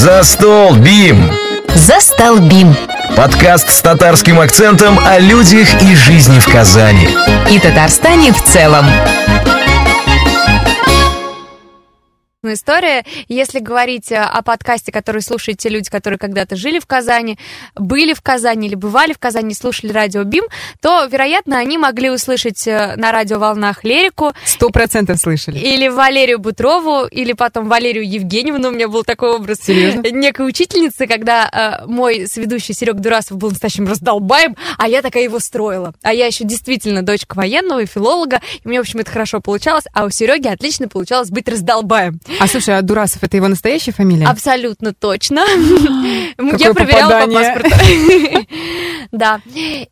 За 0.00 0.22
стол, 0.22 0.76
Бим! 0.76 1.28
Застолбим. 1.74 2.76
Подкаст 3.16 3.68
с 3.68 3.82
татарским 3.82 4.38
акцентом 4.38 4.96
о 4.96 5.18
людях 5.18 5.82
и 5.82 5.96
жизни 5.96 6.38
в 6.38 6.46
Казани. 6.46 7.08
И 7.50 7.58
Татарстане 7.58 8.32
в 8.32 8.40
целом. 8.44 8.86
Ну, 12.48 12.54
история. 12.54 13.04
Если 13.28 13.58
говорить 13.58 14.10
э, 14.10 14.16
о 14.16 14.40
подкасте, 14.40 14.90
который 14.90 15.20
слушают 15.20 15.58
те 15.58 15.68
люди, 15.68 15.90
которые 15.90 16.18
когда-то 16.18 16.56
жили 16.56 16.78
в 16.78 16.86
Казани, 16.86 17.38
были 17.74 18.14
в 18.14 18.22
Казани 18.22 18.68
или 18.68 18.74
бывали 18.74 19.12
в 19.12 19.18
Казани, 19.18 19.52
слушали 19.52 19.92
радио 19.92 20.24
БИМ, 20.24 20.44
то, 20.80 21.04
вероятно, 21.04 21.58
они 21.58 21.76
могли 21.76 22.08
услышать 22.10 22.66
э, 22.66 22.94
на 22.96 23.12
радиоволнах 23.12 23.84
Лерику. 23.84 24.32
Сто 24.46 24.70
процентов 24.70 25.18
слышали. 25.18 25.58
Или 25.58 25.88
Валерию 25.88 26.38
Бутрову, 26.38 27.04
или 27.04 27.34
потом 27.34 27.68
Валерию 27.68 28.08
Евгеньевну. 28.08 28.68
У 28.68 28.72
меня 28.72 28.88
был 28.88 29.04
такой 29.04 29.34
образ 29.34 29.58
Серьезно? 29.60 30.00
некой 30.10 30.48
учительницы, 30.48 31.06
когда 31.06 31.82
э, 31.82 31.86
мой 31.86 32.26
сведущий 32.26 32.72
Серег 32.72 32.96
Дурасов 32.96 33.36
был 33.36 33.50
настоящим 33.50 33.86
раздолбаем, 33.86 34.56
а 34.78 34.88
я 34.88 35.02
такая 35.02 35.24
его 35.24 35.38
строила. 35.38 35.92
А 36.00 36.14
я 36.14 36.24
еще 36.24 36.44
действительно 36.44 37.02
дочка 37.02 37.34
военного 37.34 37.80
и 37.80 37.86
филолога, 37.86 38.40
и 38.64 38.66
мне, 38.66 38.78
в 38.78 38.84
общем, 38.84 39.00
это 39.00 39.10
хорошо 39.10 39.42
получалось, 39.42 39.84
а 39.92 40.06
у 40.06 40.10
Сереги 40.10 40.48
отлично 40.48 40.88
получалось 40.88 41.28
быть 41.28 41.46
раздолбаем. 41.46 42.20
А 42.40 42.46
слушай, 42.46 42.76
а 42.76 42.82
Дурасов 42.82 43.22
это 43.22 43.36
его 43.36 43.48
настоящая 43.48 43.92
фамилия? 43.92 44.26
Абсолютно 44.26 44.94
точно. 44.94 45.40
Я 46.58 46.72
проверяла 46.72 47.26
по 47.26 47.32
паспорту. 47.32 48.46
Да. 49.10 49.40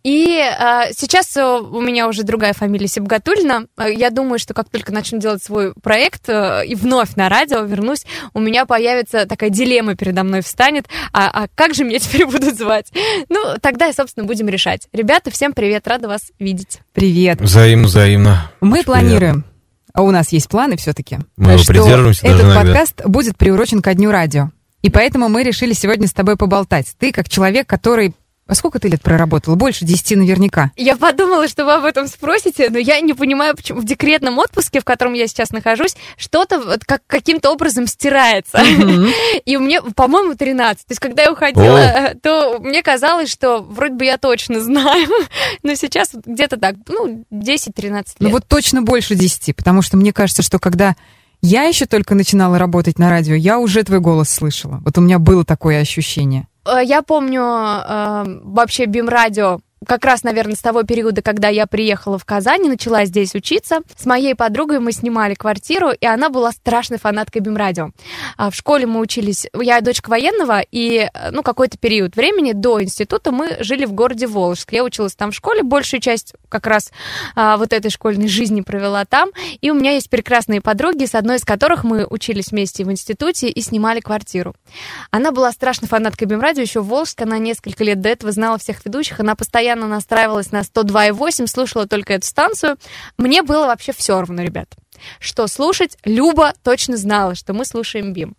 И 0.03 0.39
э, 0.39 0.93
сейчас 0.93 1.35
э, 1.39 1.43
у 1.43 1.81
меня 1.81 2.07
уже 2.07 2.23
другая 2.23 2.53
фамилия 2.53 2.87
Сибгатульна. 2.87 3.67
Я 3.79 4.11
думаю, 4.11 4.39
что 4.39 4.53
как 4.53 4.69
только 4.69 4.93
начну 4.93 5.19
делать 5.19 5.43
свой 5.43 5.73
проект 5.73 6.29
э, 6.29 6.67
и 6.67 6.75
вновь 6.75 7.17
на 7.17 7.31
радио 7.31 7.63
вернусь, 7.63 8.05
у 8.35 8.41
меня 8.41 8.67
появится 8.67 9.25
такая 9.25 9.49
дилемма 9.49 9.97
передо 9.97 10.23
мной 10.23 10.43
встанет. 10.43 10.87
А, 11.15 11.31
а 11.33 11.49
как 11.55 11.73
же 11.73 11.85
меня 11.85 11.99
теперь 11.99 12.27
будут 12.27 12.57
звать? 12.59 12.93
Ну, 13.31 13.55
тогда 13.63 13.89
и, 13.89 13.95
собственно, 13.95 14.27
будем 14.27 14.49
решать. 14.49 14.87
Ребята, 14.93 15.31
всем 15.31 15.55
привет, 15.55 15.89
рада 15.89 16.09
вас 16.09 16.33
видеть. 16.39 16.81
Привет. 16.93 17.41
Взаимно, 17.41 17.87
взаимно. 17.87 18.51
Мы 18.61 18.83
планируем, 18.83 19.45
а 19.97 20.03
у 20.03 20.11
нас 20.11 20.31
есть 20.31 20.49
планы 20.49 20.77
все-таки, 20.77 21.19
Мы 21.39 21.53
его 21.53 21.65
придерживаемся 21.65 22.23
даже 22.23 22.35
этот 22.35 22.47
иногда. 22.47 22.63
подкаст 22.63 23.03
будет 23.07 23.37
приурочен 23.39 23.81
ко 23.81 23.95
Дню 23.95 24.11
радио. 24.11 24.51
И 24.83 24.91
поэтому 24.91 25.31
мы 25.31 25.43
решили 25.43 25.73
сегодня 25.73 26.07
с 26.07 26.13
тобой 26.13 26.37
поболтать. 26.37 26.95
Ты 26.99 27.13
как 27.13 27.29
человек, 27.31 27.67
который... 27.67 28.15
А 28.47 28.55
сколько 28.55 28.79
ты 28.79 28.89
лет 28.89 29.03
проработал? 29.03 29.57
Больше 29.57 29.85
десяти 29.85 30.15
наверняка. 30.15 30.71
Я 30.77 30.97
подумала, 30.97 31.49
что 31.49 31.65
вы 31.65 31.75
об 31.75 31.85
этом 31.85 32.07
спросите, 32.07 32.71
но 32.71 32.79
я 32.79 33.01
не 33.01 33.13
понимаю, 33.13 33.57
почему 33.57 33.81
в 33.81 33.85
декретном 33.85 34.39
отпуске, 34.39 34.81
в 34.81 34.85
котором 34.85 35.15
я 35.15 35.27
сейчас 35.27 35.51
нахожусь, 35.51 35.97
что-то 36.17 36.61
вот 36.61 36.85
как, 36.85 37.03
каким-то 37.09 37.51
образом 37.51 37.89
стирается. 37.89 38.63
И 39.45 39.57
мне, 39.57 39.83
по-моему, 39.83 40.37
13. 40.37 40.87
То 40.87 40.93
есть, 40.93 41.01
когда 41.01 41.25
я 41.25 41.33
уходила, 41.33 41.77
э, 41.77 42.15
то 42.15 42.61
мне 42.61 42.85
казалось, 42.85 43.31
что 43.33 43.63
вроде 43.63 43.95
бы 43.95 44.05
я 44.05 44.17
точно 44.17 44.61
знаю, 44.61 45.09
но 45.65 45.75
сейчас 45.75 46.11
где-то 46.15 46.57
так, 46.57 46.77
ну, 46.87 47.25
10-13 47.33 47.97
лет. 47.97 48.07
Ну 48.21 48.31
вот 48.31 48.47
точно 48.47 48.83
больше 48.83 49.17
десяти, 49.17 49.53
потому 49.53 49.83
что 49.83 49.97
мне 49.97 50.13
кажется, 50.13 50.43
что 50.43 50.61
когда 50.61 50.95
я 51.43 51.65
еще 51.65 51.87
только 51.87 52.15
начинала 52.15 52.59
работать 52.59 52.99
на 52.99 53.11
радио, 53.11 53.35
я 53.35 53.59
уже 53.59 53.83
твой 53.85 54.01
голос 54.01 54.29
слышала. 54.29 54.81
Вот 54.85 54.99
у 54.99 55.01
меня 55.01 55.19
было 55.19 55.45
такое 55.45 55.81
ощущение. 55.81 56.47
Э, 56.67 56.81
Я 56.85 57.03
помню 57.03 57.43
э, 57.43 58.25
вообще 58.45 58.87
БИМ-радио 58.87 59.61
как 59.87 60.05
раз, 60.05 60.25
наверное, 60.25 60.57
с 60.57 60.61
того 60.61 60.83
периода, 60.83 61.23
когда 61.23 61.49
я 61.49 61.67
приехала 61.67 62.19
в 62.19 62.25
Казань 62.25 62.67
и 62.67 62.69
начала 62.69 63.05
здесь 63.05 63.35
учиться. 63.35 63.81
С 63.97 64.05
моей 64.07 64.35
подругой 64.35 64.81
мы 64.81 64.93
снимали 64.93 65.35
квартиру, 65.35 65.91
и 65.91 66.07
она 66.07 66.29
была 66.29 66.53
страшной 66.53 66.99
фанаткой 66.99 67.41
БИМ-радио. 67.43 67.91
А 68.37 68.51
в 68.51 68.55
школе 68.55 68.87
мы 68.87 69.01
учились... 69.01 69.47
Я 69.55 69.81
дочка 69.81 70.11
военного, 70.11 70.61
и, 70.61 71.09
э, 71.13 71.31
ну, 71.31 71.43
какой-то 71.43 71.79
период 71.79 72.17
времени 72.17 72.53
до 72.53 72.83
института 72.83 73.33
мы 73.33 73.57
жили 73.61 73.85
в 73.85 73.93
городе 73.93 74.27
Волжск. 74.27 74.73
Я 74.73 74.85
училась 74.85 75.15
там 75.15 75.31
в 75.31 75.35
школе, 75.35 75.63
большую 75.63 76.01
часть 76.01 76.35
как 76.49 76.67
раз 76.67 76.91
а, 77.35 77.57
вот 77.57 77.73
этой 77.73 77.91
школьной 77.91 78.29
жизни 78.29 78.61
провела 78.63 79.05
там. 79.05 79.31
И 79.61 79.71
у 79.71 79.75
меня 79.75 79.93
есть 79.93 80.11
прекрасные 80.11 80.61
подруги, 80.61 81.05
с 81.05 81.15
одной 81.15 81.37
из 81.37 81.45
которых 81.45 81.85
мы 81.85 82.07
учились 82.07 82.51
вместе 82.51 82.85
в 82.85 82.91
институте 82.91 83.49
и 83.49 83.61
снимали 83.61 84.01
квартиру. 84.01 84.55
Она 85.11 85.33
была 85.33 85.53
страшной 85.53 85.89
фанаткой 85.89 86.27
БИМ-радио 86.29 86.63
еще 86.63 86.81
в 86.81 86.87
Волжск. 86.87 87.23
Она 87.23 87.39
несколько 87.39 87.85
лет 87.85 88.01
до 88.01 88.09
этого 88.09 88.33
знала 88.33 88.59
всех 88.59 88.85
ведущих. 88.85 89.21
Она 89.21 89.35
постоянно 89.35 89.76
настраивалась 89.85 90.53
на 90.53 90.61
102,8, 90.61 91.47
слушала 91.47 91.87
только 91.87 92.15
эту 92.15 92.27
станцию. 92.27 92.79
Мне 93.19 93.43
было 93.43 93.67
вообще 93.67 93.93
все 93.93 94.19
равно, 94.19 94.43
ребят. 94.43 94.75
Что 95.21 95.47
слушать, 95.47 95.99
Люба 96.05 96.55
точно 96.63 96.97
знала, 96.97 97.35
что 97.35 97.53
мы 97.53 97.67
слушаем 97.67 98.15
БИМ. 98.15 98.35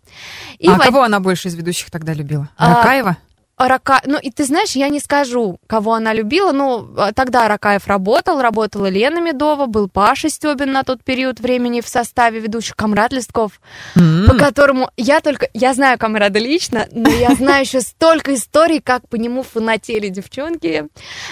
И 0.58 0.66
а 0.66 0.74
в 0.74 0.78
кого 0.78 1.02
она 1.02 1.20
больше 1.20 1.48
из 1.48 1.54
ведущих 1.54 1.90
тогда 1.90 2.12
любила? 2.12 2.48
А, 2.56 2.74
Ракаева? 2.74 3.16
Рака... 3.58 4.00
Ну, 4.06 4.18
и 4.18 4.30
ты 4.30 4.44
знаешь, 4.44 4.72
я 4.72 4.88
не 4.88 5.00
скажу, 5.00 5.58
кого 5.66 5.94
она 5.94 6.12
любила. 6.14 6.52
Ну, 6.52 6.88
а, 6.96 7.12
тогда 7.12 7.48
Ракаев 7.48 7.86
работал, 7.86 8.40
работала 8.40 8.86
Лена 8.88 9.20
Медова, 9.20 9.66
был 9.66 9.88
Паша 9.88 10.28
Стебин 10.28 10.72
на 10.72 10.84
тот 10.84 11.02
период 11.02 11.40
времени 11.40 11.80
в 11.80 11.88
составе 11.88 12.40
ведущих 12.40 12.76
Камрад 12.76 13.12
Листков, 13.12 13.60
по 13.94 14.34
которому 14.34 14.90
я 14.96 15.20
только... 15.20 15.48
Я 15.54 15.74
знаю 15.74 15.98
Камрада 15.98 16.38
лично, 16.38 16.86
но 16.92 17.10
я 17.10 17.34
знаю 17.34 17.64
еще 17.64 17.80
столько 17.80 18.34
историй, 18.34 18.80
как 18.80 19.08
по 19.08 19.16
нему 19.16 19.42
фанатели 19.42 20.08
девчонки. 20.08 20.86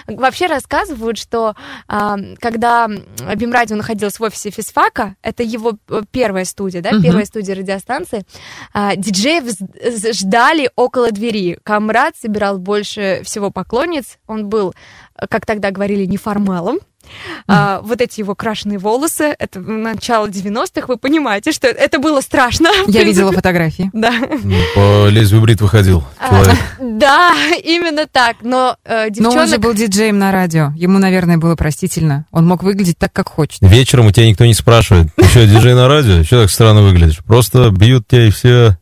Вообще 0.07 0.47
рассказывают, 0.47 1.19
что 1.19 1.55
а, 1.87 2.17
когда 2.41 2.89
Бимрадио 3.37 3.77
находилось 3.77 4.19
в 4.19 4.23
офисе 4.23 4.51
физфака, 4.51 5.15
это 5.23 5.43
его 5.43 5.75
э, 5.89 6.03
первая 6.11 6.45
студия, 6.45 6.81
да, 6.83 6.93
Мгм. 6.93 7.03
первая 7.03 7.25
студия 7.25 7.55
радиостанции, 7.55 8.25
а, 8.73 8.97
диджеев 8.97 9.45
ждали 10.15 10.71
около 10.77 11.13
двери. 11.13 11.59
Камрад 11.63 12.16
собирал 12.21 12.59
больше 12.59 13.21
всего 13.25 13.51
поклонниц. 13.51 14.19
Он 14.27 14.49
был, 14.49 14.75
как 15.31 15.47
тогда 15.47 15.71
говорили, 15.71 16.05
неформалом. 16.05 16.79
А, 17.47 17.81
вот 17.83 18.01
эти 18.01 18.21
его 18.21 18.35
крашеные 18.35 18.79
волосы, 18.79 19.35
это 19.39 19.61
начало 19.61 20.27
90-х, 20.27 20.87
вы 20.89 20.97
понимаете, 20.97 21.53
что 21.53 21.69
это 21.69 21.99
было 21.99 22.21
страшно. 22.21 22.69
Я 22.89 23.05
видела 23.05 23.31
фотографии. 23.33 23.91
Да. 23.93 24.13
Ну, 24.43 24.57
По 24.75 25.09
лезвию 25.09 25.41
брит 25.43 25.61
выходил 25.61 26.03
А, 26.19 26.29
человек. 26.31 26.59
Да, 26.81 27.33
именно 27.63 28.07
так. 28.07 28.39
Но 28.43 28.77
э, 28.85 29.07
Но 29.19 29.31
он 29.31 29.35
же 29.35 29.45
девчонок... 29.47 29.61
был 29.61 29.75
диджеем 29.75 30.19
на 30.19 30.33
радио. 30.33 30.73
Ему, 30.77 30.99
наверное, 30.99 31.39
было 31.39 31.55
простительно. 31.55 32.27
Он 32.33 32.47
мог 32.47 32.63
выглядеть 32.63 32.99
так, 32.99 33.13
как 33.13 33.29
хочет. 33.29 33.61
Вечером 33.63 34.07
у 34.07 34.11
тебя 34.11 34.27
никто 34.29 34.45
не 34.45 34.55
спрашивает. 34.55 35.09
Ты 35.17 35.25
что, 35.27 35.47
диджей 35.47 35.75
на 35.75 35.89
радио? 35.89 36.25
Что 36.25 36.43
так 36.43 36.51
странно 36.51 36.83
выглядишь? 36.83 37.19
Просто 37.25 37.71
бьют 37.71 38.09
тебя 38.09 38.27
и 38.27 38.31
все. 38.31 38.79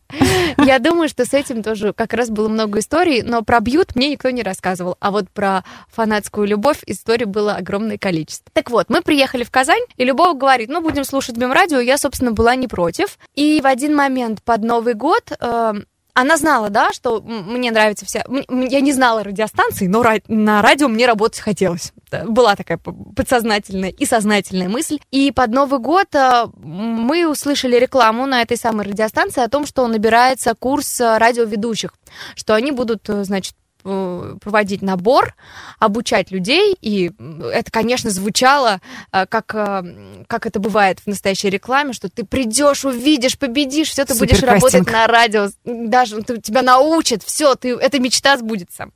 Я 0.59 0.79
думаю, 0.79 1.09
что 1.09 1.25
с 1.25 1.35
этим 1.35 1.63
тоже 1.63 1.93
как 1.93 2.13
раз 2.13 2.31
было 2.31 2.49
много 2.49 2.79
историй, 2.79 3.23
но 3.23 3.43
про 3.43 3.61
бьют 3.61 3.95
мне 3.97 4.11
никто 4.11 4.31
не 4.31 4.43
рассказывал. 4.43 4.97
А 5.01 5.11
вот 5.11 5.31
про 5.31 5.65
фанатскую 5.93 6.47
любовь 6.47 6.79
историй 6.87 7.27
было 7.27 7.55
огромное 7.55 7.99
количество. 7.99 8.51
Так 8.53 8.71
вот, 8.71 8.89
мы 8.89 9.03
приехали 9.03 9.45
в 9.45 9.51
Казань, 9.51 9.83
и 9.97 10.05
Любовь 10.05 10.37
говорит, 10.37 10.69
ну, 10.69 10.81
будем 10.81 11.05
слушать 11.05 11.37
Бим 11.37 11.53
радио. 11.53 11.79
Я, 11.81 11.99
собственно, 11.99 12.33
была 12.33 12.55
не 12.55 12.69
против. 12.69 13.19
И 13.35 13.61
в 13.61 13.67
один 13.67 13.95
момент 13.95 14.43
под 14.43 14.63
Новый 14.63 14.95
год 14.95 15.33
э, 15.39 15.73
она 16.15 16.37
знала, 16.37 16.71
да, 16.71 16.93
что 16.93 17.21
мне 17.21 17.73
нравится 17.73 18.07
вся... 18.07 18.25
Я 18.49 18.81
не 18.81 18.93
знала 18.93 19.25
радиостанции, 19.25 19.89
но 19.89 20.05
на 20.29 20.63
радио 20.63 20.87
мне 20.87 21.07
работать 21.07 21.41
хотелось. 21.41 21.93
Да, 22.11 22.25
Была 22.25 22.55
такая 22.55 22.79
подсознательная 22.79 23.91
и 23.91 24.07
сознательная 24.07 24.69
мысль. 24.69 25.01
И 25.11 25.33
под 25.33 25.51
Новый 25.51 25.81
год 25.81 26.15
э, 26.15 26.47
мы 26.57 27.29
услышали 27.29 27.77
рекламу 27.77 28.27
на 28.27 28.43
этой 28.43 28.57
самой 28.57 28.87
радиостанции 28.87 29.43
о 29.43 29.49
том, 29.49 29.67
что 29.67 29.87
набирается 29.89 30.55
курс 30.55 31.01
э, 31.01 31.19
радиоведущих, 31.19 31.93
что 32.37 32.55
они 32.55 32.71
будут, 32.71 33.09
э, 33.11 33.25
значит, 33.25 33.55
э, 33.55 33.64
проводить 33.85 34.83
набор, 34.83 35.35
обучать 35.79 36.31
людей, 36.31 36.77
и 36.81 37.13
это, 37.53 37.71
конечно, 37.71 38.11
звучало, 38.11 38.81
э, 39.13 39.27
как, 39.27 39.55
э, 39.55 40.25
как 40.27 40.47
это 40.47 40.59
бывает 40.59 41.01
в 41.01 41.07
настоящей 41.07 41.51
рекламе, 41.51 41.93
что 41.93 42.09
ты 42.09 42.25
придешь, 42.25 42.85
увидишь, 42.85 43.39
победишь, 43.39 43.91
все, 43.91 44.05
ты 44.05 44.15
будешь 44.15 44.43
работать 44.43 44.91
на 44.91 45.07
радио, 45.07 45.49
даже 45.65 46.23
ты- 46.23 46.41
тебя 46.41 46.63
научат, 46.63 47.23
все, 47.23 47.55
ты, 47.55 47.75
эта 47.77 47.99
мечта 48.01 48.37
сбудется. 48.39 48.89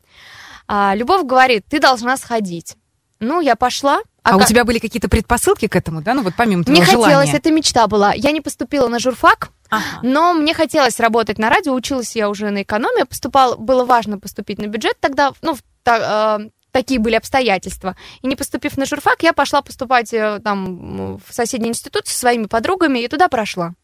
А 0.67 0.95
Любовь 0.95 1.25
говорит, 1.25 1.65
ты 1.69 1.81
должна 1.81 2.17
сходить. 2.17 2.77
Ну, 3.21 3.41
я 3.41 3.57
пошла. 3.57 4.01
А, 4.23 4.37
у 4.37 4.41
ка- 4.41 4.47
тебя 4.47 4.65
были 4.65 4.79
какие-то 4.79 5.09
предпосылки 5.09 5.67
к 5.67 5.75
этому, 5.75 6.03
да? 6.03 6.15
Ну 6.15 6.23
вот 6.23 6.35
помимо 6.37 6.61
Не 6.61 6.65
твоего 6.65 6.85
хотелось, 6.85 7.07
желания. 7.09 7.33
это 7.33 7.51
мечта 7.51 7.87
была. 7.87 8.12
Я 8.15 8.31
не 8.31 8.41
поступила 8.41 8.87
на 8.89 8.99
журфак, 8.99 9.49
Ага. 9.70 10.00
но 10.03 10.32
мне 10.35 10.55
хотелось 10.55 11.00
работать 11.00 11.38
на 11.38 11.50
радио, 11.50 11.75
училась 11.75 12.17
я 12.17 12.29
уже 12.29 12.50
на 12.50 12.62
экономии, 12.62 13.05
поступала, 13.05 13.56
было 13.56 13.85
важно 13.85 14.19
поступить 14.19 14.59
на 14.59 14.67
бюджет 14.67 14.97
тогда, 15.00 15.32
ну, 15.43 15.55
в 15.55 15.62
та- 15.82 16.38
э, 16.41 16.49
такие 16.73 17.00
были 17.00 17.15
обстоятельства. 17.15 17.97
И 18.23 18.26
не 18.26 18.37
поступив 18.37 18.76
на 18.76 18.87
журфак, 18.87 19.23
я 19.23 19.32
пошла 19.32 19.62
поступать 19.62 20.12
э, 20.12 20.41
там 20.43 21.17
в 21.17 21.23
соседний 21.31 21.69
институт 21.69 22.06
со 22.06 22.19
своими 22.19 22.44
подругами 22.47 23.00
и 23.00 23.09
туда 23.09 23.29
прошла. 23.29 23.75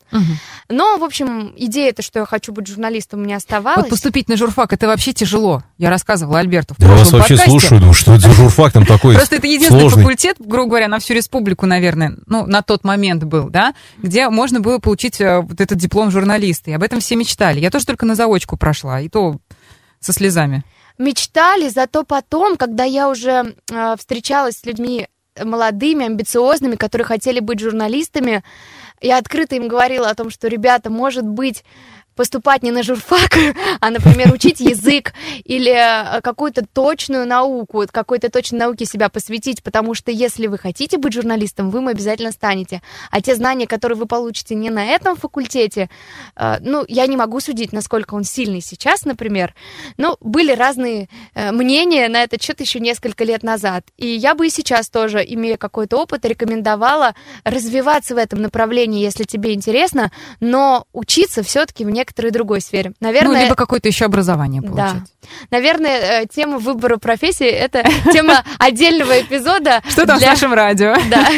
Но, 0.69 0.97
в 0.99 1.03
общем, 1.03 1.53
идея 1.57 1.93
то, 1.93 2.03
что 2.03 2.21
я 2.21 2.27
хочу 2.27 2.53
быть 2.53 2.67
журналистом, 2.69 3.21
у 3.21 3.23
меня 3.25 3.37
оставалась. 3.37 3.83
Вот 3.83 3.91
поступить 3.91 4.29
на 4.29 4.37
журфак, 4.37 4.73
это 4.73 4.87
вообще 4.87 5.13
тяжело. 5.13 5.65
Я 5.77 5.91
рассказывала 5.91 6.39
Альберту 6.39 6.75
в 6.75 6.81
Я 6.81 6.89
вас 6.89 7.11
вообще 7.11 7.35
подкасте. 7.35 7.51
слушаю, 7.51 7.81
думаю, 7.81 7.95
что 7.95 8.13
это 8.13 8.29
за 8.29 8.33
журфак 8.33 8.73
там 8.73 8.87
такой 8.87 9.17
Просто 9.17 9.37
это 9.37 9.47
единственный 9.47 9.81
сложный. 9.81 10.03
факультет, 10.03 10.37
грубо 10.39 10.69
говоря, 10.69 10.89
на 10.89 11.01
всю 11.01 11.15
республику, 11.15 11.67
наверное, 11.67 12.17
ну, 12.27 12.47
на 12.47 12.63
тот 12.63 12.85
момент 12.85 13.25
был, 13.25 13.49
да, 13.49 13.75
где 13.99 14.29
можно 14.29 14.61
было 14.61 14.79
получить 14.79 15.21
э, 15.21 15.41
вот 15.41 15.61
этот 15.61 15.79
диплом 15.79 16.11
журналиста. 16.11 16.71
И 16.71 16.75
об 16.75 16.83
этом 16.83 17.01
все 17.01 17.17
мечтали. 17.17 17.59
Я 17.59 17.71
тоже 17.71 17.87
только 17.87 18.07
на 18.07 18.15
заочку 18.15 18.57
прошла, 18.57 19.01
и 19.01 19.09
то 19.09 19.39
со 20.01 20.13
слезами. 20.13 20.65
Мечтали, 20.99 21.69
зато 21.69 22.05
потом, 22.05 22.57
когда 22.57 22.85
я 22.85 23.09
уже 23.09 23.55
э, 23.71 23.97
встречалась 23.97 24.59
с 24.59 24.67
людьми 24.67 25.09
молодыми, 25.43 26.07
амбициозными, 26.07 26.77
которые 26.77 27.07
хотели 27.07 27.41
быть 27.41 27.61
журналистами, 27.61 28.45
я 29.01 29.19
открыто 29.19 29.57
им 29.57 29.69
говорила 29.69 30.09
о 30.09 30.15
том, 30.15 30.31
что, 30.31 30.49
ребята, 30.49 30.91
может 30.91 31.27
быть, 31.27 31.65
поступать 32.15 32.63
не 32.63 32.71
на 32.71 32.83
журфак, 32.83 33.37
а, 33.81 33.91
например, 33.91 34.33
учить 34.33 34.61
язык 34.61 35.13
или 35.45 35.73
э, 35.73 36.21
какую-то 36.21 36.65
точную 36.67 37.27
науку, 37.27 37.79
вот 37.79 37.91
какой-то 37.91 38.31
точной 38.31 38.61
науке 38.61 38.85
себя 38.85 39.09
посвятить, 39.09 39.63
потому 39.63 39.95
что 39.95 40.11
если 40.11 40.47
вы 40.47 40.59
хотите 40.59 40.99
быть 40.99 41.13
журналистом, 41.13 41.71
вы 41.71 41.81
им 41.81 41.89
обязательно 41.89 42.33
станете. 42.33 42.83
А 43.11 43.21
те 43.21 43.35
знания, 43.35 43.67
которые 43.67 43.99
вы 43.99 44.07
получите 44.07 44.55
не 44.55 44.71
на 44.71 44.85
этом 44.85 45.17
факультете, 45.17 45.91
э, 46.37 46.59
ну, 46.61 46.85
я 46.89 47.07
не 47.07 47.17
могу 47.17 47.41
судить, 47.41 47.73
насколько 47.73 48.15
он 48.15 48.25
сильный 48.25 48.61
сейчас, 48.61 49.05
например, 49.05 49.55
но 49.97 50.17
были 50.21 50.53
разные 50.53 51.09
э, 51.35 51.53
мнения 51.53 52.09
на 52.09 52.23
этот 52.23 52.43
счет 52.43 52.61
еще 52.61 52.81
несколько 52.81 53.25
лет 53.25 53.43
назад. 53.43 53.85
И 53.97 54.07
я 54.07 54.35
бы 54.35 54.47
и 54.47 54.51
сейчас 54.51 54.89
тоже, 54.89 55.25
имея 55.27 55.57
какой-то 55.57 56.01
опыт, 56.01 56.25
рекомендовала 56.25 57.15
развиваться 57.45 58.15
в 58.15 58.19
этом 58.19 58.43
направлении, 58.43 59.03
если 59.03 59.25
тебе 59.25 59.55
интересно, 59.55 60.11
но 60.41 60.87
учиться 60.93 61.43
все-таки 61.43 61.85
в 61.85 61.91
некоторой 62.05 62.31
другой 62.31 62.61
сфере. 62.61 62.93
Наверное, 63.01 63.33
Ну, 63.33 63.43
либо 63.45 63.55
какое-то 63.55 63.89
еще 63.89 64.05
образование 64.05 64.61
да. 64.61 64.69
получать. 64.69 65.09
Наверное, 65.51 66.23
э, 66.23 66.27
тема 66.27 66.59
выбора 66.59 66.99
профессии 66.99 67.47
это 67.47 67.83
тема 68.13 68.45
отдельного 68.59 69.21
эпизода. 69.23 69.83
Что 69.89 70.07
там 70.07 70.21
с 70.21 70.23
нашим 70.23 70.53
радио? 70.53 70.95
Да. 71.11 71.29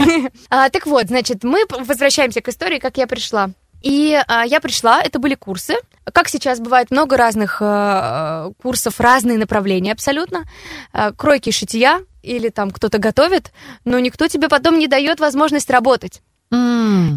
А, 0.48 0.70
так 0.70 0.86
вот, 0.86 1.06
значит, 1.06 1.44
мы 1.44 1.64
возвращаемся 1.68 2.40
к 2.40 2.48
истории, 2.48 2.78
как 2.78 2.96
я 2.96 3.06
пришла. 3.06 3.50
И 3.82 4.18
а, 4.26 4.44
я 4.44 4.60
пришла, 4.60 5.02
это 5.02 5.18
были 5.18 5.34
курсы. 5.34 5.74
Как 6.12 6.28
сейчас 6.28 6.60
бывает, 6.60 6.90
много 6.90 7.16
разных 7.16 7.58
э, 7.60 8.50
курсов, 8.62 9.00
разные 9.00 9.38
направления 9.38 9.92
абсолютно. 9.92 10.44
Э, 10.92 11.12
кройки, 11.12 11.50
шитья 11.50 12.00
или 12.22 12.48
там 12.48 12.70
кто-то 12.70 12.98
готовит, 12.98 13.52
но 13.84 13.98
никто 13.98 14.28
тебе 14.28 14.48
потом 14.48 14.78
не 14.78 14.88
дает 14.88 15.20
возможность 15.20 15.70
работать. 15.70 16.22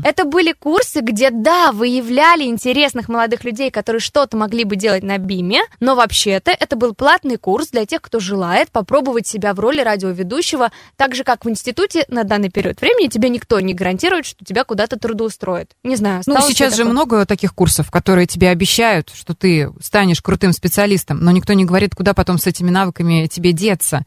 Это 0.03 0.25
были 0.25 0.53
курсы, 0.53 1.01
где, 1.01 1.29
да, 1.29 1.71
выявляли 1.71 2.43
интересных 2.45 3.09
молодых 3.09 3.43
людей, 3.43 3.69
которые 3.69 3.99
что-то 3.99 4.37
могли 4.37 4.63
бы 4.63 4.75
делать 4.75 5.03
на 5.03 5.17
БИМе, 5.17 5.61
но 5.79 5.95
вообще-то 5.95 6.51
это 6.51 6.75
был 6.75 6.93
платный 6.95 7.37
курс 7.37 7.69
для 7.69 7.85
тех, 7.85 8.01
кто 8.01 8.19
желает 8.19 8.71
попробовать 8.71 9.27
себя 9.27 9.53
в 9.53 9.59
роли 9.59 9.81
радиоведущего, 9.81 10.71
так 10.95 11.15
же, 11.15 11.23
как 11.23 11.45
в 11.45 11.49
институте 11.49 12.05
на 12.07 12.23
данный 12.23 12.49
период 12.49 12.81
времени 12.81 13.07
тебе 13.07 13.29
никто 13.29 13.59
не 13.59 13.73
гарантирует, 13.73 14.25
что 14.25 14.43
тебя 14.43 14.63
куда-то 14.63 14.97
трудоустроит. 14.97 15.71
Не 15.83 15.95
знаю, 15.95 16.23
Ну, 16.25 16.41
сейчас 16.41 16.73
же 16.73 16.79
такое? 16.79 16.91
много 16.91 17.25
таких 17.25 17.53
курсов, 17.53 17.91
которые 17.91 18.25
тебе 18.25 18.49
обещают, 18.49 19.11
что 19.13 19.35
ты 19.35 19.71
станешь 19.81 20.21
крутым 20.21 20.53
специалистом, 20.53 21.19
но 21.19 21.31
никто 21.31 21.53
не 21.53 21.65
говорит, 21.65 21.93
куда 21.95 22.13
потом 22.13 22.37
с 22.37 22.47
этими 22.47 22.69
навыками 22.69 23.27
тебе 23.27 23.51
деться. 23.51 24.03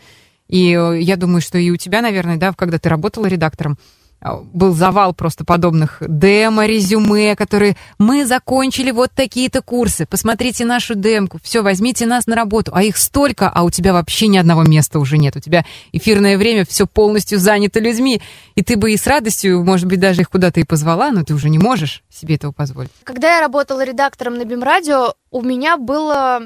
И 0.48 0.72
э, 0.75 1.00
я 1.00 1.16
думаю, 1.16 1.40
что 1.40 1.58
и 1.58 1.70
у 1.70 1.76
тебя, 1.76 2.02
наверное, 2.02 2.36
да, 2.36 2.52
когда 2.52 2.78
ты 2.78 2.88
работала 2.88 3.26
редактором, 3.26 3.78
был 4.22 4.72
завал 4.72 5.14
просто 5.14 5.44
подобных 5.44 5.98
демо, 6.00 6.66
резюме, 6.66 7.34
которые 7.36 7.76
мы 7.98 8.24
закончили 8.24 8.90
вот 8.90 9.10
такие-то 9.14 9.62
курсы, 9.62 10.06
посмотрите 10.06 10.64
нашу 10.64 10.94
демку, 10.94 11.38
все, 11.42 11.62
возьмите 11.62 12.06
нас 12.06 12.26
на 12.26 12.36
работу, 12.36 12.72
а 12.74 12.82
их 12.82 12.96
столько, 12.96 13.48
а 13.48 13.62
у 13.64 13.70
тебя 13.70 13.92
вообще 13.92 14.28
ни 14.28 14.38
одного 14.38 14.62
места 14.62 14.98
уже 14.98 15.19
нет, 15.19 15.36
у 15.36 15.40
тебя 15.40 15.64
эфирное 15.92 16.38
время 16.38 16.64
все 16.64 16.86
полностью 16.86 17.38
занято 17.38 17.80
людьми, 17.80 18.22
и 18.54 18.62
ты 18.62 18.76
бы 18.76 18.92
и 18.92 18.96
с 18.96 19.06
радостью, 19.06 19.64
может 19.64 19.86
быть, 19.86 20.00
даже 20.00 20.22
их 20.22 20.30
куда-то 20.30 20.60
и 20.60 20.64
позвала, 20.64 21.10
но 21.10 21.25
ты 21.25 21.34
уже 21.34 21.48
не 21.48 21.58
можешь 21.58 22.02
себе 22.08 22.36
этого 22.36 22.52
позволить. 22.52 22.90
Когда 23.04 23.36
я 23.36 23.40
работала 23.40 23.84
редактором 23.84 24.34
на 24.34 24.44
БИМ-радио, 24.44 25.14
у 25.30 25.42
меня 25.42 25.76
было 25.76 26.12
а, 26.12 26.40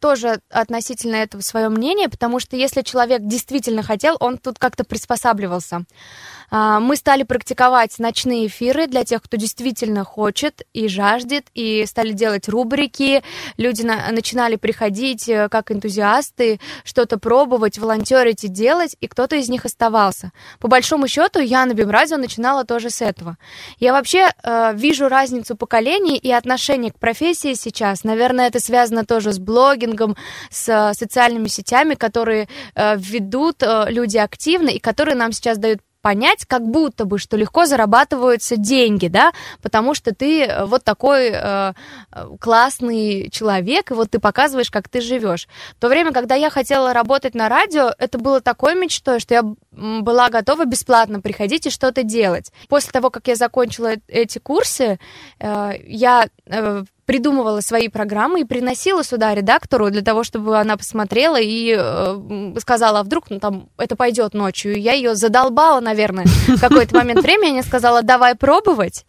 тоже 0.00 0.40
относительно 0.50 1.16
этого 1.16 1.40
свое 1.40 1.68
мнение, 1.70 2.08
потому 2.08 2.40
что 2.40 2.56
если 2.56 2.82
человек 2.82 3.22
действительно 3.22 3.82
хотел, 3.82 4.16
он 4.20 4.36
тут 4.38 4.58
как-то 4.58 4.84
приспосабливался. 4.84 5.84
А, 6.50 6.80
Мы 6.80 6.96
стали 6.96 7.22
практиковать 7.22 7.98
ночные 7.98 8.48
эфиры 8.48 8.86
для 8.86 9.04
тех, 9.04 9.22
кто 9.22 9.36
действительно 9.36 10.04
хочет 10.04 10.62
и 10.72 10.88
жаждет, 10.88 11.46
и 11.54 11.86
стали 11.86 12.12
делать 12.12 12.48
рубрики. 12.48 13.22
Люди 13.56 13.82
на- 13.82 14.10
начинали 14.10 14.56
приходить 14.56 15.28
э, 15.28 15.48
как 15.48 15.70
энтузиасты, 15.70 16.60
что-то 16.84 17.18
пробовать, 17.18 17.78
волонтерить 17.78 18.44
и 18.44 18.48
делать, 18.48 18.96
и 19.00 19.06
кто-то 19.06 19.36
из 19.36 19.48
них 19.48 19.64
оставался. 19.64 20.32
По 20.58 20.66
большому 20.68 21.06
счету, 21.08 21.38
я 21.38 21.64
на 21.66 21.72
Бимрадио 21.74 22.16
начинала 22.16 22.64
тоже 22.64 22.90
с 22.90 23.00
этого. 23.00 23.38
Я 23.78 23.92
вообще 23.92 24.30
э, 24.42 24.72
вижу 24.74 25.08
разницу 25.08 25.56
поколений 25.56 26.16
и 26.16 26.32
отношения 26.32 26.90
к 26.90 26.98
профессии 26.98 27.54
сейчас. 27.54 28.02
Наверное, 28.04 28.48
это 28.48 28.58
связано 28.60 29.04
тоже 29.06 29.29
с 29.32 29.38
блогингом, 29.38 30.16
с 30.50 30.68
э, 30.68 30.94
социальными 30.94 31.48
сетями, 31.48 31.94
которые 31.94 32.48
э, 32.74 32.96
ведут 32.96 33.62
э, 33.62 33.86
люди 33.88 34.18
активно 34.18 34.68
и 34.70 34.78
которые 34.78 35.14
нам 35.14 35.32
сейчас 35.32 35.58
дают 35.58 35.80
понять, 36.02 36.46
как 36.46 36.66
будто 36.66 37.04
бы, 37.04 37.18
что 37.18 37.36
легко 37.36 37.66
зарабатываются 37.66 38.56
деньги, 38.56 39.08
да, 39.08 39.32
потому 39.62 39.94
что 39.94 40.14
ты 40.14 40.50
вот 40.64 40.84
такой 40.84 41.30
э, 41.32 41.72
классный 42.40 43.28
человек, 43.30 43.90
и 43.90 43.94
вот 43.94 44.10
ты 44.10 44.18
показываешь, 44.18 44.70
как 44.70 44.88
ты 44.88 45.00
живешь. 45.00 45.46
В 45.76 45.80
то 45.80 45.88
время, 45.88 46.12
когда 46.12 46.34
я 46.34 46.50
хотела 46.50 46.92
работать 46.92 47.34
на 47.34 47.48
радио, 47.48 47.92
это 47.98 48.18
было 48.18 48.40
такой 48.40 48.74
мечтой, 48.74 49.20
что 49.20 49.34
я 49.34 49.42
была 49.72 50.30
готова 50.30 50.64
бесплатно 50.64 51.20
приходить 51.20 51.66
и 51.66 51.70
что-то 51.70 52.02
делать. 52.02 52.52
После 52.68 52.90
того, 52.90 53.10
как 53.10 53.28
я 53.28 53.36
закончила 53.36 53.92
эти 54.08 54.38
курсы, 54.38 54.98
э, 55.38 55.72
я 55.86 56.28
э, 56.46 56.84
придумывала 57.10 57.60
свои 57.60 57.88
программы 57.88 58.42
и 58.42 58.44
приносила 58.44 59.02
сюда 59.02 59.34
редактору 59.34 59.90
для 59.90 60.00
того, 60.00 60.22
чтобы 60.22 60.56
она 60.56 60.76
посмотрела 60.76 61.40
и 61.40 61.74
э, 61.76 62.54
сказала, 62.60 63.00
а 63.00 63.02
вдруг 63.02 63.30
ну, 63.30 63.40
там 63.40 63.68
это 63.78 63.96
пойдет 63.96 64.32
ночью. 64.32 64.80
Я 64.80 64.92
ее 64.92 65.16
задолбала, 65.16 65.80
наверное, 65.80 66.26
в 66.26 66.60
какой-то 66.60 66.94
момент 66.94 67.20
времени. 67.20 67.54
Она 67.54 67.62
сказала, 67.64 68.02
давай 68.02 68.36
пробовать. 68.36 69.06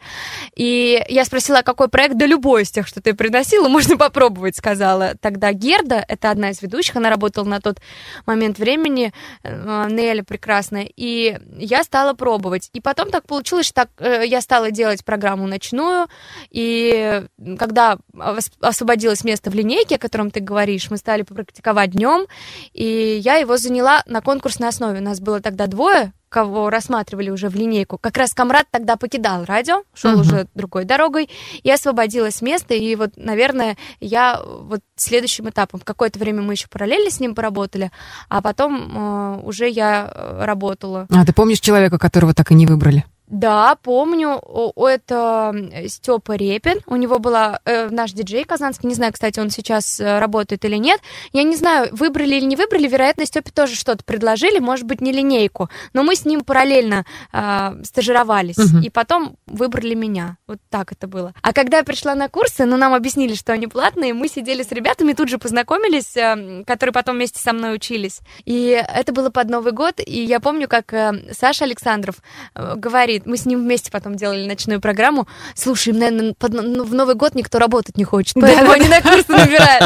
И 0.56 1.00
я 1.10 1.26
спросила, 1.26 1.60
а 1.60 1.62
какой 1.62 1.90
проект? 1.90 2.16
Да 2.16 2.26
любой 2.26 2.64
из 2.64 2.72
тех, 2.72 2.88
что 2.88 3.04
ты 3.04 3.14
приносила, 3.14 3.68
можно 3.68 3.98
попробовать, 3.98 4.56
сказала. 4.56 5.14
Тогда 5.22 5.54
Герда, 5.54 6.04
это 6.08 6.32
одна 6.32 6.50
из 6.50 6.60
ведущих, 6.64 6.96
она 6.96 7.12
работала 7.12 7.46
на 7.46 7.62
тот 7.62 7.82
момент 8.26 8.58
времени, 8.58 9.14
э, 9.44 9.88
Неля 9.92 10.24
прекрасная, 10.24 10.90
и 10.96 11.38
я 11.56 11.84
стала 11.84 12.14
пробовать. 12.16 12.72
И 12.74 12.82
потом 12.82 13.12
так 13.12 13.28
получилось, 13.28 13.68
что 13.68 13.86
так, 13.86 13.90
э, 14.00 14.24
я 14.26 14.42
стала 14.42 14.72
делать 14.72 15.06
программу 15.06 15.46
ночную, 15.46 16.08
и 16.50 17.26
когда 17.60 17.91
ос- 18.18 18.52
освободилось 18.62 19.24
место 19.24 19.50
в 19.52 19.56
линейке, 19.56 19.96
о 19.96 20.00
котором 20.00 20.32
ты 20.32 20.40
говоришь, 20.40 20.90
мы 20.90 20.98
стали 20.98 21.22
практиковать 21.24 21.92
днем, 21.92 22.26
и 22.74 23.20
я 23.24 23.36
его 23.36 23.58
заняла 23.58 24.04
на 24.06 24.22
конкурсной 24.22 24.70
основе. 24.70 25.00
У 25.00 25.04
нас 25.04 25.20
было 25.20 25.40
тогда 25.42 25.68
двое, 25.68 26.14
кого 26.30 26.70
рассматривали 26.70 27.30
уже 27.30 27.50
в 27.50 27.56
линейку. 27.56 27.98
Как 27.98 28.16
раз 28.16 28.34
Камрад 28.34 28.66
тогда 28.72 28.96
покидал 28.96 29.44
радио, 29.44 29.84
шел 29.94 30.12
Мгм. 30.14 30.22
уже 30.22 30.48
другой 30.56 30.86
дорогой, 30.86 31.30
и 31.62 31.70
освободилось 31.70 32.42
место, 32.42 32.74
и 32.74 32.96
вот, 32.96 33.12
наверное, 33.18 33.76
я 34.00 34.42
вот 34.42 34.80
следующим 34.96 35.50
этапом, 35.50 35.82
какое-то 35.84 36.20
время 36.20 36.42
мы 36.42 36.54
еще 36.54 36.68
параллельно 36.70 37.12
с 37.12 37.20
ним 37.20 37.36
поработали, 37.36 37.92
а 38.30 38.42
потом 38.42 38.92
э, 38.96 39.42
уже 39.44 39.68
я 39.68 40.10
э, 40.14 40.46
работала. 40.46 41.06
А 41.12 41.26
ты 41.26 41.34
помнишь 41.34 41.60
человека, 41.60 42.00
которого 42.00 42.34
так 42.34 42.52
и 42.52 42.56
не 42.56 42.66
выбрали? 42.66 43.04
Да, 43.32 43.78
помню, 43.82 44.42
это 44.76 45.56
Степа 45.88 46.34
Репин, 46.34 46.82
у 46.86 46.98
него 46.98 47.18
была 47.18 47.62
э, 47.64 47.88
наш 47.90 48.12
диджей 48.12 48.44
казанский, 48.44 48.90
не 48.90 48.94
знаю, 48.94 49.14
кстати, 49.14 49.40
он 49.40 49.50
сейчас 49.50 50.02
э, 50.02 50.20
работает 50.20 50.66
или 50.66 50.76
нет, 50.76 51.00
я 51.32 51.44
не 51.44 51.56
знаю, 51.56 51.88
выбрали 51.94 52.36
или 52.36 52.44
не 52.44 52.58
выбрали, 52.58 52.90
вероятно, 52.90 53.26
Степе 53.26 53.50
тоже 53.52 53.76
что-то 53.76 54.04
предложили, 54.04 54.60
может 54.60 54.86
быть, 54.86 55.00
не 55.00 55.14
линейку, 55.14 55.70
но 55.94 56.04
мы 56.04 56.16
с 56.18 56.26
ним 56.26 56.42
параллельно 56.42 57.06
э, 57.32 57.84
стажировались, 57.86 58.58
Мгм. 58.58 58.82
и 58.82 58.90
потом 58.90 59.38
выбрали 59.46 59.94
меня, 59.94 60.36
вот 60.46 60.60
так 60.70 60.92
это 60.92 61.08
было. 61.08 61.34
А 61.42 61.54
когда 61.54 61.78
я 61.78 61.84
пришла 61.86 62.16
на 62.16 62.28
курсы, 62.28 62.66
ну, 62.66 62.76
нам 62.76 62.94
объяснили, 62.94 63.36
что 63.36 63.54
они 63.54 63.68
платные, 63.68 64.14
мы 64.14 64.28
сидели 64.28 64.62
с 64.62 64.74
ребятами, 64.74 65.14
тут 65.14 65.30
же 65.30 65.38
познакомились, 65.38 66.18
э, 66.18 66.64
которые 66.68 66.92
потом 66.92 67.16
вместе 67.16 67.40
со 67.40 67.54
мной 67.54 67.76
учились, 67.76 68.20
и 68.44 68.72
это 68.94 69.14
было 69.14 69.30
под 69.30 69.50
Новый 69.50 69.72
год, 69.72 70.02
и 70.06 70.22
я 70.22 70.42
помню, 70.42 70.68
как 70.68 70.94
э, 70.94 71.14
Саша 71.32 71.64
Александров 71.64 72.16
э, 72.56 72.76
говорит, 72.76 73.21
мы 73.26 73.38
с 73.38 73.46
ним 73.46 73.62
вместе 73.62 73.92
потом 73.92 74.16
делали 74.16 74.48
ночную 74.48 74.80
программу. 74.82 75.28
Слушай, 75.56 75.94
наверное, 75.94 76.34
под- 76.34 76.54
ну, 76.54 76.84
в 76.84 76.94
Новый 76.94 77.16
год 77.16 77.36
никто 77.36 77.60
работать 77.60 77.98
не 77.98 78.04
хочет, 78.04 78.36
поэтому 78.40 78.72
они 78.72 78.88
на 78.88 79.02
курсы 79.02 79.32
набирают. 79.32 79.84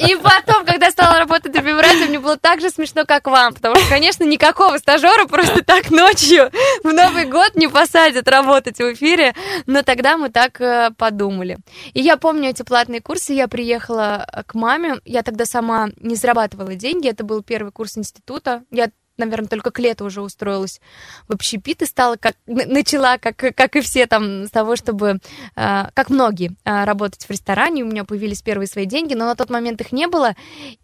И 0.00 0.16
потом, 0.16 0.64
когда 0.64 0.90
стала 0.90 1.18
работать 1.18 1.52
Бимрадио, 1.52 2.06
мне 2.06 2.18
было 2.18 2.36
так 2.36 2.60
же 2.60 2.70
смешно, 2.70 3.04
как 3.04 3.26
вам, 3.26 3.54
потому 3.54 3.76
что, 3.76 3.88
конечно, 3.88 4.24
никакого 4.24 4.78
стажера 4.78 5.26
просто 5.26 5.62
так 5.64 5.90
ночью 5.90 6.50
в 6.84 6.92
Новый 6.92 7.24
год 7.26 7.56
не 7.56 7.68
посадят 7.68 8.28
работать 8.28 8.78
в 8.78 8.92
эфире, 8.92 9.34
но 9.66 9.82
тогда 9.82 10.16
мы 10.16 10.30
так 10.30 10.60
э, 10.60 10.90
подумали. 10.96 11.58
И 11.94 12.00
я 12.00 12.16
помню 12.16 12.50
эти 12.50 12.62
платные 12.62 13.00
курсы, 13.00 13.32
я 13.32 13.48
приехала 13.48 14.26
э, 14.32 14.42
к 14.44 14.54
маме, 14.54 14.96
я 15.04 15.22
тогда 15.22 15.44
сама 15.44 15.88
не 16.00 16.14
зарабатывала 16.14 16.74
деньги, 16.74 17.08
это 17.08 17.24
был 17.24 17.42
первый 17.42 17.72
курс 17.72 17.98
института, 17.98 18.62
я 18.70 18.90
наверное, 19.18 19.48
только 19.48 19.70
к 19.70 19.78
лету 19.78 20.04
уже 20.04 20.22
устроилась 20.22 20.80
в 21.28 21.34
общепит 21.34 21.82
и 21.82 21.86
стала 21.86 22.16
как 22.16 22.34
начала, 22.46 23.18
как, 23.18 23.36
как 23.36 23.76
и 23.76 23.80
все 23.80 24.06
там, 24.06 24.44
с 24.44 24.50
того, 24.50 24.76
чтобы, 24.76 25.20
э, 25.56 25.84
как 25.94 26.10
многие, 26.10 26.52
э, 26.64 26.84
работать 26.84 27.24
в 27.24 27.30
ресторане. 27.30 27.84
У 27.84 27.88
меня 27.88 28.04
появились 28.04 28.42
первые 28.42 28.66
свои 28.66 28.86
деньги, 28.86 29.14
но 29.14 29.26
на 29.26 29.34
тот 29.34 29.50
момент 29.50 29.80
их 29.80 29.92
не 29.92 30.06
было. 30.06 30.34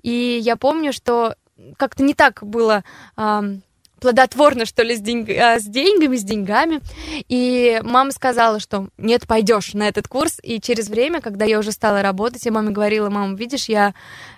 И 0.03 0.41
я 0.43 0.57
помню, 0.57 0.93
что 0.93 1.37
как-то 1.77 2.03
не 2.03 2.15
так 2.15 2.43
было 2.43 2.83
плодотворно, 4.05 4.67
что 4.67 4.83
ли, 4.83 4.97
с, 4.97 5.01
деньг- 5.01 5.31
а, 5.31 5.59
с 5.59 5.65
деньгами, 5.65 6.17
с 6.17 6.25
деньгами. 6.25 6.81
И 7.29 7.81
мама 7.83 8.11
сказала, 8.11 8.61
что 8.61 8.89
нет, 8.99 9.27
пойдешь 9.27 9.73
на 9.73 9.89
этот 9.89 10.09
курс. 10.09 10.41
И 10.43 10.61
через 10.61 10.91
время, 10.91 11.23
когда 11.23 11.47
я 11.47 11.59
уже 11.59 11.73
стала 11.73 12.03
работать, 12.03 12.45
я 12.45 12.53
маме 12.53 12.71
говорила, 12.71 13.09
мама, 13.09 13.35
видишь, 13.35 13.71
я, 13.71 13.95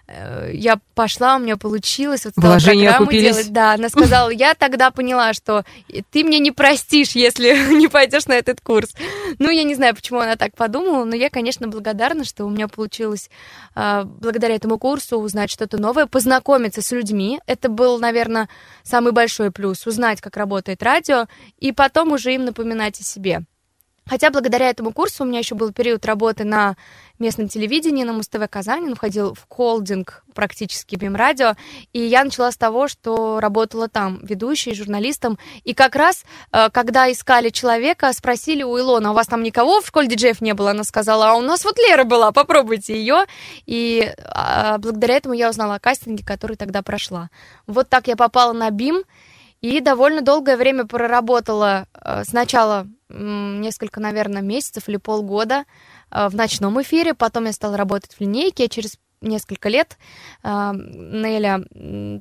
я 0.08 0.78
пошла, 0.94 1.36
у 1.36 1.40
меня 1.40 1.56
получилось, 1.56 2.24
вот 2.24 2.32
стала 2.32 2.52
Вложения 2.52 2.90
программу 2.90 3.04
окупились. 3.06 3.34
делать. 3.34 3.52
Да, 3.52 3.72
она 3.72 3.88
сказала, 3.88 4.30
я 4.30 4.54
тогда 4.54 4.92
поняла, 4.92 5.32
что 5.32 5.64
ты 6.10 6.22
мне 6.22 6.38
не 6.38 6.52
простишь, 6.52 7.10
если 7.10 7.74
не 7.74 7.88
пойдешь 7.88 8.26
на 8.26 8.34
этот 8.34 8.60
курс. 8.60 8.94
Ну, 9.38 9.50
я 9.50 9.64
не 9.64 9.74
знаю, 9.74 9.96
почему 9.96 10.20
она 10.20 10.36
так 10.36 10.54
подумала, 10.54 11.04
но 11.04 11.16
я, 11.16 11.28
конечно, 11.28 11.66
благодарна, 11.66 12.24
что 12.24 12.44
у 12.44 12.50
меня 12.50 12.68
получилось 12.68 13.30
а, 13.74 14.04
благодаря 14.04 14.54
этому 14.54 14.78
курсу 14.78 15.18
узнать 15.18 15.50
что-то 15.50 15.76
новое, 15.78 16.06
познакомиться 16.06 16.82
с 16.82 16.92
людьми. 16.92 17.40
Это 17.46 17.68
был, 17.68 17.98
наверное, 17.98 18.48
самый 18.84 19.12
большой 19.12 19.50
плюс, 19.50 19.86
узнать, 19.86 20.20
как 20.20 20.36
работает 20.36 20.84
радио, 20.84 21.26
и 21.58 21.72
потом 21.72 22.12
уже 22.12 22.32
им 22.32 22.44
напоминать 22.44 23.00
о 23.00 23.02
себе. 23.02 23.42
Хотя 24.08 24.30
благодаря 24.30 24.70
этому 24.70 24.92
курсу 24.92 25.24
у 25.24 25.26
меня 25.26 25.40
еще 25.40 25.56
был 25.56 25.72
период 25.72 26.06
работы 26.06 26.44
на 26.44 26.76
местном 27.20 27.48
телевидении, 27.48 28.04
на 28.04 28.12
Муз-ТВ 28.12 28.48
Казани, 28.50 28.88
он 28.88 28.94
входил 28.94 29.34
в 29.34 29.46
холдинг 29.48 30.24
практически 30.34 30.96
Бимрадио, 30.96 31.54
и 31.92 32.00
я 32.00 32.24
начала 32.24 32.52
с 32.52 32.56
того, 32.56 32.88
что 32.88 33.40
работала 33.40 33.88
там 33.88 34.20
ведущей, 34.22 34.74
журналистом, 34.74 35.38
и 35.64 35.74
как 35.74 35.96
раз, 35.96 36.24
э, 36.52 36.68
когда 36.70 37.10
искали 37.10 37.48
человека, 37.48 38.12
спросили 38.12 38.62
у 38.62 38.78
Илона, 38.78 39.08
«А 39.08 39.12
у 39.12 39.14
вас 39.14 39.26
там 39.26 39.42
никого 39.42 39.80
в 39.80 39.86
школе 39.86 40.08
диджеев 40.08 40.40
не 40.40 40.54
было? 40.54 40.70
Она 40.70 40.84
сказала, 40.84 41.30
а 41.30 41.34
у 41.34 41.40
нас 41.40 41.64
вот 41.64 41.78
Лера 41.78 42.04
была, 42.04 42.32
попробуйте 42.32 42.94
ее, 42.98 43.24
и 43.64 44.12
а, 44.24 44.78
благодаря 44.78 45.16
этому 45.16 45.34
я 45.34 45.48
узнала 45.48 45.76
о 45.76 45.80
кастинге, 45.80 46.24
который 46.24 46.56
тогда 46.56 46.82
прошла. 46.82 47.30
Вот 47.66 47.88
так 47.88 48.08
я 48.08 48.16
попала 48.16 48.52
на 48.52 48.70
БИМ, 48.70 49.04
и 49.62 49.80
довольно 49.80 50.20
долгое 50.20 50.56
время 50.56 50.86
проработала 50.86 51.86
э, 51.94 52.24
сначала 52.24 52.86
несколько, 53.08 54.00
наверное, 54.00 54.42
месяцев 54.42 54.88
или 54.88 54.96
полгода 54.96 55.64
в 56.28 56.34
ночном 56.34 56.80
эфире, 56.82 57.14
потом 57.14 57.44
я 57.44 57.52
стала 57.52 57.76
работать 57.76 58.14
в 58.14 58.20
линейке, 58.20 58.64
а 58.64 58.68
через 58.68 58.98
несколько 59.20 59.68
лет 59.68 59.96
э, 60.42 60.72
Неля 60.74 61.62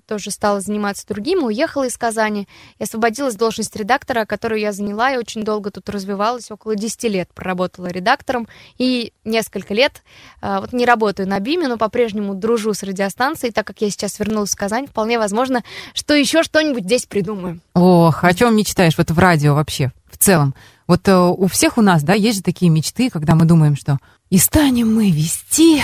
тоже 0.08 0.32
стала 0.32 0.62
заниматься 0.62 1.08
другим, 1.08 1.44
уехала 1.44 1.86
из 1.86 1.98
Казани 1.98 2.48
и 2.80 2.84
освободилась 2.84 3.34
с 3.34 3.38
должности 3.38 3.78
редактора, 3.78 4.26
которую 4.26 4.60
я 4.60 4.72
заняла. 4.72 5.14
И 5.14 5.18
очень 5.18 5.44
долго 5.44 5.72
тут 5.72 5.90
развивалась, 5.90 6.52
около 6.52 6.76
10 6.76 7.04
лет 7.04 7.30
проработала 7.34 7.88
редактором, 7.88 8.48
и 8.78 9.14
несколько 9.24 9.74
лет 9.74 10.04
э, 10.42 10.60
вот 10.60 10.74
не 10.74 10.86
работаю 10.86 11.28
на 11.28 11.40
БИМе, 11.40 11.68
но 11.68 11.78
по-прежнему 11.78 12.34
дружу 12.34 12.74
с 12.74 12.84
радиостанцией, 12.84 13.54
так 13.54 13.68
как 13.68 13.82
я 13.82 13.90
сейчас 13.90 14.20
вернулась 14.20 14.52
в 14.52 14.58
Казань, 14.58 14.88
вполне 14.88 15.20
возможно, 15.20 15.64
что 15.94 16.14
еще 16.14 16.44
что-нибудь 16.44 16.84
здесь 16.84 17.06
придумаю. 17.06 17.60
Ох, 17.74 18.24
о 18.24 18.34
чем 18.34 18.56
мечтаешь? 18.56 18.98
Вот 18.98 19.12
в 19.12 19.20
радио 19.20 19.54
вообще, 19.54 19.92
целом? 20.26 20.56
Вот 20.88 21.08
э, 21.08 21.16
у 21.16 21.48
всех 21.48 21.78
у 21.78 21.82
нас, 21.82 22.04
да, 22.04 22.14
есть 22.14 22.38
же 22.38 22.44
такие 22.44 22.70
мечты, 22.70 23.10
когда 23.10 23.36
мы 23.36 23.46
думаем, 23.46 23.76
что 23.76 23.98
и 24.30 24.38
станем 24.38 24.94
мы 24.94 25.12
вести, 25.12 25.82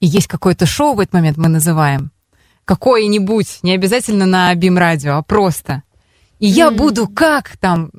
и 0.00 0.06
есть 0.06 0.26
какое-то 0.26 0.66
шоу 0.66 0.94
в 0.94 1.00
этот 1.00 1.14
момент 1.14 1.36
мы 1.36 1.48
называем, 1.48 2.10
какое-нибудь, 2.64 3.58
не 3.62 3.72
обязательно 3.72 4.26
на 4.26 4.54
Бим 4.54 4.78
Радио, 4.78 5.16
а 5.16 5.22
просто. 5.22 5.82
И 6.38 6.46
я 6.46 6.70
буду 6.70 7.08
как 7.08 7.56
там, 7.58 7.90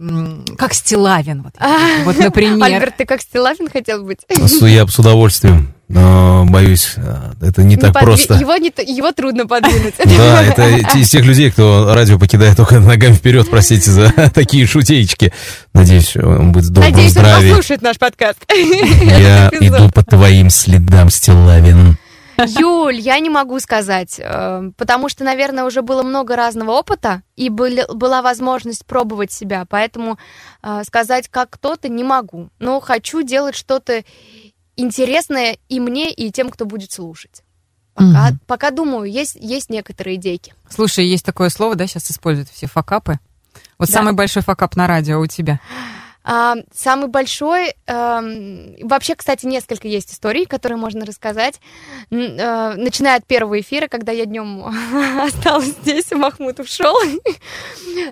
как 0.58 0.74
Стилавин, 0.74 1.44
вот, 1.44 1.54
вот, 2.04 2.18
например. 2.18 2.64
Альберт, 2.64 2.98
ты 2.98 3.06
как 3.06 3.22
Стилавин 3.22 3.70
хотел 3.70 4.04
быть? 4.04 4.20
Я 4.30 4.86
бы 4.86 4.92
с 4.92 5.00
удовольствием, 5.00 5.75
но 5.88 6.46
боюсь, 6.48 6.94
э, 6.98 7.32
это 7.42 7.64
не 7.64 7.78
так 7.78 7.92
подви- 7.96 8.00
просто. 8.04 8.34
Его, 8.36 8.56
не 8.58 8.72
его 8.86 9.12
трудно 9.12 9.46
подвинуть. 9.46 9.94
Да, 10.04 10.44
это 10.46 10.98
из 10.98 11.10
тех 11.10 11.24
людей, 11.26 11.52
кто 11.52 11.94
радио 11.94 12.18
покидает 12.18 12.58
только 12.58 12.80
ногами 12.80 13.14
вперед, 13.14 13.50
простите 13.50 13.92
за 13.92 14.12
такие 14.34 14.66
шутеечки. 14.66 15.32
Надеюсь, 15.74 16.16
он 16.16 16.52
будет 16.52 16.66
в 16.66 16.70
добром 16.72 16.92
Надеюсь, 16.92 17.16
он 17.18 17.24
послушает 17.24 17.82
наш 17.82 17.98
подкаст. 18.00 18.40
Я 18.52 19.50
иду 19.60 19.92
по 19.92 20.04
твоим 20.04 20.50
следам, 20.50 21.10
Стилавин. 21.10 21.98
Юль, 22.38 22.96
я 23.00 23.20
не 23.20 23.30
могу 23.30 23.60
сказать, 23.60 24.20
э, 24.20 24.72
потому 24.78 25.08
что, 25.08 25.24
наверное, 25.24 25.64
уже 25.64 25.82
было 25.82 26.04
много 26.04 26.36
разного 26.36 26.72
опыта, 26.72 27.22
и 27.38 27.50
были- 27.50 27.86
была 27.94 28.22
возможность 28.22 28.86
пробовать 28.86 29.32
себя, 29.32 29.66
поэтому 29.70 30.18
э, 30.62 30.82
сказать 30.86 31.30
как 31.30 31.52
кто-то 31.52 31.88
не 31.88 32.04
могу. 32.04 32.50
Но 32.60 32.82
хочу 32.82 33.22
делать 33.22 33.56
что-то 33.56 34.04
интересное 34.76 35.58
и 35.70 35.80
мне, 35.80 36.12
и 36.14 36.32
тем, 36.32 36.50
кто 36.50 36.66
будет 36.66 36.92
слушать. 36.92 37.42
Пока, 37.94 38.28
Мгм. 38.30 38.40
пока 38.46 38.72
думаю, 38.72 39.10
есть, 39.10 39.36
есть 39.40 39.70
некоторые 39.70 40.16
идейки. 40.18 40.54
Слушай, 40.70 41.06
есть 41.08 41.24
такое 41.26 41.50
слово, 41.50 41.76
да, 41.76 41.88
сейчас 41.88 42.12
используют 42.12 42.50
все 42.50 42.68
факапы. 42.68 43.20
Вот 43.78 43.88
Да. 43.88 43.94
самый 43.94 44.14
большой 44.14 44.44
факап 44.44 44.76
на 44.76 44.86
радио 44.88 45.20
у 45.20 45.28
тебя. 45.28 45.60
Самый 46.74 47.08
большой, 47.08 47.76
вообще, 47.88 49.16
кстати, 49.16 49.46
несколько 49.46 49.88
есть 49.88 50.12
историй, 50.12 50.46
которые 50.46 50.78
можно 50.78 51.06
рассказать. 51.06 51.60
Э, 52.12 52.74
начиная 52.76 53.18
от 53.18 53.26
первого 53.26 53.60
эфира, 53.60 53.88
когда 53.88 54.12
я 54.12 54.26
днем 54.26 54.66
осталась 55.22 55.76
здесь, 55.82 56.12
Махмуд 56.12 56.60
ушел. 56.60 56.96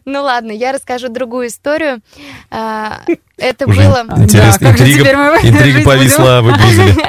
Ну 0.05 0.24
ладно, 0.24 0.51
я 0.51 0.72
расскажу 0.72 1.10
другую 1.10 1.48
историю. 1.48 2.01
А, 2.50 3.01
Это 3.38 3.67
Уже 3.67 3.82
было... 3.82 4.05
Интересно, 4.17 4.70
Да, 4.70 4.72
интрига, 4.72 5.39
интрига 5.43 5.84
повисла 5.86 6.41
в 6.41 6.51
эпизоде. 6.51 7.05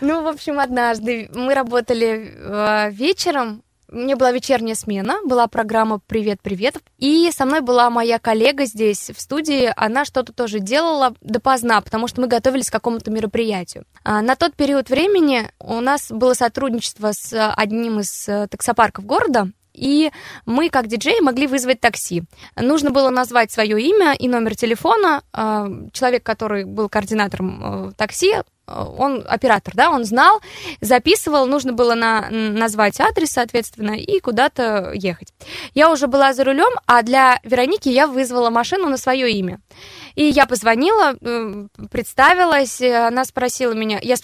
Ну, 0.00 0.22
в 0.22 0.26
общем, 0.26 0.58
однажды 0.58 1.30
мы 1.32 1.54
работали 1.54 2.34
э, 2.34 2.90
вечером. 2.90 3.62
У 3.92 4.16
была 4.16 4.32
вечерняя 4.32 4.74
смена, 4.74 5.18
была 5.22 5.46
программа 5.48 5.98
«Привет, 5.98 6.40
привет». 6.42 6.76
И 6.96 7.30
со 7.30 7.44
мной 7.44 7.60
была 7.60 7.90
моя 7.90 8.18
коллега 8.18 8.64
здесь, 8.64 9.10
в 9.10 9.20
студии. 9.20 9.70
Она 9.76 10.06
что-то 10.06 10.32
тоже 10.32 10.60
делала 10.60 11.14
допоздна, 11.20 11.78
потому 11.82 12.08
что 12.08 12.22
мы 12.22 12.26
готовились 12.26 12.70
к 12.70 12.72
какому-то 12.72 13.10
мероприятию. 13.10 13.84
А 14.02 14.22
на 14.22 14.34
тот 14.34 14.54
период 14.54 14.88
времени 14.88 15.46
у 15.58 15.80
нас 15.80 16.10
было 16.10 16.32
сотрудничество 16.32 17.12
с 17.12 17.52
одним 17.54 18.00
из 18.00 18.26
э, 18.30 18.46
таксопарков 18.48 19.04
города, 19.04 19.50
и 19.74 20.10
мы, 20.46 20.70
как 20.70 20.86
диджеи, 20.86 21.20
могли 21.20 21.46
вызвать 21.46 21.80
такси. 21.80 22.24
Нужно 22.56 22.92
было 22.92 23.10
назвать 23.10 23.52
свое 23.52 23.78
имя 23.78 24.14
и 24.14 24.26
номер 24.26 24.56
телефона. 24.56 25.22
А, 25.34 25.68
Человек, 25.92 26.22
который 26.22 26.64
был 26.64 26.88
координатором 26.88 27.88
э, 27.88 27.92
такси, 27.92 28.36
он 28.72 29.24
оператор, 29.28 29.74
да, 29.74 29.90
он 29.90 30.04
знал, 30.04 30.40
записывал, 30.80 31.46
нужно 31.46 31.72
было 31.72 31.94
на, 31.94 32.28
назвать 32.30 33.00
адрес, 33.00 33.30
соответственно, 33.30 33.92
и 33.92 34.20
куда-то 34.20 34.92
ехать. 34.94 35.28
Я 35.74 35.90
уже 35.90 36.06
была 36.06 36.32
за 36.32 36.44
рулем, 36.44 36.72
а 36.86 37.02
для 37.02 37.40
Вероники 37.44 37.88
я 37.88 38.06
вызвала 38.06 38.50
машину 38.50 38.88
на 38.88 38.96
свое 38.96 39.30
имя. 39.30 39.60
И 40.14 40.24
я 40.24 40.46
позвонила, 40.46 41.14
э, 41.20 41.66
представилась, 41.90 42.80
э, 42.80 43.06
она 43.06 43.24
спросила 43.24 43.72
меня, 43.72 43.98
я 44.02 44.16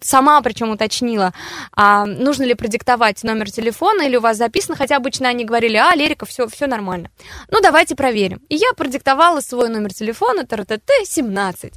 сама 0.00 0.40
причем 0.40 0.70
уточнила, 0.70 1.32
а 1.72 2.06
нужно 2.06 2.44
ли 2.44 2.54
продиктовать 2.54 3.22
номер 3.24 3.50
телефона 3.50 4.02
или 4.02 4.16
у 4.16 4.20
вас 4.20 4.36
записано, 4.36 4.76
хотя 4.76 4.96
обычно 4.96 5.28
они 5.28 5.44
говорили, 5.44 5.76
а, 5.76 5.94
Лерика, 5.94 6.26
все, 6.26 6.48
все 6.48 6.66
нормально. 6.66 7.10
Ну, 7.50 7.60
давайте 7.60 7.94
проверим. 7.94 8.40
И 8.48 8.56
я 8.56 8.72
продиктовала 8.72 9.40
свой 9.40 9.68
номер 9.68 9.92
телефона, 9.92 10.46
ТРТТ 10.46 10.90
17. 11.04 11.74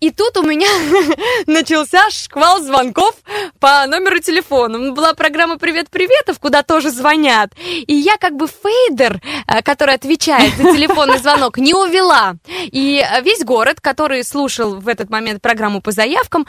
И 0.00 0.10
тут 0.10 0.36
у 0.36 0.42
меня 0.42 0.68
начался 1.46 2.08
шквал 2.10 2.62
звонков 2.62 3.14
по 3.58 3.86
номеру 3.86 4.20
телефона. 4.20 4.78
Ну, 4.78 4.94
Была 4.94 5.14
программа 5.14 5.58
«Привет-приветов», 5.58 6.38
куда 6.38 6.62
тоже 6.62 6.90
звонят. 6.90 7.50
И 7.86 7.94
я 7.94 8.16
как 8.16 8.36
бы 8.36 8.46
фейдер, 8.46 9.20
э, 9.46 9.62
который 9.62 9.94
отвечает 9.94 10.54
за 10.54 10.72
телефонный 10.72 11.18
звонок, 11.18 11.58
не 11.58 11.74
увела. 11.74 12.36
И 12.46 13.04
э, 13.04 13.22
весь 13.22 13.44
город, 13.44 13.80
который 13.80 14.22
слушал 14.22 14.76
в 14.76 14.86
этот 14.86 15.10
момент 15.10 15.42
программу 15.42 15.80
по 15.80 15.90
заявкам, 15.90 16.46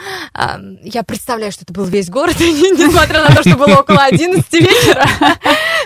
я 0.83 1.03
представляю, 1.03 1.51
что 1.51 1.63
это 1.63 1.73
был 1.73 1.85
весь 1.85 2.09
город, 2.09 2.35
несмотря 2.39 3.27
на 3.27 3.35
то, 3.35 3.41
что 3.41 3.57
было 3.57 3.79
около 3.79 4.03
11 4.03 4.53
вечера, 4.53 5.07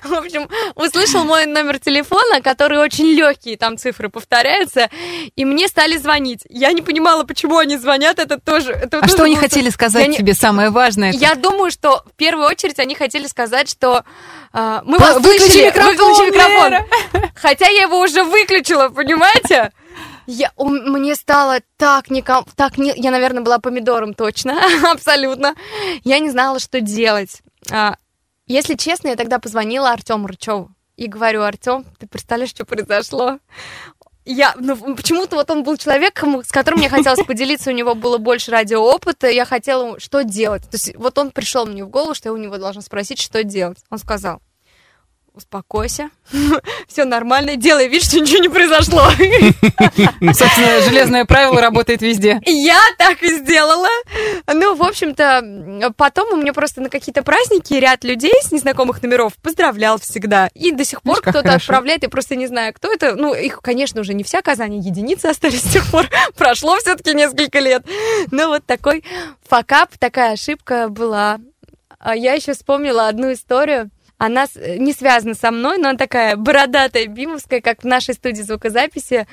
В 0.09 0.13
общем, 0.13 0.49
услышал 0.75 1.23
мой 1.23 1.45
номер 1.45 1.79
телефона, 1.79 2.41
который 2.41 2.77
очень 2.77 3.05
легкий, 3.05 3.55
там 3.55 3.77
цифры 3.77 4.09
повторяются, 4.09 4.89
и 5.35 5.45
мне 5.45 5.67
стали 5.67 5.97
звонить. 5.97 6.41
Я 6.49 6.71
не 6.73 6.81
понимала, 6.81 7.23
почему 7.23 7.57
они 7.57 7.77
звонят, 7.77 8.19
это 8.19 8.39
тоже... 8.39 8.71
Это 8.71 8.97
А 8.99 9.01
тоже 9.01 9.13
что 9.13 9.23
они 9.23 9.35
был- 9.35 9.41
хотели 9.41 9.69
сказать 9.69 10.01
Я 10.03 10.07
не- 10.07 10.17
тебе 10.17 10.33
самое 10.33 10.69
важное? 10.69 11.11
Я 11.11 11.35
думаю, 11.35 11.71
что 11.71 12.03
в 12.11 12.15
первую 12.15 12.47
очередь 12.47 12.79
они 12.79 12.95
хотели 12.95 13.27
сказать, 13.27 13.69
что 13.69 14.03
э, 14.53 14.81
мы 14.85 14.97
По- 14.97 15.03
вас 15.05 15.15
выключи 15.17 15.39
слышали, 15.51 15.65
микрофон, 15.67 15.95
выключи 15.95 16.31
микрофон. 16.31 16.71
Лера. 16.71 16.85
Хотя 17.35 17.67
я 17.69 17.81
его 17.83 17.99
уже 17.99 18.23
выключила, 18.23 18.89
понимаете? 18.89 19.71
Я, 20.25 20.51
у- 20.55 20.69
мне 20.69 21.15
стало 21.15 21.59
так 21.77 22.09
неком... 22.09 22.45
Так 22.55 22.77
не, 22.77 22.93
я, 22.95 23.11
наверное, 23.11 23.43
была 23.43 23.59
помидором 23.59 24.13
точно, 24.13 24.57
абсолютно. 24.91 25.55
Я 26.03 26.19
не 26.19 26.29
знала, 26.29 26.59
что 26.59 26.79
делать. 26.81 27.41
А, 27.71 27.95
если 28.53 28.75
честно, 28.75 29.07
я 29.09 29.15
тогда 29.15 29.39
позвонила 29.39 29.91
Артему 29.91 30.27
Рычеву 30.27 30.69
и 30.95 31.07
говорю, 31.07 31.41
Артем, 31.41 31.85
ты 31.97 32.07
представляешь, 32.07 32.51
что 32.51 32.65
произошло? 32.65 33.39
Я, 34.25 34.53
ну, 34.57 34.95
почему-то 34.95 35.35
вот 35.35 35.49
он 35.49 35.63
был 35.63 35.75
человеком, 35.75 36.43
с 36.43 36.51
которым 36.51 36.79
мне 36.79 36.87
хотелось 36.87 37.23
поделиться, 37.27 37.71
у 37.71 37.73
него 37.73 37.95
было 37.95 38.19
больше 38.19 38.51
радиоопыта, 38.51 39.27
я 39.27 39.45
хотела, 39.45 39.99
что 39.99 40.23
делать. 40.23 40.63
То 40.63 40.75
есть 40.75 40.95
вот 40.95 41.17
он 41.17 41.31
пришел 41.31 41.65
мне 41.65 41.83
в 41.83 41.89
голову, 41.89 42.13
что 42.13 42.29
я 42.29 42.33
у 42.33 42.37
него 42.37 42.57
должна 42.57 42.81
спросить, 42.81 43.19
что 43.19 43.43
делать. 43.43 43.79
Он 43.89 43.97
сказал, 43.97 44.39
успокойся, 45.33 46.09
все 46.87 47.05
нормально, 47.05 47.55
делай 47.55 47.87
вид, 47.87 48.03
что 48.03 48.19
ничего 48.19 48.39
не 48.39 48.49
произошло. 48.49 49.01
Собственно, 50.33 50.81
железное 50.81 51.25
правило 51.25 51.61
работает 51.61 52.01
везде. 52.01 52.39
Я 52.45 52.79
так 52.97 53.21
и 53.23 53.37
сделала. 53.37 53.87
Ну, 54.51 54.75
в 54.75 54.83
общем-то, 54.83 55.93
потом 55.97 56.33
у 56.33 56.35
меня 56.37 56.53
просто 56.53 56.81
на 56.81 56.89
какие-то 56.89 57.23
праздники 57.23 57.73
ряд 57.73 58.03
людей 58.03 58.33
с 58.41 58.51
незнакомых 58.51 59.01
номеров 59.01 59.33
поздравлял 59.41 59.99
всегда. 59.99 60.49
И 60.53 60.71
до 60.71 60.85
сих 60.85 61.01
пор 61.01 61.21
кто-то 61.21 61.53
отправляет, 61.53 62.03
я 62.03 62.09
просто 62.09 62.35
не 62.35 62.47
знаю, 62.47 62.73
кто 62.73 62.91
это. 62.91 63.15
Ну, 63.15 63.33
их, 63.33 63.59
конечно, 63.61 64.01
уже 64.01 64.13
не 64.13 64.23
вся 64.23 64.41
Казань, 64.41 64.75
а 64.75 64.77
единицы 64.77 65.27
остались 65.27 65.61
с 65.61 65.73
тех 65.73 65.89
пор. 65.89 66.07
Прошло 66.37 66.77
все-таки 66.77 67.13
несколько 67.13 67.59
лет. 67.59 67.85
Но 68.31 68.47
вот 68.47 68.65
такой 68.65 69.03
факап, 69.47 69.97
такая 69.97 70.33
ошибка 70.33 70.89
была. 70.89 71.39
А 71.99 72.15
я 72.15 72.33
еще 72.33 72.53
вспомнила 72.53 73.07
одну 73.07 73.31
историю. 73.31 73.89
Она 74.17 74.47
с- 74.47 74.55
не 74.55 74.93
связана 74.93 75.33
со 75.33 75.51
мной, 75.51 75.77
но 75.77 75.89
она 75.89 75.97
такая 75.97 76.35
бородатая, 76.35 77.07
бимовская, 77.07 77.61
как 77.61 77.81
в 77.83 77.85
нашей 77.87 78.13
студии 78.13 78.41
звукозаписи. 78.41 79.27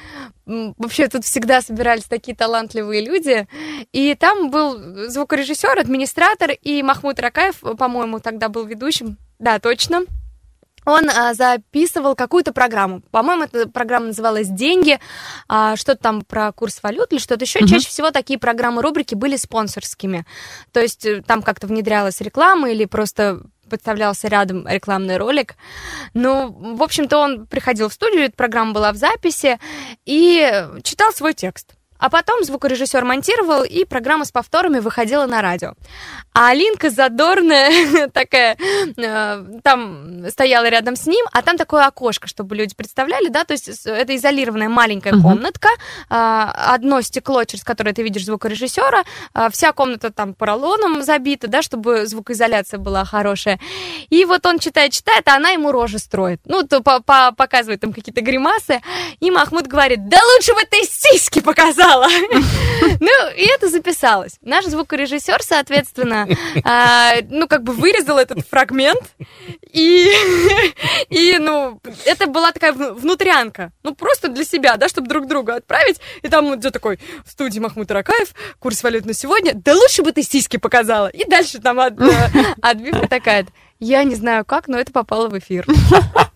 Вообще 0.47 1.07
тут 1.09 1.25
всегда 1.25 1.61
собирались 1.61 2.05
такие 2.05 2.37
талантливые 2.37 3.05
люди. 3.05 3.47
И 3.93 4.15
там 4.15 4.51
был 4.51 5.09
звукорежиссер, 5.09 5.79
администратор, 5.79 6.51
и 6.51 6.83
Махмуд 6.83 7.21
Ракаев, 7.21 7.61
по-моему, 7.79 8.19
тогда 8.21 8.49
был 8.49 8.65
ведущим. 8.65 9.17
Да, 9.39 9.59
точно. 9.59 10.03
Он 10.87 11.11
а, 11.11 11.35
записывал 11.35 12.15
какую-то 12.17 12.53
программу. 12.53 13.03
По-моему, 13.11 13.45
эта 13.45 13.69
программа 13.69 14.07
называлась 14.07 14.49
«Деньги», 14.49 14.99
а, 15.47 15.77
что-то 15.77 16.03
там 16.03 16.23
про 16.23 16.53
курс 16.53 16.83
валют 16.83 17.13
или 17.13 17.21
что-то 17.21 17.45
еще. 17.45 17.59
Мгм. 17.61 17.69
Чаще 17.69 17.87
всего 17.87 18.11
такие 18.11 18.39
программы, 18.39 18.81
рубрики 18.81 19.15
были 19.15 19.37
спонсорскими. 19.37 20.25
То 20.73 20.81
есть 20.81 21.05
э, 21.05 21.23
там 21.23 21.43
как-то 21.43 21.67
внедрялась 21.67 22.23
реклама 22.23 22.71
или 22.71 22.87
просто 22.87 23.43
подставлялся 23.71 24.29
рядом 24.29 24.69
рекламный 24.69 25.17
ролик. 25.17 25.55
Ну, 26.13 26.51
в 26.77 26.83
общем-то, 26.83 27.17
он 27.17 27.47
приходил 27.47 27.89
в 27.89 27.95
студию, 27.95 28.25
эта 28.25 28.37
программа 28.37 28.73
была 28.73 28.93
в 28.93 28.97
записи, 28.97 29.59
и 30.05 30.67
читал 30.83 31.13
свой 31.13 31.33
текст. 31.33 31.75
А 32.01 32.09
потом 32.11 32.43
звукорежиссер 32.45 33.05
монтировал, 33.05 33.63
и 33.63 33.85
программа 33.85 34.25
с 34.25 34.33
повторами 34.33 34.79
выходила 34.81 35.27
на 35.27 35.43
радио. 35.43 35.75
А 36.33 36.49
Алинка 36.49 36.91
задорная 36.91 38.09
такая, 38.13 38.57
э, 38.97 39.45
там 39.63 40.29
стояла 40.31 40.69
рядом 40.69 40.97
с 40.97 41.07
ним, 41.07 41.25
а 41.33 41.43
там 41.43 41.57
такое 41.57 41.85
окошко, 41.87 42.27
чтобы 42.27 42.57
люди 42.57 42.75
представляли, 42.75 43.29
да, 43.29 43.45
то 43.45 43.53
есть 43.53 43.69
это 43.87 44.17
изолированная 44.17 44.69
маленькая 44.69 45.13
Мгм. 45.13 45.23
комнатка, 45.23 45.69
а, 46.09 46.75
одно 46.75 47.01
стекло, 47.03 47.45
через 47.45 47.65
которое 47.65 47.93
ты 47.93 48.03
видишь 48.03 48.25
звукорежиссера, 48.25 49.05
а, 49.35 49.51
вся 49.51 49.73
комната 49.73 50.11
там 50.11 50.35
поролоном 50.35 51.03
забита, 51.03 51.49
да, 51.49 51.63
чтобы 51.63 52.07
звукоизоляция 52.07 52.79
была 52.79 53.05
хорошая. 53.05 53.61
И 54.09 54.25
вот 54.25 54.47
он 54.47 54.59
читает, 54.59 54.93
читает, 54.93 55.29
а 55.29 55.37
она 55.37 55.51
ему 55.51 55.71
рожи 55.73 55.99
строит. 55.99 56.41
Ну, 56.47 56.63
то 56.63 56.81
по- 56.81 57.01
по- 57.03 57.33
показывает 57.37 57.81
там 57.81 57.93
какие-то 57.93 58.21
гримасы. 58.23 58.81
И 59.21 59.31
Махмуд 59.31 59.67
говорит, 59.67 60.09
да 60.09 60.19
лучше 60.35 60.55
бы 60.55 60.61
ты 60.71 60.83
сиськи 60.85 61.41
показала. 61.91 62.09
Ну, 62.99 63.31
и 63.37 63.47
это 63.47 63.69
записалось. 63.69 64.39
Наш 64.41 64.65
звукорежиссер, 64.65 65.43
соответственно, 65.43 66.27
а, 66.65 67.13
ну, 67.29 67.47
как 67.47 67.63
бы 67.63 67.73
вырезал 67.73 68.19
этот 68.19 68.47
фрагмент. 68.47 69.03
И, 69.71 70.11
и, 71.11 71.37
ну, 71.39 71.81
это 72.07 72.27
была 72.27 72.53
такая 72.53 72.73
вну- 72.73 72.95
внутрянка. 72.95 73.73
Ну, 73.83 73.95
просто 73.95 74.29
для 74.29 74.45
себя, 74.45 74.77
да, 74.77 74.89
чтобы 74.89 75.09
друг 75.09 75.27
друга 75.27 75.57
отправить. 75.57 76.01
И 76.23 76.29
там 76.29 76.47
вот 76.47 76.59
идет 76.59 76.73
такой 76.73 76.99
в 77.25 77.31
студии 77.31 77.59
Махмуд 77.59 77.91
Ракаев, 77.91 78.35
курс 78.59 78.83
валют 78.83 79.05
на 79.05 79.13
сегодня. 79.13 79.53
Да 79.55 79.75
лучше 79.75 80.03
бы 80.03 80.13
ты 80.13 80.23
сиськи 80.23 80.57
показала. 80.57 81.09
И 81.09 81.29
дальше 81.29 81.59
там 81.61 81.81
от, 81.81 82.01
э, 82.01 82.31
отбивка 82.63 83.09
такая. 83.09 83.47
Я 83.79 84.05
не 84.05 84.15
знаю 84.15 84.45
как, 84.45 84.69
но 84.69 84.79
это 84.79 84.93
попало 84.93 85.29
в 85.29 85.39
эфир. 85.39 85.67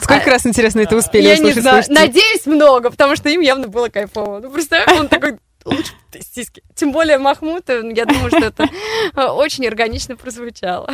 Сколько 0.00 0.30
раз, 0.30 0.46
интересно, 0.46 0.80
это 0.80 0.96
успели 0.96 1.28
Я 1.28 1.38
не 1.38 1.52
знаю. 1.52 1.82
Надеюсь, 1.88 2.46
много, 2.46 2.90
потому 2.90 3.16
что 3.16 3.28
им 3.28 3.40
явно 3.40 3.68
было 3.68 3.88
кайфово. 3.88 4.40
Ну, 4.40 4.50
представь, 4.50 4.86
он 4.88 5.08
такой, 5.08 5.38
лучше 5.64 5.92
сиськи. 6.34 6.62
Тем 6.74 6.92
более 6.92 7.18
Махмуд, 7.18 7.68
э, 7.70 7.82
я 7.94 8.04
думаю, 8.04 8.28
что 8.28 8.44
это 8.44 8.68
э, 9.14 9.22
очень 9.22 9.66
органично 9.66 10.16
прозвучало. 10.16 10.90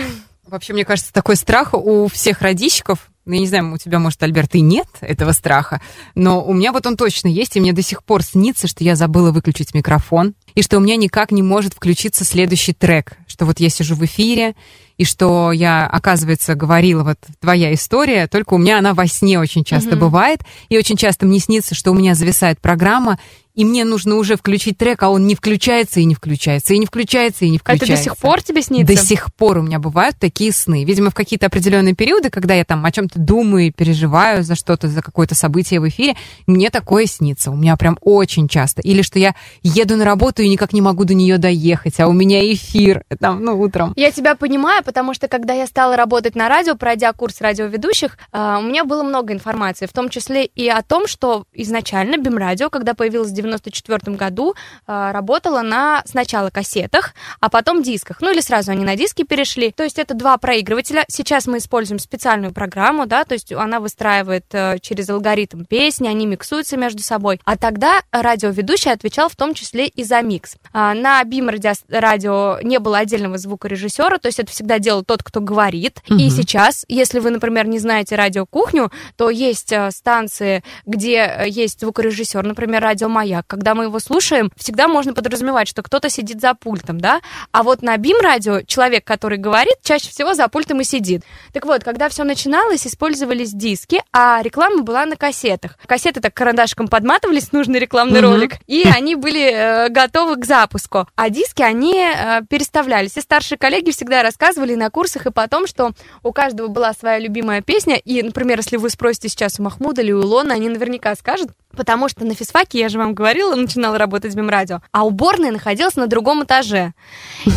Вообще, 0.46 0.72
мне 0.72 0.84
кажется, 0.84 1.12
такой 1.12 1.36
страх 1.36 1.74
у 1.74 2.08
всех 2.08 2.40
радищиков. 2.40 3.10
Ну, 3.26 3.34
я 3.34 3.40
не 3.40 3.46
знаю, 3.46 3.74
у 3.74 3.76
тебя, 3.76 3.98
может, 3.98 4.22
Альберт, 4.22 4.54
и 4.54 4.62
нет 4.62 4.86
этого 5.02 5.32
страха, 5.32 5.82
но 6.14 6.42
у 6.42 6.54
меня 6.54 6.72
вот 6.72 6.86
он 6.86 6.96
точно 6.96 7.28
есть, 7.28 7.56
и 7.56 7.60
мне 7.60 7.74
до 7.74 7.82
сих 7.82 8.02
пор 8.02 8.22
снится, 8.22 8.66
что 8.66 8.82
я 8.82 8.96
забыла 8.96 9.32
выключить 9.32 9.74
микрофон, 9.74 10.34
и 10.54 10.62
что 10.62 10.78
у 10.78 10.80
меня 10.80 10.96
никак 10.96 11.30
не 11.30 11.42
может 11.42 11.74
включиться 11.74 12.24
следующий 12.24 12.72
трек, 12.72 13.18
что 13.38 13.46
вот 13.46 13.60
я 13.60 13.68
сижу 13.68 13.94
в 13.94 14.04
эфире, 14.04 14.56
и 14.96 15.04
что 15.04 15.52
я, 15.52 15.86
оказывается, 15.86 16.56
говорила, 16.56 17.04
вот 17.04 17.18
твоя 17.40 17.72
история, 17.72 18.26
только 18.26 18.54
у 18.54 18.58
меня 18.58 18.78
она 18.78 18.94
во 18.94 19.06
сне 19.06 19.38
очень 19.38 19.62
часто 19.62 19.90
Мгм. 19.90 20.00
бывает, 20.00 20.40
и 20.68 20.76
очень 20.76 20.96
часто 20.96 21.24
мне 21.24 21.38
снится, 21.38 21.76
что 21.76 21.92
у 21.92 21.94
меня 21.94 22.16
зависает 22.16 22.60
программа, 22.60 23.20
и 23.58 23.64
мне 23.64 23.84
нужно 23.84 24.14
уже 24.14 24.36
включить 24.36 24.78
трек, 24.78 25.02
а 25.02 25.10
он 25.10 25.26
не 25.26 25.34
включается 25.34 25.98
и 25.98 26.04
не 26.04 26.14
включается, 26.14 26.74
и 26.74 26.78
не 26.78 26.86
включается 26.86 27.44
и 27.44 27.50
не 27.50 27.58
включается. 27.58 27.92
это 27.92 27.96
до 27.96 28.04
сих 28.04 28.16
пор 28.16 28.40
тебе 28.40 28.62
снится? 28.62 28.94
До 28.94 28.96
сих 28.96 29.34
пор 29.34 29.58
у 29.58 29.62
меня 29.62 29.80
бывают 29.80 30.16
такие 30.16 30.52
сны. 30.52 30.84
Видимо, 30.84 31.10
в 31.10 31.14
какие-то 31.14 31.46
определенные 31.46 31.96
периоды, 31.96 32.30
когда 32.30 32.54
я 32.54 32.64
там 32.64 32.84
о 32.84 32.92
чем-то 32.92 33.18
думаю 33.18 33.66
и 33.66 33.70
переживаю 33.72 34.44
за 34.44 34.54
что-то, 34.54 34.86
за 34.86 35.02
какое-то 35.02 35.34
событие 35.34 35.80
в 35.80 35.88
эфире, 35.88 36.14
мне 36.46 36.70
такое 36.70 37.06
снится. 37.06 37.50
У 37.50 37.56
меня 37.56 37.76
прям 37.76 37.98
очень 38.00 38.46
часто. 38.46 38.80
Или 38.82 39.02
что 39.02 39.18
я 39.18 39.34
еду 39.64 39.96
на 39.96 40.04
работу 40.04 40.40
и 40.42 40.48
никак 40.48 40.72
не 40.72 40.80
могу 40.80 41.02
до 41.02 41.14
нее 41.14 41.36
доехать, 41.38 41.98
а 41.98 42.06
у 42.06 42.12
меня 42.12 42.40
эфир 42.52 43.02
там, 43.18 43.42
ну, 43.42 43.58
утром. 43.60 43.92
Я 43.96 44.12
тебя 44.12 44.36
понимаю, 44.36 44.84
потому 44.84 45.14
что 45.14 45.26
когда 45.26 45.54
я 45.54 45.66
стала 45.66 45.96
работать 45.96 46.36
на 46.36 46.48
радио, 46.48 46.76
пройдя 46.76 47.12
курс 47.12 47.40
радиоведущих, 47.40 48.18
а, 48.30 48.60
у 48.60 48.62
меня 48.62 48.84
было 48.84 49.02
много 49.02 49.32
информации, 49.32 49.86
в 49.86 49.92
том 49.92 50.10
числе 50.10 50.44
и 50.44 50.68
о 50.68 50.82
том, 50.82 51.08
что 51.08 51.42
изначально 51.52 52.18
БИМ-радио, 52.18 52.70
когда 52.70 52.94
появилось 52.94 53.30
в 53.30 53.34
94 53.48 54.16
году, 54.16 54.54
а, 54.86 55.12
работала 55.12 55.62
на 55.62 56.02
сначала 56.06 56.50
кассетах, 56.50 57.14
а 57.40 57.48
потом 57.48 57.82
дисках. 57.82 58.20
Ну 58.20 58.30
или 58.32 58.40
сразу 58.40 58.72
они 58.72 58.84
на 58.84 58.96
диски 58.96 59.22
перешли. 59.24 59.72
То 59.72 59.82
есть 59.82 59.98
это 59.98 60.14
два 60.14 60.36
проигрывателя. 60.38 61.04
Сейчас 61.08 61.46
мы 61.46 61.58
используем 61.58 61.98
специальную 61.98 62.52
программу, 62.52 63.06
да, 63.06 63.24
то 63.24 63.34
есть 63.34 63.52
она 63.52 63.80
выстраивает 63.80 64.46
э, 64.52 64.78
через 64.80 65.08
алгоритм 65.10 65.64
песни, 65.64 66.08
они 66.08 66.26
миксуются 66.26 66.76
между 66.76 67.02
собой. 67.02 67.40
А 67.44 67.56
тогда 67.56 68.00
радиоведущий 68.12 68.92
отвечал 68.92 69.28
в 69.28 69.36
том 69.36 69.54
числе 69.54 69.86
и 69.86 70.04
за 70.04 70.20
микс. 70.22 70.56
А, 70.72 70.94
На 70.94 71.22
БИМ 71.24 71.48
радио, 71.48 71.72
радио 71.88 72.58
не 72.62 72.78
было 72.78 72.98
отдельного 72.98 73.38
звукорежиссера, 73.38 74.18
то 74.18 74.26
есть 74.28 74.38
это 74.38 74.50
всегда 74.52 74.78
делал 74.78 75.04
тот, 75.04 75.22
кто 75.22 75.40
говорит. 75.40 76.00
И 76.06 76.12
Мгм. 76.12 76.30
сейчас, 76.30 76.84
если 76.88 77.18
вы, 77.20 77.30
например, 77.30 77.66
не 77.66 77.78
знаете 77.78 78.16
радиокухню, 78.16 78.90
то 79.16 79.30
есть 79.30 79.72
э, 79.72 79.90
станции, 79.90 80.62
где 80.86 81.16
э, 81.18 81.48
есть 81.48 81.80
звукорежиссер, 81.80 82.44
например, 82.44 82.82
радио 82.82 83.08
Маяк. 83.08 83.37
Когда 83.46 83.74
мы 83.74 83.84
его 83.84 83.98
слушаем, 83.98 84.50
всегда 84.56 84.88
можно 84.88 85.14
подразумевать, 85.14 85.68
что 85.68 85.82
кто-то 85.82 86.08
сидит 86.10 86.40
за 86.40 86.54
пультом, 86.54 87.00
да? 87.00 87.20
А 87.52 87.62
вот 87.62 87.82
на 87.82 87.96
БИМ 87.96 88.18
радио 88.20 88.62
человек, 88.62 89.04
который 89.04 89.38
говорит, 89.38 89.76
чаще 89.82 90.10
всего 90.10 90.34
за 90.34 90.48
пультом 90.48 90.80
и 90.80 90.84
сидит. 90.84 91.22
Так 91.52 91.64
вот, 91.66 91.84
когда 91.84 92.08
все 92.08 92.24
начиналось, 92.24 92.86
использовались 92.86 93.52
диски, 93.52 94.02
а 94.12 94.40
реклама 94.42 94.82
была 94.82 95.06
на 95.06 95.16
кассетах. 95.16 95.78
Кассеты 95.86 96.20
так 96.20 96.34
карандашиком 96.34 96.88
подматывались, 96.88 97.52
нужный 97.52 97.78
рекламный 97.78 98.20
Мгм. 98.20 98.30
ролик, 98.30 98.56
и 98.66 98.82
они 98.82 99.14
были 99.14 99.50
э, 99.52 99.88
готовы 99.88 100.36
к 100.36 100.44
запуску. 100.44 101.06
А 101.16 101.30
диски, 101.30 101.62
они 101.62 101.98
э, 101.98 102.42
переставлялись. 102.48 103.16
И 103.16 103.20
старшие 103.20 103.58
коллеги 103.58 103.90
всегда 103.90 104.22
рассказывали 104.22 104.74
на 104.74 104.90
курсах, 104.90 105.26
и 105.26 105.30
потом, 105.30 105.66
что 105.66 105.92
у 106.22 106.32
каждого 106.32 106.68
была 106.68 106.92
своя 106.92 107.18
любимая 107.18 107.62
песня. 107.62 107.96
И, 107.96 108.22
например, 108.22 108.58
если 108.58 108.76
вы 108.76 108.90
спросите 108.90 109.28
сейчас 109.28 109.58
у 109.58 109.62
Махмуда 109.62 110.02
или 110.02 110.12
у 110.12 110.20
Илона, 110.22 110.54
они 110.54 110.68
наверняка 110.68 111.14
скажут, 111.14 111.50
Потому 111.78 112.08
что 112.08 112.24
на 112.24 112.34
физфаке, 112.34 112.80
я 112.80 112.88
же 112.88 112.98
вам 112.98 113.14
говорила, 113.14 113.54
начинала 113.54 113.98
работать 113.98 114.34
в 114.34 114.36
Мемрадио, 114.36 114.80
а 114.90 115.06
уборная 115.06 115.52
находилась 115.52 115.94
на 115.94 116.08
другом 116.08 116.42
этаже. 116.42 116.92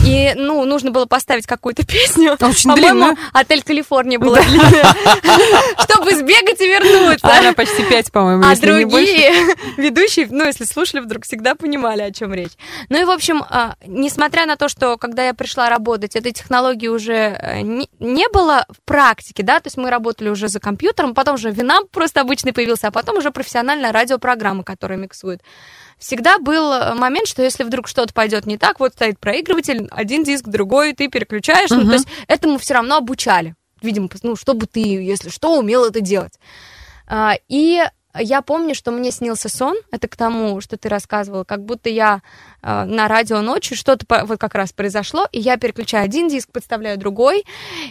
И, 0.05 0.33
ну, 0.35 0.63
нужно 0.63 0.91
было 0.91 1.07
поставить 1.07 1.47
какую-то 1.47 1.83
песню. 1.87 2.37
Очень 2.39 2.69
По-моему, 2.69 3.17
отель 3.33 3.63
Калифорния 3.63 4.19
была. 4.19 4.37
Чтобы 5.83 6.11
сбегать 6.13 6.61
и 6.61 6.67
вернуться. 6.67 7.35
Она 7.35 7.53
почти 7.53 7.83
пять, 7.83 8.11
по-моему, 8.11 8.43
А 8.45 8.55
другие 8.55 9.55
ведущие, 9.77 10.27
ну, 10.29 10.45
если 10.45 10.65
слушали, 10.65 11.01
вдруг 11.01 11.25
всегда 11.25 11.55
понимали, 11.55 12.03
о 12.03 12.11
чем 12.11 12.31
речь. 12.31 12.51
Ну 12.89 13.01
и, 13.01 13.03
в 13.03 13.09
общем, 13.09 13.43
а, 13.49 13.73
несмотря 13.87 14.45
на 14.45 14.55
то, 14.55 14.69
что 14.69 14.97
когда 14.97 15.25
я 15.25 15.33
пришла 15.33 15.67
работать, 15.67 16.15
этой 16.15 16.31
технологии 16.31 16.89
уже 16.89 17.13
э, 17.13 17.61
не, 17.61 18.29
было 18.29 18.67
в 18.69 18.85
практике, 18.85 19.41
да, 19.41 19.59
то 19.59 19.65
есть 19.65 19.77
мы 19.77 19.89
работали 19.89 20.29
уже 20.29 20.47
за 20.47 20.59
компьютером, 20.59 21.15
потом 21.15 21.35
уже 21.35 21.49
Винамп 21.49 21.89
просто 21.89 22.21
обычный 22.21 22.53
появился, 22.53 22.89
а 22.89 22.91
потом 22.91 23.17
уже 23.17 23.31
профессиональная 23.31 23.91
радиопрограмма, 24.11 24.63
которая 24.63 24.97
миксует. 24.97 25.41
Всегда 25.97 26.37
был 26.39 26.71
э, 26.73 26.93
момент, 26.95 27.27
что 27.27 27.41
если 27.43 27.63
вдруг 27.63 27.87
что-то 27.87 28.13
пойдет 28.13 28.45
не 28.45 28.57
так, 28.57 28.79
вот 28.79 28.93
стоит 28.93 29.19
проигрыватель, 29.19 29.87
один 29.91 30.23
диск, 30.23 30.45
другой, 30.45 30.93
ты 30.93 31.07
переключаешь, 31.07 31.69
ну, 31.69 31.81
Мгм. 31.81 31.87
то 31.87 31.93
есть 31.93 32.07
этому 32.27 32.57
все 32.57 32.73
равно 32.73 32.97
обучали. 32.97 33.55
Видимо, 33.81 34.09
ну, 34.23 34.35
чтобы 34.35 34.67
ты, 34.67 34.79
если 34.81 35.29
что, 35.29 35.57
умел 35.57 35.85
это 35.85 36.01
делать. 36.01 36.33
А, 37.07 37.35
И 37.47 37.83
я 38.19 38.41
помню, 38.41 38.75
что 38.75 38.91
мне 38.91 39.11
снился 39.11 39.49
сон, 39.49 39.75
это 39.91 40.07
к 40.07 40.15
тому, 40.15 40.59
что 40.61 40.77
ты 40.77 40.89
рассказывала, 40.89 41.43
как 41.43 41.63
будто 41.63 41.89
я 41.89 42.21
э, 42.61 42.83
на 42.85 43.07
радио 43.07 43.41
ночью, 43.41 43.77
что-то 43.77 44.05
по- 44.05 44.25
вот 44.25 44.39
как 44.39 44.55
раз 44.55 44.73
произошло, 44.73 45.27
и 45.31 45.39
я 45.39 45.57
переключаю 45.57 46.05
один 46.05 46.27
диск, 46.27 46.51
подставляю 46.51 46.97
другой, 46.97 47.43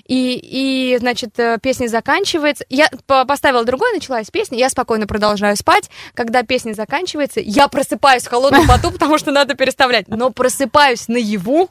и, 0.06 0.38
и 0.42 0.96
значит, 0.98 1.38
э, 1.38 1.58
песня 1.62 1.88
заканчивается. 1.88 2.64
Я 2.68 2.88
по- 3.06 3.24
поставила 3.24 3.64
другой, 3.64 3.92
началась 3.92 4.30
песня, 4.30 4.58
я 4.58 4.68
спокойно 4.70 5.06
продолжаю 5.06 5.56
спать. 5.56 5.90
Когда 6.14 6.42
песня 6.42 6.74
заканчивается, 6.74 7.40
я 7.40 7.68
просыпаюсь 7.68 8.24
в 8.24 8.30
холодном 8.30 8.66
поту, 8.66 8.90
потому 8.92 9.18
что 9.18 9.30
надо 9.30 9.54
переставлять. 9.54 10.08
Но 10.08 10.30
просыпаюсь 10.30 11.08
наяву, 11.08 11.70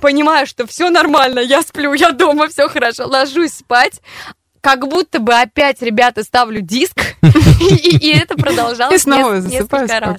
понимаю, 0.00 0.46
что 0.46 0.66
все 0.66 0.90
нормально, 0.90 1.40
я 1.40 1.62
сплю, 1.62 1.92
я 1.94 2.10
дома, 2.12 2.48
все 2.48 2.68
хорошо, 2.68 3.06
ложусь 3.06 3.54
спать, 3.54 4.00
как 4.66 4.88
будто 4.88 5.20
бы 5.20 5.32
опять, 5.32 5.80
ребята, 5.80 6.24
ставлю 6.24 6.60
диск, 6.60 7.00
и, 7.22 8.08
это 8.08 8.34
продолжалось 8.34 9.06
несколько 9.06 10.00
раз. 10.00 10.18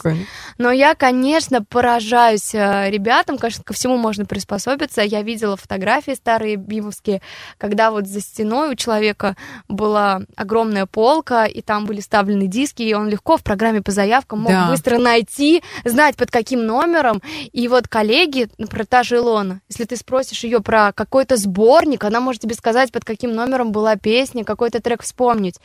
Но 0.58 0.72
я, 0.72 0.96
конечно, 0.96 1.64
поражаюсь 1.64 2.54
э, 2.54 2.90
ребятам, 2.90 3.38
конечно, 3.38 3.64
ко 3.64 3.74
всему 3.74 3.98
можно 3.98 4.26
приспособиться. 4.26 5.02
Я 5.02 5.22
видела 5.22 5.56
фотографии 5.56 6.14
старые 6.14 6.56
бимовские, 6.56 7.22
когда 7.58 7.92
вот 7.92 8.08
за 8.08 8.22
стеной 8.22 8.72
у 8.72 8.76
человека 8.76 9.36
была 9.68 10.22
огромная 10.36 10.86
полка, 10.86 11.46
и 11.46 11.62
там 11.62 11.86
были 11.86 12.00
ставлены 12.02 12.48
диски, 12.48 12.82
и 12.82 12.94
он 12.94 13.10
легко 13.10 13.38
в 13.38 13.44
программе 13.44 13.82
по 13.82 13.92
заявкам 13.92 14.40
мог 14.40 14.52
Да. 14.52 14.68
быстро 14.70 14.98
найти, 14.98 15.64
знать 15.86 16.16
под 16.16 16.32
каким 16.32 16.66
номером. 16.66 17.22
И 17.52 17.68
вот 17.68 17.88
коллеги, 17.88 18.50
например, 18.58 18.88
та 18.88 19.04
же 19.04 19.18
Илона, 19.18 19.62
если 19.70 19.86
ты 19.86 19.96
спросишь 19.96 20.44
ее 20.44 20.62
про 20.62 20.92
какой-то 20.94 21.38
сборник, 21.38 22.04
она 22.04 22.20
может 22.20 22.42
тебе 22.42 22.56
сказать, 22.56 22.92
под 22.92 23.06
каким 23.06 23.34
номером 23.34 23.72
была 23.72 23.96
песня, 23.96 24.44
какой-то 24.44 24.82
трек 24.82 25.04
вспомнить. 25.04 25.56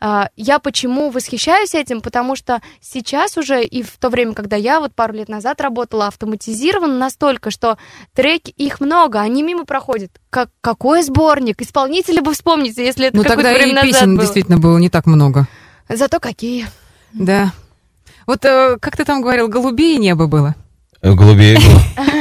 А, 0.00 0.28
Я 0.36 0.58
почему 0.58 1.10
восхищаюсь 1.10 1.74
этим? 1.74 2.00
Потому 2.00 2.36
что 2.36 2.60
сейчас 2.80 3.36
уже 3.38 3.64
и 3.64 3.82
в 3.82 3.96
то 3.98 4.08
время, 4.10 4.34
когда 4.34 4.56
я 4.56 4.80
вот 4.80 4.94
пару 4.94 5.14
лет 5.14 5.28
назад 5.28 5.60
работала, 5.60 6.06
автоматизировано 6.08 6.98
настолько, 6.98 7.50
что 7.50 7.78
треки, 8.14 8.50
их 8.50 8.80
много, 8.80 9.20
они 9.20 9.42
мимо 9.42 9.64
проходят. 9.64 10.10
Как, 10.30 10.50
какой 10.60 11.02
сборник? 11.02 11.62
Исполнителя 11.62 12.20
бы 12.22 12.32
вспомните, 12.34 12.84
если 12.84 13.06
это 13.06 13.16
Ну 13.16 13.22
какое-то 13.22 13.42
тогда 13.42 13.52
и 13.52 13.56
время 13.56 13.74
назад 13.74 13.90
песен 13.92 14.16
было. 14.16 14.20
действительно 14.24 14.58
было 14.58 14.78
не 14.78 14.90
так 14.90 15.06
много. 15.06 15.46
Зато 15.88 16.20
какие. 16.20 16.66
Да. 17.12 17.52
Вот 18.26 18.44
э, 18.44 18.76
как 18.80 18.96
ты 18.96 19.04
там 19.04 19.22
говорил, 19.22 19.48
голубее 19.48 19.96
небо 19.98 20.26
было. 20.26 20.54
Голубей 21.02 21.56
было. 21.56 22.06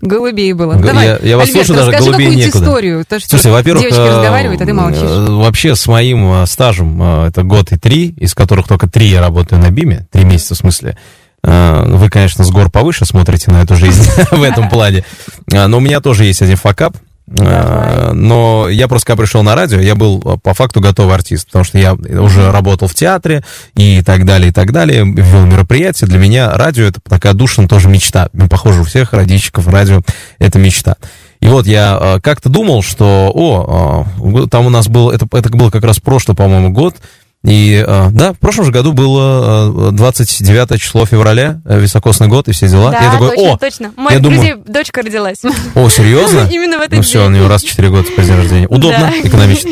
Голубее 0.00 0.54
было. 0.54 0.74
Давай, 0.76 1.06
я- 1.06 1.18
я 1.22 1.36
вас 1.36 1.48
Альберт, 1.48 1.66
слушаю, 1.66 1.86
даже 1.86 1.92
какую-нибудь 1.98 2.36
некуда. 2.36 2.64
историю. 2.64 3.04
То, 3.08 3.18
что 3.18 3.28
Слушайте, 3.30 3.50
во-первых, 3.50 3.82
девочки 3.82 4.00
э, 4.00 4.08
разговаривают, 4.16 4.60
а 4.60 4.66
ты 4.66 4.72
молчишь. 4.72 5.00
э, 5.02 5.26
Вообще 5.30 5.74
с 5.74 5.86
моим 5.86 6.42
э, 6.42 6.46
стажем, 6.46 7.02
это 7.02 7.42
год 7.42 7.72
и 7.72 7.76
три, 7.78 8.08
из 8.10 8.34
которых 8.34 8.66
только 8.68 8.88
три 8.88 9.06
я 9.06 9.20
работаю 9.20 9.60
на 9.60 9.70
БИМе, 9.70 10.06
три 10.12 10.24
месяца 10.24 10.54
в 10.54 10.58
смысле. 10.58 10.96
Вы, 11.42 12.08
конечно, 12.08 12.42
с 12.42 12.50
гор 12.50 12.70
повыше 12.70 13.04
смотрите 13.04 13.50
на 13.50 13.60
эту 13.62 13.74
жизнь 13.76 14.02
в 14.30 14.42
этом 14.42 14.70
плане. 14.70 15.04
Но 15.46 15.76
у 15.76 15.80
меня 15.80 16.00
тоже 16.00 16.24
есть 16.24 16.40
один 16.40 16.56
факап. 16.56 16.96
Э, 17.26 18.12
Но 18.12 18.68
я 18.68 18.86
просто 18.88 19.06
когда 19.06 19.22
пришел 19.22 19.42
на 19.42 19.54
радио, 19.54 19.80
я 19.80 19.94
был 19.94 20.22
э, 20.24 20.36
по 20.42 20.54
факту 20.54 20.80
готовый 20.80 21.14
артист, 21.14 21.46
потому 21.46 21.64
что 21.64 21.78
я 21.78 21.94
уже 21.94 22.50
работал 22.50 22.88
в 22.88 22.94
театре 22.94 23.42
и 23.74 24.02
так 24.02 24.24
далее, 24.24 24.50
и 24.50 24.52
так 24.52 24.72
далее, 24.72 25.04
вел 25.04 25.46
мероприятия. 25.46 26.06
Для 26.06 26.18
меня 26.18 26.52
радио 26.52 26.84
это 26.84 27.00
такая 27.00 27.32
душная 27.32 27.66
тоже 27.66 27.88
мечта. 27.88 28.28
Похоже, 28.50 28.82
у 28.82 28.84
всех 28.84 29.12
радищиков 29.12 29.66
радио 29.68 30.02
это 30.38 30.58
мечта. 30.58 30.96
И 31.40 31.46
вот 31.46 31.66
я 31.66 31.98
э, 32.00 32.20
как-то 32.20 32.48
думал, 32.48 32.82
что, 32.82 33.30
о, 33.34 34.06
э, 34.18 34.46
там 34.50 34.66
у 34.66 34.70
нас 34.70 34.88
был, 34.88 35.10
это, 35.10 35.26
это 35.32 35.50
был 35.50 35.70
как 35.70 35.84
раз 35.84 36.00
прошлый, 36.00 36.36
по-моему, 36.36 36.70
год, 36.70 36.96
и 37.44 37.84
э, 37.86 38.08
да, 38.10 38.32
в 38.32 38.38
прошлом 38.38 38.64
же 38.64 38.72
году 38.72 38.92
было 38.92 39.90
э, 39.90 39.92
29 39.92 40.80
число 40.80 41.04
февраля, 41.04 41.60
э, 41.66 41.78
високосный 41.78 42.26
год 42.26 42.48
и 42.48 42.52
все 42.52 42.68
дела. 42.68 42.90
Да, 42.90 43.00
я 43.00 43.10
такой, 43.12 43.30
точно, 43.36 43.52
о, 43.52 43.56
точно. 43.58 43.92
У 43.96 44.00
моих 44.00 44.16
я 44.16 44.22
думаю- 44.22 44.62
дочка 44.66 45.02
родилась. 45.02 45.38
о, 45.74 45.88
серьезно? 45.90 46.48
Именно 46.50 46.78
в 46.78 46.80
этот 46.80 46.94
Ну 46.94 47.02
все, 47.02 47.20
день. 47.22 47.32
у 47.32 47.36
него 47.36 47.48
раз 47.48 47.62
в 47.62 47.68
4 47.68 47.90
года 47.90 48.04
теперь 48.04 48.24
день 48.24 48.36
рождения. 48.36 48.68
Удобно, 48.68 49.12
Да. 49.12 49.28
экономично. 49.28 49.70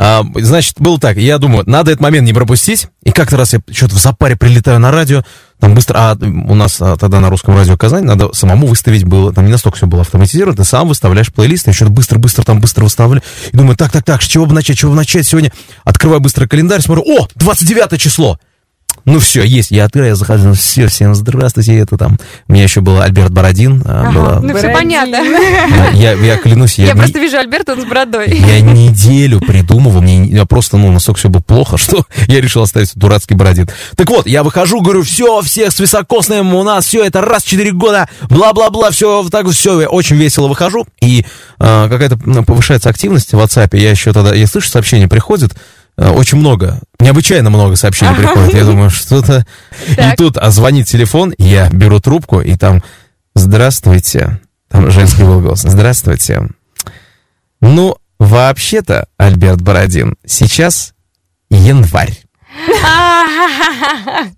А, 0.00 0.22
значит, 0.36 0.74
было 0.78 1.00
так, 1.00 1.16
я 1.16 1.38
думаю, 1.38 1.64
надо 1.66 1.90
этот 1.90 2.00
момент 2.00 2.24
не 2.24 2.32
пропустить, 2.32 2.86
и 3.02 3.10
как-то 3.10 3.36
раз 3.36 3.52
я 3.54 3.60
что-то 3.72 3.96
в 3.96 3.98
запаре 3.98 4.36
прилетаю 4.36 4.78
на 4.78 4.92
радио, 4.92 5.24
там 5.58 5.74
быстро, 5.74 5.98
а 5.98 6.16
у 6.20 6.54
нас 6.54 6.80
а, 6.80 6.96
тогда 6.96 7.20
на 7.20 7.30
русском 7.30 7.56
радио 7.56 7.76
Казань 7.76 8.04
надо 8.04 8.32
самому 8.32 8.66
выставить 8.66 9.04
было, 9.04 9.32
там 9.32 9.46
не 9.46 9.52
настолько 9.52 9.76
все 9.76 9.86
было 9.86 10.02
автоматизировано, 10.02 10.56
ты 10.56 10.64
сам 10.64 10.88
выставляешь 10.88 11.32
плейлист, 11.32 11.66
я 11.66 11.72
что-то 11.72 11.90
быстро-быстро 11.90 12.44
там 12.44 12.60
быстро 12.60 12.84
выставляю, 12.84 13.22
и 13.52 13.56
думаю, 13.56 13.76
так-так-так, 13.76 14.22
с 14.22 14.26
чего 14.26 14.46
бы 14.46 14.54
начать, 14.54 14.76
с 14.76 14.80
чего 14.80 14.92
бы 14.92 14.96
начать 14.96 15.26
сегодня, 15.26 15.52
открываю 15.84 16.20
быстро 16.20 16.46
календарь, 16.46 16.80
смотрю, 16.80 17.04
о, 17.04 17.28
29 17.34 18.00
число, 18.00 18.38
ну 19.12 19.18
все, 19.20 19.42
есть. 19.42 19.70
Я 19.70 19.84
открываю, 19.86 20.10
я 20.12 20.16
захожу, 20.16 20.52
все, 20.54 20.86
всем 20.88 21.14
здравствуйте, 21.14 21.76
это 21.78 21.96
там. 21.96 22.18
У 22.46 22.52
меня 22.52 22.64
еще 22.64 22.80
был 22.80 23.00
Альберт 23.00 23.30
Бородин. 23.30 23.82
а, 23.86 24.02
Ага, 24.08 24.12
была- 24.18 24.40
Ну, 24.40 24.54
все 24.56 24.68
Бородин. 24.68 24.74
понятно. 24.74 25.18
а, 25.18 25.94
я, 25.94 26.12
я 26.12 26.36
клянусь, 26.36 26.78
я, 26.78 26.86
Я 26.86 26.92
не- 26.92 26.98
просто 26.98 27.18
вижу 27.18 27.38
Альберта, 27.38 27.72
он 27.72 27.82
с 27.82 27.84
бородой. 27.84 28.28
я 28.38 28.60
неделю 28.60 29.40
придумывал, 29.40 30.00
мне 30.02 30.26
я 30.26 30.44
просто, 30.44 30.76
ну, 30.76 30.90
настолько 30.92 31.18
все 31.18 31.28
было 31.28 31.40
плохо, 31.40 31.76
что 31.78 32.04
я 32.26 32.40
решил 32.40 32.62
оставить 32.62 32.92
дурацкий 32.94 33.34
Бородин. 33.34 33.68
Так 33.96 34.08
вот, 34.10 34.26
я 34.26 34.42
выхожу, 34.42 34.80
говорю, 34.80 35.02
все, 35.02 35.40
всех 35.42 35.72
с 35.72 35.78
високосным 35.80 36.54
у 36.54 36.62
нас, 36.62 36.86
все, 36.86 37.04
это 37.04 37.20
раз 37.20 37.42
в 37.44 37.48
4 37.48 37.72
года, 37.72 38.08
бла-бла-бла, 38.28 38.90
все, 38.90 39.26
так 39.30 39.48
все, 39.48 39.80
я 39.82 39.88
очень 39.88 40.16
весело 40.16 40.48
выхожу, 40.48 40.86
и 41.00 41.24
а, 41.58 41.88
какая-то 41.88 42.18
ну, 42.24 42.44
повышается 42.44 42.88
активность 42.90 43.32
в 43.32 43.38
WhatsApp, 43.38 43.76
я 43.78 43.90
еще 43.90 44.12
тогда, 44.12 44.34
я 44.34 44.46
слышу, 44.46 44.68
сообщения 44.68 45.08
приходят, 45.08 45.52
а, 45.54 45.58
очень 45.98 46.38
много, 46.38 46.80
необычайно 47.00 47.50
много 47.50 47.74
сообщений 47.76 48.14
приходит. 48.14 48.54
Я 48.54 48.64
думаю, 48.64 48.90
что-то... 48.90 49.44
И 49.88 50.16
тут 50.16 50.36
а, 50.36 50.50
звонит 50.50 50.86
телефон, 50.86 51.34
я 51.38 51.68
беру 51.70 52.00
трубку, 52.00 52.40
и 52.40 52.56
там 52.56 52.82
«Здравствуйте». 53.34 54.40
Там 54.68 54.90
женский 54.90 55.24
был 55.24 55.40
голос. 55.40 55.62
«Здравствуйте». 55.62 56.48
Ну, 57.60 57.96
вообще-то, 58.18 59.08
Альберт 59.16 59.60
Бородин, 59.60 60.14
сейчас 60.24 60.94
январь. 61.50 62.16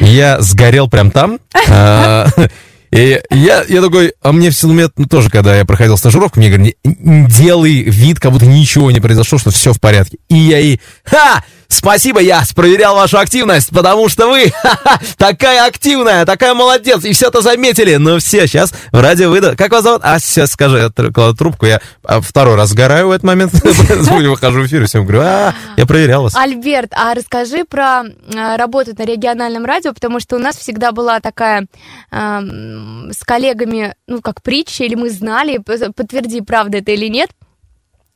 Я 0.00 0.40
сгорел 0.40 0.88
прям 0.88 1.10
там. 1.10 1.38
И 2.94 3.20
я, 3.30 3.64
я 3.68 3.82
такой, 3.82 4.14
а 4.22 4.30
мне 4.30 4.50
все, 4.50 4.68
ну, 4.68 4.74
мне 4.74 4.88
ну, 4.96 5.06
тоже, 5.06 5.28
когда 5.28 5.56
я 5.56 5.64
проходил 5.64 5.96
стажировку, 5.96 6.38
мне 6.38 6.48
говорят, 6.48 6.76
«Не- 6.84 6.94
не 7.00 7.26
делай 7.28 7.82
вид, 7.82 8.20
как 8.20 8.30
будто 8.30 8.46
ничего 8.46 8.92
не 8.92 9.00
произошло, 9.00 9.36
что 9.36 9.50
все 9.50 9.72
в 9.72 9.80
порядке. 9.80 10.18
И 10.28 10.36
я 10.36 10.60
и, 10.60 10.78
ха, 11.02 11.42
спасибо, 11.74 12.20
я 12.20 12.42
проверял 12.54 12.94
вашу 12.94 13.18
активность, 13.18 13.70
потому 13.70 14.08
что 14.08 14.28
вы 14.28 14.50
ха-ха, 14.62 15.00
такая 15.16 15.66
активная, 15.66 16.24
такая 16.24 16.54
молодец, 16.54 17.04
и 17.04 17.12
все 17.12 17.28
это 17.28 17.40
заметили. 17.40 17.96
Ну 17.96 18.18
все, 18.18 18.46
сейчас 18.46 18.72
в 18.92 19.00
радио 19.00 19.30
выйду. 19.30 19.54
Как 19.56 19.72
вас 19.72 19.82
зовут? 19.82 20.00
А 20.04 20.18
сейчас 20.18 20.52
скажи, 20.52 20.78
я 20.78 21.10
кладу 21.10 21.36
трубку, 21.36 21.66
я 21.66 21.80
а, 22.02 22.20
второй 22.20 22.56
раз 22.56 22.70
сгораю 22.70 23.08
в 23.08 23.10
этот 23.10 23.24
момент, 23.24 23.52
выхожу 23.64 24.62
в 24.62 24.66
эфир, 24.66 24.82
и 24.82 24.86
всем 24.86 25.04
говорю, 25.04 25.22
а, 25.22 25.54
я 25.76 25.86
проверял 25.86 26.22
вас. 26.22 26.34
Альберт, 26.34 26.92
а 26.92 27.14
расскажи 27.14 27.64
про 27.64 28.02
э, 28.04 28.56
работу 28.56 28.92
на 28.96 29.04
региональном 29.04 29.64
радио, 29.64 29.92
потому 29.92 30.20
что 30.20 30.36
у 30.36 30.38
нас 30.38 30.56
всегда 30.56 30.92
была 30.92 31.20
такая 31.20 31.66
эм, 32.10 33.10
с 33.12 33.24
коллегами, 33.24 33.94
ну, 34.06 34.20
как 34.20 34.42
притча, 34.42 34.84
или 34.84 34.94
мы 34.94 35.10
знали, 35.10 35.58
подтверди, 35.58 36.40
правда 36.40 36.78
это 36.78 36.92
или 36.92 37.08
нет, 37.08 37.30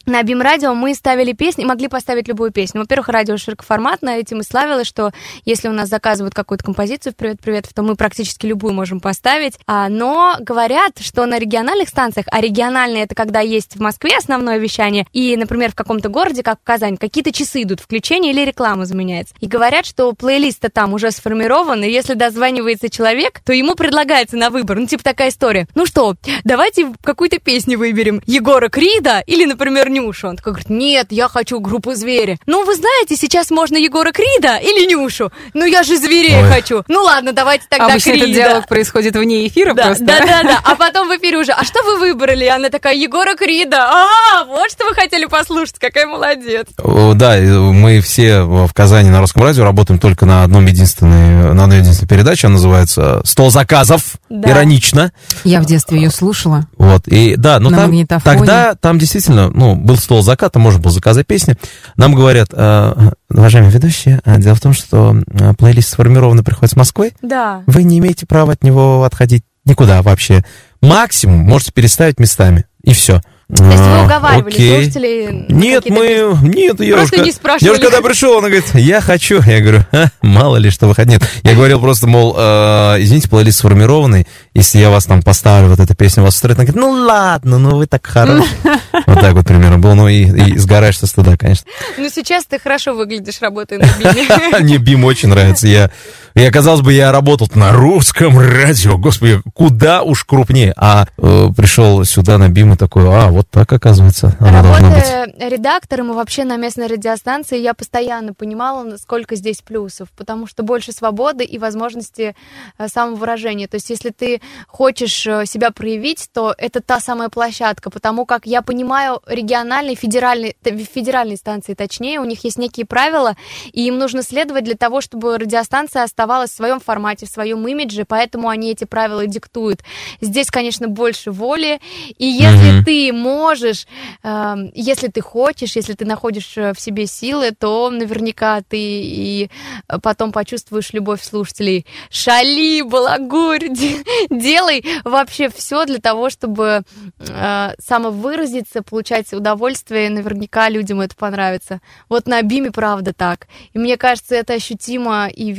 на 0.09 0.23
Бим 0.23 0.40
Радио 0.40 0.75
мы 0.75 0.94
ставили 0.94 1.33
песни, 1.33 1.64
могли 1.64 1.88
поставить 1.88 2.29
любую 2.29 2.51
песню. 2.51 2.81
Во-первых, 2.81 3.09
радио 3.09 3.37
широкоформатно, 3.37 4.11
этим 4.11 4.40
и 4.40 4.42
славилось, 4.42 4.87
что 4.87 5.12
если 5.44 5.68
у 5.68 5.73
нас 5.73 5.88
заказывают 5.88 6.35
какую-то 6.35 6.64
композицию 6.64 7.12
в 7.12 7.16
«Привет-привет», 7.16 7.68
то 7.75 7.83
мы 7.83 7.94
практически 7.94 8.47
любую 8.47 8.73
можем 8.73 9.01
поставить. 9.01 9.59
А, 9.66 9.88
но 9.88 10.37
говорят, 10.40 10.99
что 11.01 11.27
на 11.27 11.38
региональных 11.38 11.90
станциях, 11.90 12.27
а 12.31 12.40
региональные 12.40 13.05
это 13.05 13.14
когда 13.14 13.40
есть 13.40 13.77
в 13.77 13.81
Москве 13.81 14.16
основное 14.16 14.59
вещание, 14.59 15.07
и, 15.12 15.37
например, 15.37 15.73
в 15.73 15.75
каком-то 15.75 16.09
городе, 16.09 16.42
как 16.42 16.59
Казань, 16.64 16.97
какие-то 16.97 17.33
часы 17.33 17.62
идут, 17.62 17.81
включение 17.81 18.33
или 18.33 18.44
реклама 18.44 18.87
заменяется. 18.87 19.35
И 19.40 19.47
говорят, 19.47 19.85
что 19.85 20.12
плейлист 20.14 20.64
там 20.73 20.94
уже 20.94 21.11
сформирован, 21.11 21.85
и 21.85 21.90
если 21.90 22.14
дозванивается 22.14 22.88
человек, 22.88 23.40
то 23.44 23.53
ему 23.53 23.75
предлагается 23.75 24.37
на 24.37 24.51
выбор, 24.51 24.79
ну, 24.79 24.87
типа 24.87 25.05
такая 25.05 25.29
история. 25.29 25.68
Ну 25.75 25.85
что, 25.85 26.16
давайте 26.44 26.92
какую-то 27.03 27.38
песню 27.38 27.79
выберем. 27.79 28.23
Егора 28.27 28.68
Крида 28.68 29.23
или, 29.27 29.44
например, 29.44 29.90
Нюшу. 29.99 30.29
Он 30.29 30.37
такой 30.37 30.53
говорит, 30.53 30.71
нет, 30.71 31.07
я 31.11 31.29
хочу 31.29 31.61
группу 31.61 31.95
«Звери». 31.95 32.39
Ну, 32.47 32.65
вы 32.65 32.75
знаете, 32.75 33.17
сейчас 33.17 33.51
можно 33.51 33.77
Егора 33.77 34.13
Крида 34.13 34.57
или 34.57 34.91
Нюшу. 34.91 35.31
Ну, 35.55 35.65
я 35.65 35.83
же 35.83 35.97
зверей 35.97 36.43
Ой. 36.43 36.49
хочу. 36.51 36.83
Ну, 36.89 37.03
ладно, 37.03 37.33
давайте 37.33 37.65
тогда 37.69 37.87
Обычно 37.87 38.13
Крида. 38.13 38.25
этот 38.27 38.35
диалог 38.37 38.69
происходит 38.69 39.17
вне 39.17 39.47
эфира 39.47 39.75
Да, 39.75 39.87
просто. 39.87 40.05
да, 40.05 40.19
да, 40.21 40.43
да. 40.43 40.61
А 40.65 40.75
потом 40.77 41.09
в 41.09 41.17
эфире 41.17 41.39
уже, 41.39 41.53
а 41.53 41.65
что 41.65 41.83
вы 41.83 41.99
выбрали? 41.99 42.45
И 42.45 42.49
она 42.49 42.69
такая, 42.71 42.95
Егора 42.95 43.35
Крида. 43.35 43.79
А, 43.91 44.45
вот 44.45 44.71
что 44.71 44.85
вы 44.87 44.95
хотели 44.95 45.27
послушать, 45.27 45.79
какая 45.79 46.07
молодец. 46.07 46.67
Да, 47.15 47.37
мы 47.39 48.01
все 48.01 48.43
в 48.43 48.73
Казани 48.73 49.11
на 49.11 49.21
русском 49.21 49.43
радио 49.43 49.65
работаем 49.65 49.99
только 49.99 50.27
на 50.27 50.45
одном 50.45 50.67
единственной, 50.67 51.53
на 51.55 51.65
одной 51.65 51.79
единственной 51.79 52.09
передаче, 52.09 52.47
она 52.47 52.55
называется 52.55 53.21
«Стол 53.25 53.51
заказов», 53.51 54.17
Да. 54.29 54.51
иронично. 54.51 55.13
Я 55.45 55.61
в 55.61 55.67
детстве 55.67 55.99
ее 56.01 56.11
слушала. 56.11 56.67
Вот, 56.77 57.07
и 57.09 57.35
да, 57.37 57.59
но 57.61 57.71
На 57.71 57.79
там, 57.79 57.87
магнитофоне. 57.87 58.37
тогда 58.39 58.75
там 58.75 58.99
действительно, 58.99 59.51
ну, 59.51 59.75
был 59.88 59.96
стол 59.96 60.22
заката, 60.22 60.59
можно 60.59 60.81
было 60.81 60.92
заказать 60.92 61.27
песни. 61.27 61.57
Нам 61.96 62.14
говорят, 62.14 62.51
э, 62.53 63.11
уважаемые 63.31 63.72
ведущие, 63.72 64.20
э, 64.24 64.38
дело 64.38 64.55
в 64.55 64.61
том, 64.61 64.72
что 64.74 65.16
э, 65.27 65.55
плейлист 65.55 65.88
сформированный 65.90 66.44
приходит 66.44 66.72
с 66.72 66.77
Москвы, 66.77 67.12
Да. 67.22 67.62
вы 67.66 67.83
не 67.83 67.98
имеете 67.98 68.27
права 68.27 68.53
от 68.53 68.62
него 68.62 69.03
отходить 69.05 69.44
никуда 69.64 70.03
вообще. 70.03 70.44
Максимум 70.83 71.40
можете 71.40 71.72
переставить 71.72 72.20
местами, 72.20 72.66
и 72.85 72.92
все. 72.92 73.20
То 73.57 73.65
есть 73.65 73.79
вы 73.79 74.05
уговаривали 74.05 74.53
слушателей? 74.53 75.47
на 75.49 75.55
Нет, 75.55 75.89
мы... 75.89 76.37
Нет, 76.43 76.81
я 76.81 76.97
Просто 76.97 77.17
уж, 77.17 77.23
не 77.23 77.29
я 77.29 77.33
спрашивали. 77.33 77.73
уж 77.73 77.81
когда 77.81 78.03
пришел, 78.03 78.33
он 78.33 78.41
говорит, 78.41 78.67
я 78.75 79.01
хочу. 79.01 79.41
Я 79.41 79.61
говорю, 79.61 79.87
«Ха, 79.91 80.11
мало 80.21 80.59
ли, 80.59 80.69
что 80.69 80.87
выходить. 80.87 81.13
Нет, 81.13 81.23
я 81.45 81.55
говорил 81.55 81.81
просто, 81.81 82.07
мол, 82.07 82.37
э, 82.39 82.97
извините, 82.99 83.31
плейлист 83.31 83.61
сформированный, 83.61 84.27
если 84.53 84.81
я 84.81 84.91
вас 84.91 85.07
там 85.07 85.23
поставлю, 85.23 85.71
вот 85.71 85.81
эта 85.81 85.95
песня 85.95 86.23
вас 86.23 86.35
устроит. 86.35 86.59
Она 86.59 86.67
говорит, 86.67 86.83
ну 86.83 86.91
ладно, 86.91 87.59
ну 87.59 87.77
вы 87.77 87.87
так 87.87 88.07
хорош. 88.07 88.45
Вот 89.07 89.21
так 89.21 89.33
вот 89.33 89.47
примерно 89.47 89.79
было. 89.79 89.95
Ну 89.95 90.09
и, 90.09 90.25
и 90.25 90.59
сгораешь 90.59 90.99
со 90.99 91.07
стыда, 91.07 91.37
конечно. 91.39 91.65
Ну, 91.97 92.09
сейчас 92.11 92.45
ты 92.45 92.59
хорошо 92.59 92.95
выглядишь, 92.95 93.41
работая 93.41 93.79
на 93.79 93.87
биме. 93.99 94.27
Мне 94.61 94.77
Бим 94.77 95.05
очень 95.05 95.29
нравится. 95.29 95.67
Я, 95.67 95.91
я, 96.38 96.53
казалось 96.53 96.83
бы, 96.83 96.92
я 96.92 97.11
работал 97.11 97.48
на 97.55 97.72
русском 97.72 98.38
радио. 98.38 98.96
Господи, 98.96 99.40
куда 99.55 100.03
уж 100.03 100.24
крупнее. 100.24 100.72
А 100.77 101.07
э, 101.16 101.48
пришел 101.57 102.05
сюда 102.05 102.38
на 102.38 102.48
Бим 102.48 102.72
и 102.74 102.77
такой, 102.77 103.05
а, 103.09 103.29
вот 103.29 103.48
так 103.51 103.72
оказывается. 103.72 104.37
Быть. 104.38 104.53
Работая 104.53 105.33
редактором 105.48 106.12
и 106.12 106.14
вообще 106.14 106.44
на 106.44 106.57
местной 106.57 106.87
радиостанции, 106.87 107.59
я 107.59 107.74
постоянно 107.74 108.35
понимала, 108.35 108.85
насколько 108.85 109.35
здесь 109.37 109.62
плюсов, 109.62 110.09
потому 110.16 110.46
что 110.46 110.62
больше 110.62 110.92
свободы 110.92 111.44
и 111.44 111.59
возможности 111.59 112.37
э, 112.79 112.88
самовыражения. 112.88 113.66
То 113.66 113.77
есть, 113.77 113.90
если 113.90 114.11
ты 114.11 114.40
хочешь 114.68 115.27
э, 115.27 115.44
себя 115.44 115.70
проявить, 115.70 116.29
то 116.33 116.55
это 116.57 116.81
та 116.81 117.01
самая 117.01 117.31
площадка, 117.31 117.90
потому 117.90 118.27
как 118.27 118.46
я 118.46 118.62
понимаю 118.62 119.20
региональные, 119.27 119.96
федеральные, 119.96 120.55
федеральные 120.62 121.37
станции, 121.37 121.74
точнее, 121.74 122.20
у 122.20 122.24
них 122.24 122.44
есть 122.44 122.59
некие 122.59 122.87
правила, 122.87 123.37
и 123.72 123.87
им 123.87 123.98
нужно 123.98 124.22
следовать 124.22 124.64
для 124.64 124.77
того, 124.77 125.01
чтобы 125.01 125.37
радиостанция 125.37 126.05
оставалась 126.05 126.28
в 126.29 126.57
своем 126.57 126.81
формате, 126.81 127.27
в 127.27 127.29
своем 127.31 127.67
имидже, 127.67 128.05
поэтому 128.07 128.49
они 128.49 128.71
эти 128.71 128.85
правила 128.85 129.27
диктуют. 129.27 129.81
Здесь, 130.21 130.49
конечно, 130.51 130.88
больше 130.88 131.31
воли, 131.31 131.81
и 132.19 132.27
если 132.27 132.73
Мгм. 132.73 132.85
ты 132.85 133.12
можешь, 133.12 133.87
эм, 134.23 134.71
если 134.75 135.09
ты 135.09 135.21
хочешь, 135.21 135.77
если 135.77 135.95
ты 135.95 136.05
находишь 136.05 136.53
э, 136.57 136.73
в 136.73 136.81
себе 136.81 137.07
силы, 137.07 137.51
то 137.53 137.91
наверняка 137.91 138.61
ты 138.69 138.79
и 138.79 139.51
э, 139.88 139.99
потом 140.03 140.33
почувствуешь 140.33 140.93
любовь 140.93 141.23
слушателей. 141.23 141.87
Шали, 142.11 142.83
балагурь, 142.83 143.69
де- 143.71 144.05
делай 144.31 144.85
вообще 145.05 145.49
все 145.49 145.85
для 145.87 145.99
того, 145.99 146.31
чтобы 146.31 146.83
э, 147.19 147.71
самовыразиться, 147.79 148.83
получать 148.83 149.33
удовольствие, 149.33 150.07
и 150.07 150.11
наверняка 150.11 150.69
людям 150.69 151.01
это 151.01 151.14
понравится. 151.17 151.81
Вот 152.09 152.27
на 152.27 152.43
Биме 152.43 152.71
правда 152.71 153.12
так. 153.12 153.47
И 153.73 153.79
мне 153.79 153.97
кажется, 153.97 154.35
это 154.35 154.55
ощутимо 154.55 155.29
и 155.29 155.53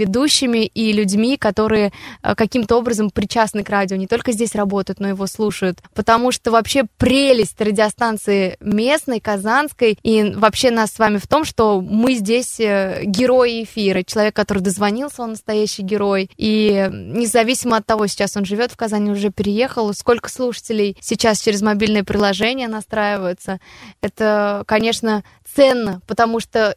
ведущими, 0.50 0.66
и 0.66 0.92
людьми, 0.94 1.38
которые 1.38 1.92
э, 2.22 2.36
каким-то 2.36 2.78
образом 2.78 3.10
причастны 3.10 3.64
к 3.64 3.70
радио, 3.70 3.98
не 3.98 4.08
только 4.08 4.32
здесь 4.32 4.56
работают, 4.56 5.00
но 5.00 5.08
его 5.08 5.28
слушают. 5.28 5.80
Потому 5.94 6.32
что 6.32 6.52
вообще 6.52 6.86
прелесть 6.98 7.60
радиостанции 7.62 8.58
местной, 8.60 9.20
казанской, 9.20 9.98
и 10.04 10.34
вообще 10.36 10.72
нас 10.72 10.92
с 10.92 11.00
вами 11.00 11.18
в 11.18 11.28
том, 11.28 11.46
что 11.46 11.82
мы 11.82 12.16
здесь 12.16 12.60
э, 12.60 13.04
герои 13.06 13.64
эфира. 13.64 14.04
Человек, 14.04 14.36
который 14.36 14.60
дозвонился, 14.60 15.22
он 15.22 15.32
настоящий 15.32 15.84
герой. 15.84 16.30
И 16.38 16.90
независимо 16.92 17.78
от 17.78 17.86
того, 17.86 18.08
сейчас 18.08 18.36
он 18.38 18.46
живет 18.46 18.72
в 18.72 18.78
Казани, 18.78 19.12
уже 19.12 19.30
переехал, 19.30 19.94
сколько 19.94 20.30
слушателей 20.30 20.98
сейчас 21.02 21.42
через 21.42 21.62
мобильное 21.62 22.04
приложение 22.04 22.68
настраиваются, 22.68 23.60
это, 24.02 24.64
конечно, 24.68 25.24
ценно, 25.56 26.02
потому 26.08 26.40
что 26.40 26.76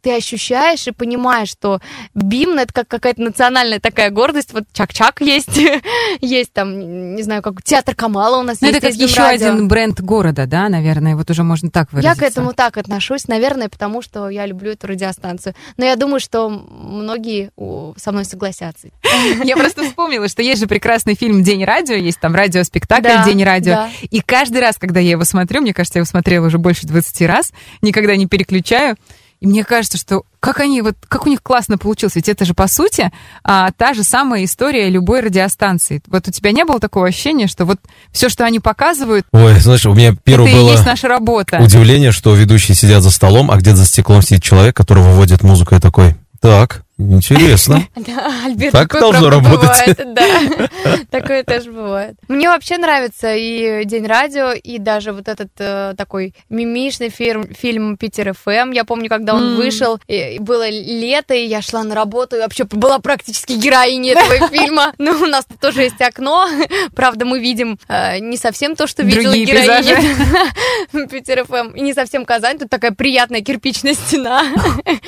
ты 0.00 0.14
ощущаешь 0.16 0.86
и 0.86 0.92
понимаешь, 0.92 1.48
что 1.48 1.80
БИМ 2.14 2.50
ну, 2.54 2.62
это 2.62 2.72
как 2.72 2.88
какая-то 2.88 3.22
национальная 3.22 3.80
такая 3.80 4.10
гордость. 4.10 4.52
Вот 4.52 4.64
Чак-Чак 4.72 5.20
есть, 5.20 5.60
есть 6.20 6.52
там, 6.52 7.14
не 7.14 7.22
знаю, 7.22 7.42
как 7.42 7.62
театр 7.62 7.94
Камала 7.94 8.38
у 8.38 8.42
нас 8.42 8.60
Ну, 8.60 8.68
есть. 8.68 8.78
это 8.78 8.88
как 8.88 8.96
есть 8.96 9.10
еще 9.12 9.22
один 9.22 9.68
бренд 9.68 10.00
города, 10.00 10.46
да, 10.46 10.68
наверное, 10.68 11.16
вот 11.16 11.30
уже 11.30 11.42
можно 11.42 11.70
так 11.70 11.88
Я 11.92 11.96
выразиться. 11.96 12.20
к 12.20 12.22
этому 12.26 12.52
так 12.52 12.76
отношусь, 12.76 13.28
наверное, 13.28 13.68
потому 13.68 14.02
что 14.02 14.28
я 14.28 14.46
люблю 14.46 14.72
эту 14.72 14.86
радиостанцию. 14.86 15.54
Но 15.76 15.84
я 15.84 15.96
думаю, 15.96 16.20
что 16.20 16.48
многие 16.48 17.50
со 17.96 18.12
мной 18.12 18.24
согласятся. 18.24 18.88
Я 19.44 19.56
просто 19.56 19.84
вспомнила, 19.84 20.28
что 20.28 20.42
есть 20.42 20.60
же 20.60 20.66
прекрасный 20.66 21.14
фильм 21.14 21.42
«День 21.42 21.64
радио», 21.64 21.94
есть 21.94 22.20
там 22.20 22.34
радиоспектакль 22.34 23.02
Да, 23.02 23.24
«День 23.24 23.42
радио». 23.44 23.72
да. 23.74 23.90
И 24.10 24.20
каждый 24.20 24.60
раз, 24.60 24.78
когда 24.78 25.00
я 25.00 25.12
его 25.12 25.24
смотрю, 25.24 25.60
мне 25.60 25.74
кажется, 25.74 25.98
я 25.98 26.00
его 26.00 26.06
смотрела 26.06 26.46
уже 26.46 26.58
больше 26.58 26.86
20 26.86 27.22
раз, 27.26 27.52
никогда 27.82 28.16
не 28.16 28.26
переключаю, 28.26 28.96
и 29.40 29.46
мне 29.46 29.64
кажется, 29.64 29.96
что 29.96 30.22
как 30.38 30.60
они, 30.60 30.82
вот, 30.82 30.96
как 31.08 31.26
у 31.26 31.30
них 31.30 31.42
классно 31.42 31.78
получилось, 31.78 32.14
ведь 32.14 32.28
это 32.28 32.44
же, 32.44 32.54
по 32.54 32.68
сути, 32.68 33.10
а, 33.42 33.70
та 33.72 33.94
же 33.94 34.02
самая 34.02 34.44
история 34.44 34.88
любой 34.90 35.20
радиостанции. 35.20 36.02
Вот 36.06 36.28
у 36.28 36.30
тебя 36.30 36.52
не 36.52 36.64
было 36.64 36.78
такого 36.78 37.06
ощущения, 37.06 37.46
что 37.46 37.64
вот 37.64 37.78
все, 38.12 38.28
что 38.28 38.44
они 38.44 38.60
показывают, 38.60 39.26
Ой, 39.32 39.58
знаешь, 39.58 39.84
у 39.86 39.94
меня 39.94 40.14
первое 40.24 40.48
это 40.48 40.56
и 40.56 40.60
было 40.60 40.70
есть 40.72 40.86
наша 40.86 41.08
работа. 41.08 41.58
удивление, 41.62 42.12
что 42.12 42.34
ведущие 42.34 42.74
сидят 42.74 43.02
за 43.02 43.10
столом, 43.10 43.50
а 43.50 43.56
где-то 43.56 43.76
за 43.78 43.86
стеклом 43.86 44.22
сидит 44.22 44.42
человек, 44.42 44.76
который 44.76 45.02
выводит 45.02 45.42
музыку. 45.42 45.74
Я 45.74 45.80
такой, 45.80 46.16
так, 46.40 46.82
интересно. 47.00 47.82
Да, 47.96 48.32
Альберт, 48.46 48.72
Так 48.72 48.92
должно 48.92 49.30
работать. 49.30 49.60
бывает, 49.96 50.14
да. 50.14 50.98
Такое 51.10 51.44
тоже 51.44 51.70
бывает. 51.72 52.16
Мне 52.28 52.48
вообще 52.48 52.78
нравится 52.78 53.34
и 53.34 53.84
День 53.84 54.06
радио, 54.06 54.52
и 54.52 54.78
даже 54.78 55.12
вот 55.12 55.28
этот 55.28 55.50
э, 55.58 55.94
такой 55.96 56.34
мимишный 56.48 57.08
фильм, 57.10 57.46
фильм 57.54 57.96
Питер 57.96 58.32
ФМ. 58.34 58.70
Я 58.72 58.84
помню, 58.84 59.08
когда 59.08 59.34
он 59.34 59.42
М. 59.52 59.56
вышел, 59.56 59.98
и 60.08 60.38
было 60.40 60.68
лето, 60.68 61.34
и 61.34 61.46
я 61.46 61.62
шла 61.62 61.84
на 61.84 61.94
работу, 61.94 62.36
и 62.36 62.40
вообще 62.40 62.64
была 62.64 62.98
практически 62.98 63.52
героиней 63.52 64.12
этого 64.12 64.48
фильма. 64.50 64.92
Ну, 64.98 65.12
у 65.12 65.26
нас 65.26 65.44
тут 65.44 65.60
тоже 65.60 65.82
есть 65.82 66.00
окно. 66.00 66.48
Правда, 66.94 67.24
мы 67.24 67.40
видим 67.40 67.78
э, 67.88 68.18
не 68.20 68.36
совсем 68.36 68.76
то, 68.76 68.86
что 68.86 69.02
видела 69.02 69.32
Другие 69.32 69.46
героиня 69.46 71.06
Питер 71.08 71.44
ФМ. 71.44 71.74
И 71.74 71.80
не 71.80 71.94
совсем 71.94 72.24
Казань, 72.24 72.58
тут 72.58 72.70
такая 72.70 72.92
приятная 72.92 73.40
кирпичная 73.40 73.94
стена. 73.94 74.42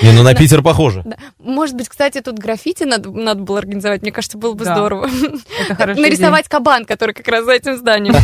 Не, 0.03 0.13
ну 0.13 0.23
на 0.23 0.35
Питер 0.35 0.63
похоже. 0.63 1.05
Может 1.39 1.77
быть, 1.77 1.82
кстати, 1.89 2.21
тут 2.21 2.39
граффити 2.39 2.85
надо, 2.85 3.11
надо 3.11 3.43
было 3.43 3.59
организовать. 3.59 4.03
Мне 4.03 4.13
кажется, 4.13 4.39
было 4.39 4.55
бы 4.55 4.65
Да. 4.65 4.75
здорово. 4.75 5.09
Это 5.69 5.95
Нарисовать 5.95 6.49
кабан, 6.49 6.85
который 6.85 7.15
как 7.15 7.29
раз 7.29 7.45
за 7.45 7.53
этим 7.53 7.77
зданием. 7.77 8.15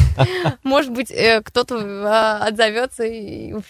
Может 0.62 0.92
быть, 0.92 1.10
э, 1.10 1.40
кто-то 1.42 1.76
а, 1.78 2.46
отзовется. 2.46 3.04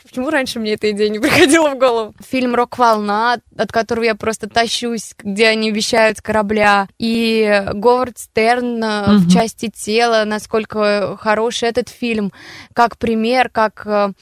Почему 0.09 0.31
раньше 0.31 0.59
мне 0.59 0.75
эта 0.75 0.91
идея 0.91 1.09
не 1.09 1.19
приходила 1.19 1.71
в 1.71 1.79
голову? 1.79 2.15
Фильм 2.31 2.55
«Рок-волна», 2.55 3.39
от 3.57 3.73
которого 3.73 4.05
я 4.05 4.15
просто 4.15 4.49
тащусь, 4.49 5.15
где 5.19 5.49
они 5.49 5.71
вещают 5.71 6.19
с 6.19 6.23
корабля. 6.23 6.89
И 6.99 7.65
Говард 7.75 8.19
Стерн 8.19 8.83
э, 8.83 9.05
в 9.19 9.31
части 9.33 9.71
тела, 9.71 10.25
насколько 10.25 11.17
хороший 11.21 11.69
этот 11.69 11.89
фильм. 11.89 12.33
Как 12.73 12.99
пример, 12.99 13.49
как 13.51 13.83
э, 13.87 14.13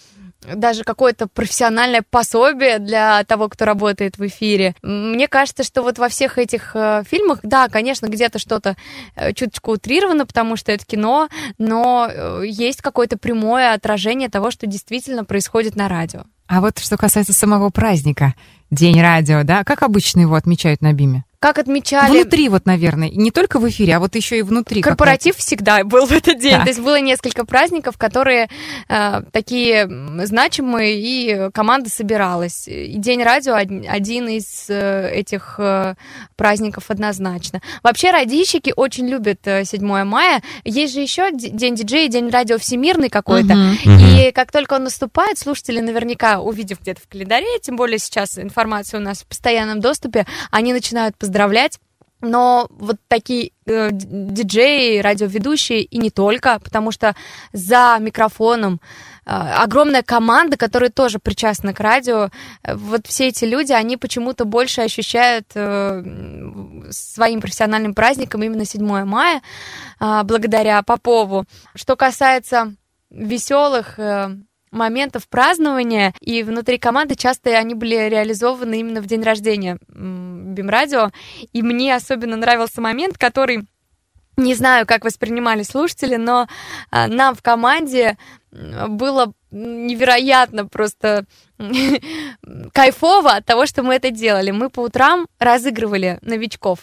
даже 0.55 0.85
какое-то 0.85 1.27
профессиональное 1.27 2.03
пособие 2.09 2.79
для 2.79 3.25
того, 3.25 3.49
кто 3.49 3.65
работает 3.65 4.19
в 4.19 4.27
эфире. 4.27 4.75
Мне 4.83 5.29
кажется, 5.29 5.63
что 5.63 5.83
вот 5.83 5.99
во 5.99 6.09
всех 6.09 6.39
этих 6.39 6.73
э, 6.75 7.03
фильмах, 7.09 7.41
да, 7.43 7.69
конечно, 7.69 8.07
где-то 8.07 8.39
что-то 8.39 8.77
э, 9.15 9.33
чуточку 9.33 9.73
утрировано, 9.73 10.27
потому 10.27 10.57
что 10.57 10.73
это 10.73 10.85
кино, 10.85 11.29
но 11.59 12.09
э, 12.11 12.43
есть 12.47 12.83
какое-то 12.83 13.19
прямое 13.19 13.73
отражение 13.73 14.29
того, 14.29 14.51
что 14.51 14.67
действительно 14.67 15.25
происходит 15.25 15.77
на 15.77 15.89
радио. 15.89 16.25
А 16.47 16.61
вот 16.61 16.79
что 16.79 16.97
касается 16.97 17.33
самого 17.33 17.71
праздника, 17.71 18.35
День 18.71 19.01
радио, 19.01 19.45
да, 19.45 19.63
как 19.63 19.83
обычно 19.83 20.21
его 20.21 20.35
отмечают 20.35 20.81
на 20.81 20.93
БИМе? 20.93 21.25
Как 21.39 21.59
отмечали... 21.59 22.11
Внутри 22.11 22.49
вот, 22.49 22.67
наверное, 22.67 23.11
не 23.11 23.31
только 23.31 23.59
в 23.59 23.69
эфире, 23.69 23.97
а 23.97 24.01
вот 24.01 24.15
еще 24.15 24.39
и 24.39 24.43
внутри. 24.43 24.81
Корпоратив 24.83 25.37
всегда 25.37 25.85
был 25.85 26.07
в 26.07 26.13
этот 26.13 26.39
день. 26.39 26.57
Да. 26.57 26.63
То 26.63 26.69
есть 26.69 26.81
было 26.81 26.99
несколько 27.01 27.45
праздников, 27.45 27.99
которые 27.99 28.49
э, 28.89 29.23
такие 29.33 29.89
значимые, 30.25 30.99
и 30.99 31.51
команда 31.53 31.91
собиралась. 31.91 32.67
И 32.69 32.95
День 32.97 33.23
радио 33.23 33.55
од- 33.55 33.87
один 33.89 34.29
из 34.29 34.67
э, 34.69 35.11
этих 35.13 35.57
э, 35.59 35.95
праздников 36.37 36.85
однозначно. 36.89 37.61
Вообще 37.83 38.11
радищики 38.11 38.73
очень 38.75 39.07
любят 39.09 39.41
э, 39.45 39.65
7 39.65 40.05
мая. 40.05 40.43
Есть 40.65 40.95
же 40.95 41.01
еще 41.01 41.31
День 41.33 41.75
диджея, 41.75 42.09
День 42.09 42.31
радио 42.31 42.59
всемирный 42.59 43.11
какой-то. 43.11 43.55
Мгм. 43.55 43.99
И 43.99 44.33
как 44.33 44.53
только 44.53 44.75
он 44.75 44.85
наступает, 44.85 45.39
слушатели 45.39 45.81
наверняка, 45.81 46.41
увидев 46.41 46.81
где-то 46.81 47.01
в 47.01 47.09
календаре, 47.09 47.59
тем 47.61 47.77
более 47.77 47.99
сейчас 47.99 48.39
информация 48.39 49.01
у 49.01 49.03
нас 49.03 49.19
в 49.19 49.27
постоянном 49.27 49.81
доступе, 49.81 50.27
они 50.51 50.73
начинают 50.73 51.17
поздравлять. 51.27 51.81
Но 52.23 52.67
вот 52.71 52.97
такие 53.09 53.51
э, 53.67 53.91
диджеи, 53.93 55.01
радиоведущие 55.01 55.83
и 55.83 55.99
не 55.99 56.11
только, 56.11 56.59
потому 56.61 56.91
что 56.91 57.15
за 57.53 57.99
микрофоном 58.01 58.81
э, 59.27 59.31
огромная 59.31 60.03
команда, 60.03 60.57
которая 60.57 60.89
тоже 60.91 61.19
причастна 61.19 61.75
к 61.75 61.81
радио. 61.81 62.31
Э, 62.63 62.75
Вот 62.75 63.07
все 63.07 63.29
эти 63.29 63.45
люди, 63.45 63.73
они 63.73 63.99
почему-то 63.99 64.47
больше 64.47 64.81
ощущают 64.81 65.47
э, 65.55 66.03
своим 66.91 67.41
профессиональным 67.43 67.93
праздником 67.93 68.43
именно 68.43 68.65
7 68.65 69.05
мая, 69.05 69.43
а, 70.01 70.23
благодаря 70.25 70.83
Попову. 70.83 71.45
Что 71.75 71.97
касается 71.97 72.75
веселых 73.11 73.99
э, 73.99 74.31
моментов 74.77 75.29
празднования, 75.29 76.15
и 76.21 76.43
внутри 76.43 76.79
команды 76.79 77.17
часто 77.17 77.51
они 77.51 77.75
были 77.75 78.09
реализованы 78.09 78.79
именно 78.81 79.01
в 79.01 79.07
день 79.07 79.23
рождения 79.23 79.79
Бимрадио. 79.89 81.11
И 81.53 81.63
мне 81.63 81.95
особенно 81.95 82.37
нравился 82.37 82.81
момент, 82.81 83.19
который 83.19 83.67
не 84.37 84.55
знаю, 84.55 84.87
как 84.87 85.05
воспринимали 85.05 85.63
слушатели, 85.63 86.17
но 86.17 86.47
а, 86.91 87.09
нам 87.09 87.35
в 87.35 87.43
команде 87.43 88.19
было 88.53 89.33
невероятно 89.51 90.67
просто 90.67 91.25
кайфово 92.73 93.37
от 93.37 93.47
того, 93.47 93.67
что 93.67 93.83
мы 93.83 93.95
это 93.95 94.11
делали. 94.11 94.51
Мы 94.51 94.71
по 94.71 94.81
утрам 94.81 95.27
разыгрывали 95.39 96.19
новичков. 96.23 96.81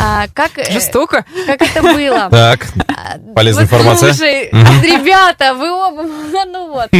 А, 0.00 0.26
как, 0.34 0.58
э, 0.58 0.70
Жестоко. 0.72 1.24
как 1.46 1.62
это 1.62 1.82
было? 1.82 2.28
Так, 2.30 2.66
А, 2.88 3.18
Полезная 3.34 3.64
вот 3.64 3.72
информация. 3.72 4.12
Слушай, 4.12 4.48
ребята, 4.50 5.54
вы 5.54 5.70
оба, 5.72 6.02
ну 6.46 6.68
вот. 6.72 6.90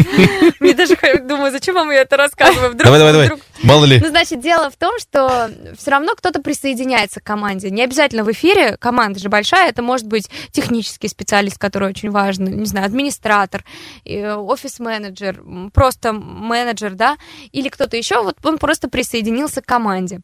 Мне 0.60 0.74
даже 0.74 0.96
думаю, 1.22 1.52
зачем 1.52 1.74
вам 1.74 1.90
я 1.90 2.00
это 2.02 2.16
рассказываю? 2.16 2.70
Вдруг- 2.72 2.84
давай, 2.84 2.98
давай, 2.98 3.12
давай. 3.12 3.30
Мало 3.62 3.84
ли. 3.84 4.00
Ну, 4.00 4.08
значит, 4.08 4.40
дело 4.40 4.70
в 4.70 4.76
том, 4.76 4.98
что 4.98 5.48
все 5.78 5.90
равно 5.92 6.14
кто-то 6.16 6.40
присоединяется 6.42 7.20
к 7.20 7.24
команде. 7.24 7.70
Не 7.70 7.84
обязательно 7.84 8.24
в 8.24 8.32
эфире, 8.32 8.76
команда 8.78 9.20
же 9.20 9.28
большая, 9.28 9.68
это 9.68 9.82
может 9.82 10.06
быть 10.08 10.28
технический 10.50 11.06
специалист, 11.08 11.58
который 11.58 11.88
очень 11.88 12.10
важен, 12.10 12.44
не 12.46 12.66
знаю, 12.66 12.86
администратор, 12.86 13.64
э, 14.04 14.34
офис-менеджер, 14.34 15.42
просто 15.72 16.12
менеджер, 16.12 16.94
да, 16.94 17.16
или 17.52 17.68
кто-то 17.68 17.96
еще, 17.96 18.22
вот 18.22 18.36
он 18.44 18.58
просто 18.58 18.88
присоединился 18.88 19.62
к 19.62 19.66
команде. 19.66 20.20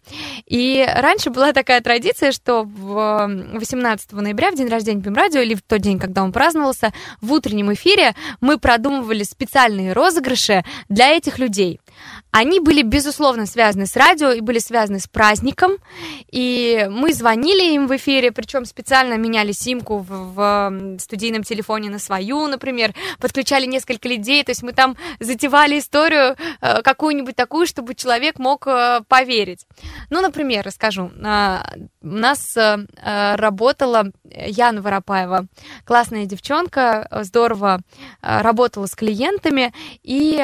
И 0.46 0.84
раньше 0.96 1.30
была 1.30 1.52
такая 1.52 1.80
традиция, 1.80 2.17
что 2.32 2.64
в 2.64 3.28
18 3.54 4.12
ноября, 4.12 4.50
в 4.50 4.54
день 4.54 4.68
рождения 4.68 5.00
Бимрадио, 5.00 5.40
или 5.40 5.54
в 5.54 5.62
тот 5.62 5.80
день, 5.80 5.98
когда 5.98 6.22
он 6.22 6.32
праздновался, 6.32 6.92
в 7.20 7.32
утреннем 7.32 7.72
эфире 7.72 8.14
мы 8.40 8.58
продумывали 8.58 9.22
специальные 9.22 9.92
розыгрыши 9.92 10.64
для 10.88 11.10
этих 11.10 11.38
людей. 11.38 11.80
Они 12.38 12.60
были, 12.60 12.82
безусловно, 12.82 13.46
связаны 13.46 13.86
с 13.86 13.96
радио 13.96 14.30
и 14.30 14.40
были 14.40 14.60
связаны 14.60 15.00
с 15.00 15.08
праздником. 15.08 15.72
И 16.30 16.86
мы 16.88 17.12
звонили 17.12 17.74
им 17.74 17.88
в 17.88 17.96
эфире, 17.96 18.30
причем 18.30 18.64
специально 18.64 19.14
меняли 19.14 19.50
симку 19.50 19.98
в, 19.98 20.34
в 20.36 20.98
студийном 21.00 21.42
телефоне 21.42 21.90
на 21.90 21.98
свою, 21.98 22.46
например, 22.46 22.94
подключали 23.18 23.66
несколько 23.66 24.08
людей. 24.08 24.44
То 24.44 24.52
есть 24.52 24.62
мы 24.62 24.72
там 24.72 24.96
затевали 25.18 25.80
историю 25.80 26.36
э, 26.60 26.82
какую-нибудь 26.82 27.34
такую, 27.34 27.66
чтобы 27.66 27.96
человек 27.96 28.38
мог 28.38 28.68
э, 28.68 29.00
поверить. 29.08 29.66
Ну, 30.08 30.20
например, 30.20 30.64
расскажу. 30.64 31.10
А, 31.24 31.66
У 32.00 32.06
нас 32.06 32.56
э, 32.56 32.76
работала 33.34 34.12
Яна 34.30 34.80
Воропаева, 34.80 35.46
классная 35.84 36.26
девчонка, 36.26 37.08
здорово 37.22 37.80
работала 38.20 38.86
с 38.86 38.94
клиентами. 38.94 39.72
И 40.04 40.38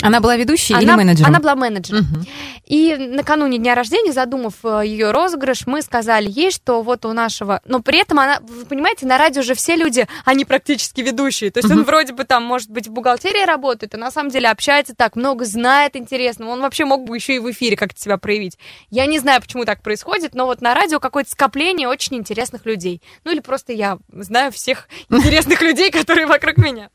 Она 0.00 0.20
была 0.20 0.36
ведущей 0.36 0.74
или 0.74 0.84
она, 0.84 1.23
менеджером? 1.24 1.34
она 1.34 1.40
была 1.40 1.54
менеджером. 1.56 2.00
Мгм. 2.04 2.26
И 2.66 2.96
накануне 2.96 3.58
дня 3.58 3.74
рождения, 3.74 4.12
задумав 4.12 4.54
ее 4.64 5.10
розыгрыш, 5.10 5.66
мы 5.66 5.82
сказали 5.82 6.30
ей, 6.30 6.50
что 6.50 6.82
вот 6.82 7.04
у 7.04 7.12
нашего... 7.12 7.60
Но 7.64 7.80
при 7.80 8.00
этом 8.00 8.18
она, 8.20 8.40
вы 8.40 8.64
понимаете, 8.64 9.06
на 9.06 9.18
радио 9.18 9.42
же 9.42 9.54
все 9.54 9.76
люди, 9.76 10.06
они 10.24 10.44
практически 10.44 11.00
ведущие. 11.02 11.50
То 11.50 11.58
есть 11.58 11.70
он 11.70 11.78
Мгм. 11.78 11.86
вроде 11.86 12.12
бы 12.14 12.24
там, 12.24 12.44
может 12.44 12.70
быть, 12.70 12.88
в 12.88 12.92
бухгалтерии 12.92 13.44
работает, 13.44 13.94
а 13.94 13.98
на 13.98 14.10
самом 14.10 14.30
деле 14.30 14.48
общается 14.48 14.94
так, 14.94 15.16
много 15.16 15.44
знает 15.44 15.96
интересного. 15.96 16.50
Он 16.50 16.60
вообще 16.60 16.84
мог 16.84 17.04
бы 17.04 17.14
еще 17.16 17.36
и 17.36 17.38
в 17.38 17.50
эфире 17.50 17.76
как-то 17.76 18.00
себя 18.00 18.16
проявить. 18.16 18.58
Я 18.90 19.06
не 19.06 19.18
знаю, 19.18 19.40
почему 19.42 19.64
так 19.64 19.82
происходит, 19.82 20.34
но 20.34 20.46
вот 20.46 20.60
на 20.62 20.74
радио 20.74 21.00
какое-то 21.00 21.30
скопление 21.30 21.88
очень 21.88 22.16
интересных 22.16 22.64
людей. 22.64 23.02
Ну 23.24 23.30
или 23.32 23.40
просто 23.40 23.72
я 23.72 23.98
знаю 24.08 24.52
всех 24.52 24.88
интересных 25.10 25.60
людей, 25.60 25.90
которые 25.90 26.26
вокруг 26.26 26.56
меня. 26.56 26.88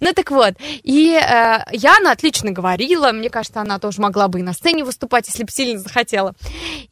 Ну 0.00 0.12
так 0.12 0.30
вот, 0.30 0.54
и 0.82 1.12
э, 1.14 1.58
Яна 1.72 2.12
отлично 2.12 2.50
говорила, 2.50 3.12
мне 3.12 3.28
кажется, 3.28 3.43
она 3.60 3.78
тоже 3.78 4.00
могла 4.00 4.28
бы 4.28 4.40
и 4.40 4.42
на 4.42 4.52
сцене 4.52 4.84
выступать, 4.84 5.26
если 5.28 5.44
бы 5.44 5.50
сильно 5.50 5.78
захотела. 5.78 6.34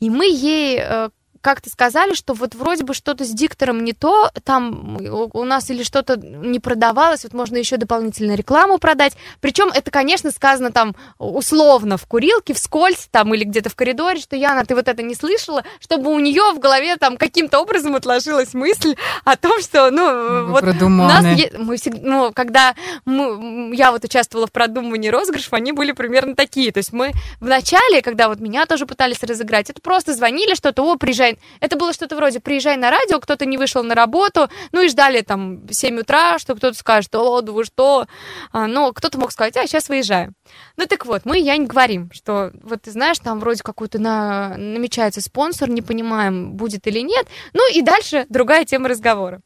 И 0.00 0.10
мы 0.10 0.26
ей 0.26 0.78
э, 0.80 1.10
как-то 1.42 1.68
сказали, 1.68 2.14
что 2.14 2.32
вот 2.34 2.54
вроде 2.54 2.84
бы 2.84 2.94
что-то 2.94 3.24
с 3.24 3.30
диктором 3.30 3.84
не 3.84 3.92
то, 3.92 4.30
там 4.44 4.96
у 5.00 5.44
нас 5.44 5.68
или 5.70 5.82
что-то 5.82 6.16
не 6.16 6.60
продавалось, 6.60 7.24
вот 7.24 7.34
можно 7.34 7.56
еще 7.56 7.76
дополнительно 7.76 8.34
рекламу 8.34 8.78
продать. 8.78 9.14
Причем 9.40 9.68
это, 9.68 9.90
конечно, 9.90 10.30
сказано 10.30 10.72
там 10.72 10.94
условно 11.18 11.96
в 11.98 12.06
курилке, 12.06 12.54
вскользь 12.54 13.08
там 13.10 13.34
или 13.34 13.44
где-то 13.44 13.68
в 13.68 13.74
коридоре, 13.74 14.20
что 14.20 14.36
Яна, 14.36 14.64
ты 14.64 14.74
вот 14.74 14.88
это 14.88 15.02
не 15.02 15.14
слышала, 15.14 15.64
чтобы 15.80 16.10
у 16.12 16.18
нее 16.18 16.52
в 16.54 16.60
голове 16.60 16.96
там 16.96 17.16
каким-то 17.16 17.60
образом 17.60 17.96
отложилась 17.96 18.54
мысль 18.54 18.94
о 19.24 19.36
том, 19.36 19.60
что, 19.60 19.90
ну, 19.90 20.46
Вы 20.46 20.52
вот 20.52 20.64
у 20.64 20.88
нас 20.88 21.24
мы 21.58 21.76
всегда, 21.76 22.00
ну, 22.02 22.32
когда 22.32 22.74
мы, 23.04 23.74
я 23.74 23.90
вот 23.90 24.04
участвовала 24.04 24.46
в 24.46 24.52
продумывании 24.52 25.08
розыгрышев, 25.08 25.52
они 25.52 25.72
были 25.72 25.92
примерно 25.92 26.36
такие. 26.36 26.70
То 26.70 26.78
есть 26.78 26.92
мы 26.92 27.12
в 27.40 27.46
начале, 27.46 28.00
когда 28.00 28.28
вот 28.28 28.38
меня 28.38 28.66
тоже 28.66 28.86
пытались 28.86 29.22
разыграть, 29.22 29.70
это 29.70 29.80
просто 29.80 30.14
звонили 30.14 30.54
что-то, 30.54 30.84
о, 30.84 30.96
приезжай. 30.96 31.31
Это 31.60 31.76
было 31.76 31.92
что-то 31.92 32.16
вроде 32.16 32.40
приезжай 32.40 32.76
на 32.76 32.90
радио, 32.90 33.20
кто-то 33.20 33.46
не 33.46 33.58
вышел 33.58 33.82
на 33.82 33.94
работу, 33.94 34.48
ну 34.72 34.82
и 34.82 34.88
ждали 34.88 35.20
там 35.20 35.68
7 35.68 36.00
утра, 36.00 36.38
что 36.38 36.54
кто-то 36.54 36.76
скажет, 36.76 37.14
о, 37.14 37.40
да 37.40 37.52
вы 37.52 37.64
что. 37.64 38.06
А, 38.52 38.66
ну, 38.66 38.92
кто-то 38.92 39.18
мог 39.18 39.32
сказать, 39.32 39.56
а, 39.56 39.66
сейчас 39.66 39.88
выезжаю. 39.88 40.34
Ну 40.76 40.86
так 40.86 41.06
вот, 41.06 41.24
мы 41.24 41.38
я 41.38 41.56
не 41.56 41.66
говорим, 41.66 42.10
что 42.12 42.52
вот 42.62 42.82
ты 42.82 42.90
знаешь, 42.90 43.18
там 43.18 43.40
вроде 43.40 43.62
какой-то 43.62 43.98
на... 43.98 44.56
намечается 44.56 45.20
спонсор, 45.20 45.68
не 45.68 45.82
понимаем, 45.82 46.52
будет 46.52 46.86
или 46.86 47.00
нет. 47.00 47.26
Ну 47.52 47.72
и 47.72 47.82
дальше 47.82 48.26
другая 48.28 48.64
тема 48.64 48.88
разговора. 48.88 49.40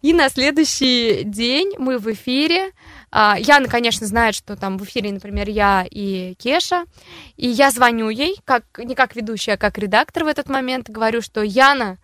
И 0.00 0.12
на 0.12 0.28
следующий 0.28 1.24
день 1.24 1.74
мы 1.78 1.98
в 1.98 2.12
эфире. 2.12 2.72
А, 3.10 3.36
Яна, 3.38 3.68
конечно, 3.68 4.06
знает, 4.06 4.34
что 4.34 4.56
там 4.56 4.78
в 4.78 4.84
эфире, 4.84 5.12
например, 5.12 5.48
я 5.48 5.86
и 5.90 6.34
Кеша. 6.34 6.84
И 7.36 7.48
я 7.48 7.70
звоню 7.70 8.08
ей, 8.08 8.36
как, 8.44 8.64
не 8.78 8.94
как 8.94 9.16
ведущая, 9.16 9.52
а 9.52 9.56
как 9.58 9.78
редактор 9.78 10.24
в 10.24 10.26
этот 10.26 10.48
момент. 10.48 10.90
Говорю, 10.90 11.22
что 11.22 11.42
Яна, 11.42 11.98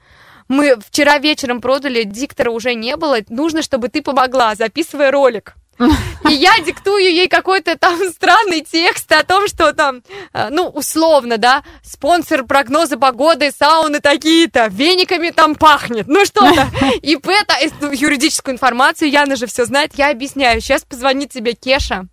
мы 0.49 0.77
вчера 0.77 1.19
вечером 1.19 1.61
продали, 1.61 2.05
диктора 2.05 2.51
уже 2.51 2.75
не 2.75 2.97
было. 2.97 3.19
Нужно, 3.29 3.63
чтобы 3.63 3.89
ты 3.89 4.03
помогла, 4.03 4.55
записывая 4.55 5.11
ролик. 5.11 5.55
И 5.79 6.33
я 6.33 6.59
диктую 6.61 7.05
ей 7.05 7.29
какой-то 7.29 7.77
там 7.77 7.99
странный 8.11 8.63
текст 8.63 9.11
о 9.13 9.25
том, 9.25 9.49
что 9.49 9.73
там, 9.73 10.03
э, 10.33 10.49
ну, 10.51 10.69
условно, 10.69 11.39
да, 11.39 11.63
спонсор 11.83 12.45
прогноза 12.45 12.97
погоды, 12.97 13.53
сауны 13.57 14.01
такие-то, 14.01 14.69
вениками 14.71 15.31
там 15.31 15.55
пахнет, 15.55 16.07
ну 16.07 16.25
что-то. 16.25 16.69
И 17.03 17.15
это, 17.15 17.55
ну, 17.81 17.91
юридическую 17.93 18.55
информацию, 18.55 19.11
Яна 19.11 19.37
же 19.37 19.47
все 19.47 19.65
знает, 19.65 19.93
я 19.97 20.11
объясняю. 20.11 20.61
Сейчас 20.61 20.85
позвонит 20.85 21.31
тебе 21.31 21.55
Кеша, 21.55 22.07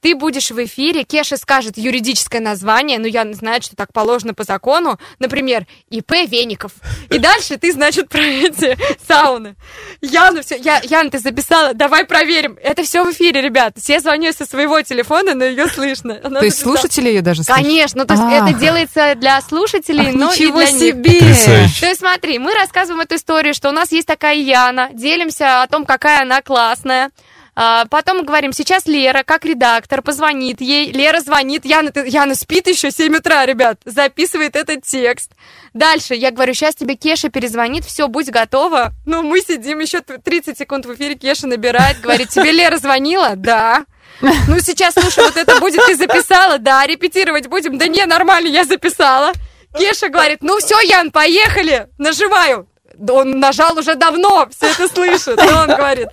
ты 0.00 0.14
будешь 0.14 0.50
в 0.50 0.64
эфире, 0.64 1.04
Кеша 1.04 1.36
скажет 1.36 1.76
юридическое 1.76 2.40
название, 2.40 2.98
ну, 2.98 3.06
Яна 3.06 3.34
знает, 3.34 3.64
что 3.64 3.76
так 3.76 3.92
положено 3.92 4.34
по 4.34 4.44
закону, 4.44 4.98
например, 5.18 5.66
ИП 5.90 6.12
Веников. 6.26 6.72
И 7.10 7.18
дальше 7.18 7.58
ты, 7.58 7.72
значит, 7.72 8.08
про 8.08 8.22
эти 8.22 8.76
сауны. 9.06 9.56
Яна, 10.00 10.42
все, 10.42 10.56
я, 10.56 10.80
Яна, 10.82 11.10
ты 11.10 11.18
записала, 11.18 11.74
давай 11.74 12.04
проверим. 12.04 12.58
Это 12.62 12.82
все 12.82 13.01
в 13.04 13.12
эфире, 13.12 13.40
ребят. 13.40 13.74
Все 13.78 14.00
звонят 14.00 14.36
со 14.36 14.44
своего 14.46 14.80
телефона, 14.82 15.34
но 15.34 15.44
ее 15.44 15.66
слышно. 15.68 16.20
Она 16.22 16.40
То 16.40 16.44
есть 16.46 16.58
записала. 16.58 16.76
слушатели 16.76 17.08
ее 17.08 17.22
даже 17.22 17.42
слышат? 17.44 17.62
Конечно, 17.62 18.04
то 18.06 18.14
есть 18.14 18.24
А. 18.26 18.48
это 18.48 18.58
делается 18.58 19.14
для 19.16 19.40
слушателей, 19.40 20.08
Ах, 20.08 20.14
но 20.14 20.32
и 20.32 20.50
для 20.52 20.64
них. 20.64 20.68
себе! 20.70 21.18
Потрясающе. 21.20 21.80
То 21.80 21.86
есть 21.86 22.00
смотри, 22.00 22.38
мы 22.38 22.54
рассказываем 22.54 23.00
эту 23.02 23.16
историю, 23.16 23.54
что 23.54 23.68
у 23.68 23.72
нас 23.72 23.92
есть 23.92 24.06
такая 24.06 24.34
Яна, 24.36 24.90
делимся 24.92 25.62
о 25.62 25.66
том, 25.66 25.84
какая 25.84 26.22
она 26.22 26.42
классная. 26.42 27.10
А, 27.54 27.84
Потом 27.86 28.18
мы 28.18 28.24
говорим, 28.24 28.52
сейчас 28.52 28.86
Лера, 28.86 29.22
как 29.24 29.44
редактор, 29.44 30.00
позвонит 30.00 30.60
ей. 30.60 30.90
Лера 30.90 31.20
звонит, 31.20 31.64
Яна, 31.66 31.92
Яна 32.06 32.34
спит 32.34 32.66
еще 32.66 32.90
7 32.90 33.16
утра, 33.16 33.44
ребят, 33.44 33.78
записывает 33.84 34.56
этот 34.56 34.84
текст. 34.84 35.32
Дальше 35.74 36.14
я 36.14 36.30
говорю, 36.30 36.54
сейчас 36.54 36.74
тебе 36.74 36.94
Кеша 36.94 37.28
перезвонит, 37.28 37.84
все, 37.84 38.08
будь 38.08 38.30
готова. 38.30 38.92
Ну, 39.04 39.22
мы 39.22 39.40
сидим 39.40 39.80
еще 39.80 40.00
т- 40.00 40.18
30 40.18 40.56
секунд 40.58 40.86
в 40.86 40.94
эфире, 40.94 41.14
Кеша 41.14 41.46
набирает, 41.46 42.00
говорит, 42.00 42.30
тебе 42.30 42.52
Лера 42.52 42.78
звонила? 42.78 43.32
Да. 43.36 43.84
Ну, 44.20 44.58
сейчас, 44.60 44.94
слушай, 44.94 45.24
вот 45.24 45.36
это 45.36 45.58
будет, 45.58 45.84
ты 45.84 45.96
записала? 45.96 46.58
Да, 46.58 46.86
репетировать 46.86 47.48
будем? 47.48 47.76
Да 47.76 47.86
не, 47.88 48.04
нормально, 48.06 48.48
я 48.48 48.64
записала. 48.64 49.32
Кеша 49.78 50.08
говорит, 50.08 50.38
ну 50.42 50.58
все, 50.58 50.78
Ян, 50.80 51.10
поехали, 51.10 51.88
нажимаю. 51.98 52.68
Он 53.08 53.40
нажал 53.40 53.76
уже 53.78 53.94
давно, 53.94 54.48
все 54.56 54.66
это 54.70 54.86
слышит. 54.88 55.36
Но 55.38 55.62
он 55.62 55.66
говорит, 55.68 56.08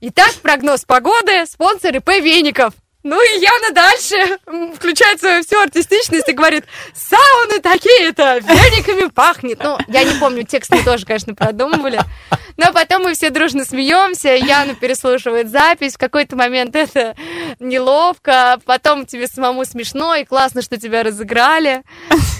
итак, 0.00 0.34
прогноз 0.42 0.84
погоды, 0.84 1.46
спонсор 1.46 1.96
ИП 1.96 2.08
Веников. 2.20 2.74
Ну 3.04 3.16
и 3.22 3.40
Яна 3.40 3.70
дальше 3.72 4.38
м, 4.46 4.74
включает 4.74 5.20
свою 5.20 5.42
всю 5.44 5.58
артистичность 5.60 6.28
и 6.28 6.32
говорит, 6.32 6.64
сауны 6.94 7.60
такие-то, 7.60 8.38
вениками 8.38 9.08
пахнет. 9.08 9.62
Ну, 9.62 9.78
я 9.86 10.02
не 10.02 10.18
помню, 10.18 10.42
текст 10.42 10.72
мы 10.72 10.82
тоже, 10.82 11.06
конечно, 11.06 11.34
продумывали. 11.34 12.00
Но 12.56 12.72
потом 12.72 13.04
мы 13.04 13.14
все 13.14 13.30
дружно 13.30 13.64
смеемся, 13.64 14.34
Яна 14.34 14.74
переслушивает 14.74 15.48
запись, 15.48 15.94
в 15.94 15.98
какой-то 15.98 16.34
момент 16.34 16.74
это 16.74 17.14
неловко, 17.60 18.60
потом 18.64 19.06
тебе 19.06 19.28
самому 19.28 19.64
смешно 19.64 20.16
и 20.16 20.24
классно, 20.24 20.60
что 20.60 20.76
тебя 20.76 21.04
разыграли. 21.04 21.84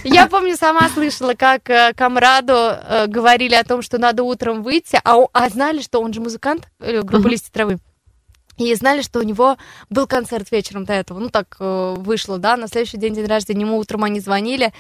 Я 0.03 0.27
помню, 0.27 0.57
сама 0.57 0.89
слышала, 0.89 1.35
как 1.35 1.71
э, 1.71 1.93
Камраду 1.97 2.55
э, 2.55 3.07
говорили 3.07 3.55
о 3.55 3.63
том, 3.65 3.81
что 3.83 3.99
надо 3.99 4.25
утром 4.25 4.63
выйти, 4.63 5.01
а, 5.05 5.19
а 5.33 5.49
знали, 5.49 5.83
что 5.83 6.01
он 6.01 6.13
же 6.13 6.21
музыкант 6.21 6.69
э, 6.81 7.03
группы. 7.03 7.29
«Листья 7.29 7.53
травы». 7.53 7.79
И 8.59 8.75
знали, 8.75 9.03
что 9.03 9.21
у 9.21 9.23
него 9.23 9.57
был 9.89 10.07
концерт 10.07 10.51
вечером 10.51 10.85
до 10.85 10.93
этого. 10.93 11.19
Ну, 11.19 11.29
так 11.29 11.57
э, 11.61 11.95
вышло, 11.97 12.39
да. 12.39 12.57
На 12.57 12.67
следующий 12.67 12.99
день, 12.99 13.15
день 13.15 13.27
рождения, 13.27 13.63
ему 13.63 13.79
утром 13.79 14.05
они 14.05 14.21
звонили. 14.21 14.73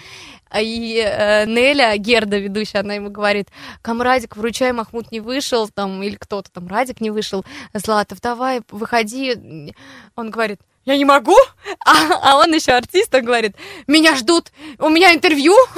И 0.58 1.02
э, 1.04 1.46
Неля, 1.46 1.96
Герда, 1.96 2.38
ведущая, 2.38 2.80
она 2.80 2.94
ему 2.94 3.10
говорит, 3.10 3.48
Камрадик, 3.82 4.36
вручай, 4.36 4.72
Махмуд 4.72 5.12
не 5.12 5.20
вышел, 5.20 5.68
там, 5.68 6.02
или 6.02 6.16
кто-то 6.16 6.50
там, 6.50 6.66
Радик 6.66 7.00
не 7.00 7.10
вышел. 7.10 7.44
Златов, 7.72 8.20
давай, 8.20 8.62
выходи. 8.70 9.72
Он 10.16 10.30
говорит, 10.30 10.60
я 10.88 10.96
не 10.96 11.04
могу, 11.04 11.36
а, 11.84 11.92
а 12.22 12.38
он 12.38 12.54
еще 12.54 12.72
артист, 12.72 13.14
он 13.14 13.22
говорит, 13.22 13.54
меня 13.86 14.16
ждут, 14.16 14.46
у 14.78 14.88
меня 14.88 15.12
интервью, 15.12 15.54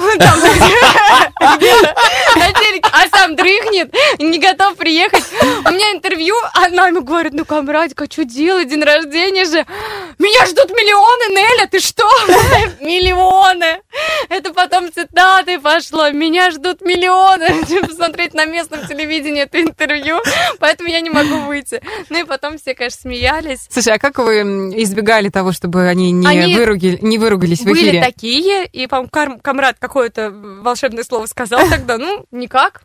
телеке, 2.61 2.89
а 2.93 3.09
сам 3.09 3.35
дрыхнет, 3.35 3.93
не 4.19 4.39
готов 4.39 4.75
приехать, 4.77 5.25
у 5.65 5.71
меня 5.71 5.91
интервью, 5.91 6.33
а 6.53 6.67
она 6.67 6.87
ему 6.87 7.01
говорит, 7.01 7.33
ну, 7.33 7.43
камрадик, 7.43 8.01
а 8.01 8.05
что 8.05 8.23
делать, 8.23 8.69
день 8.69 8.83
рождения 8.83 9.43
же, 9.43 9.65
меня 10.21 10.45
ждут 10.45 10.69
миллионы, 10.69 11.33
Неля, 11.35 11.67
ты 11.67 11.79
что? 11.79 12.07
Миллионы! 12.79 13.81
Это 14.29 14.53
потом 14.53 14.91
цитаты 14.91 15.59
пошло, 15.59 16.09
меня 16.11 16.51
ждут 16.51 16.81
миллионы, 16.81 17.47
посмотреть 17.87 18.33
на 18.33 18.45
местном 18.45 18.87
телевидении 18.87 19.41
это 19.41 19.61
интервью, 19.61 20.19
поэтому 20.59 20.89
я 20.89 21.01
не 21.01 21.09
могу 21.09 21.37
выйти. 21.47 21.81
Ну 22.09 22.19
и 22.19 22.23
потом 22.23 22.57
все, 22.57 22.75
конечно, 22.75 23.01
смеялись. 23.01 23.67
Слушай, 23.69 23.95
а 23.95 23.99
как 23.99 24.17
вы 24.19 24.41
избегали 24.81 25.29
того, 25.29 25.51
чтобы 25.51 25.87
они 25.87 26.11
не, 26.11 26.27
Они 26.27 26.55
выруги- 26.55 26.99
не 27.01 27.17
выругались 27.17 27.61
в 27.61 27.65
Были 27.65 27.89
эфире? 27.89 28.03
такие, 28.03 28.65
и, 28.65 28.87
по-моему, 28.87 29.39
Камрад 29.41 29.77
какое-то 29.79 30.31
волшебное 30.31 31.03
слово 31.03 31.25
сказал 31.25 31.67
тогда, 31.69 31.97
ну, 31.97 32.25
никак. 32.31 32.83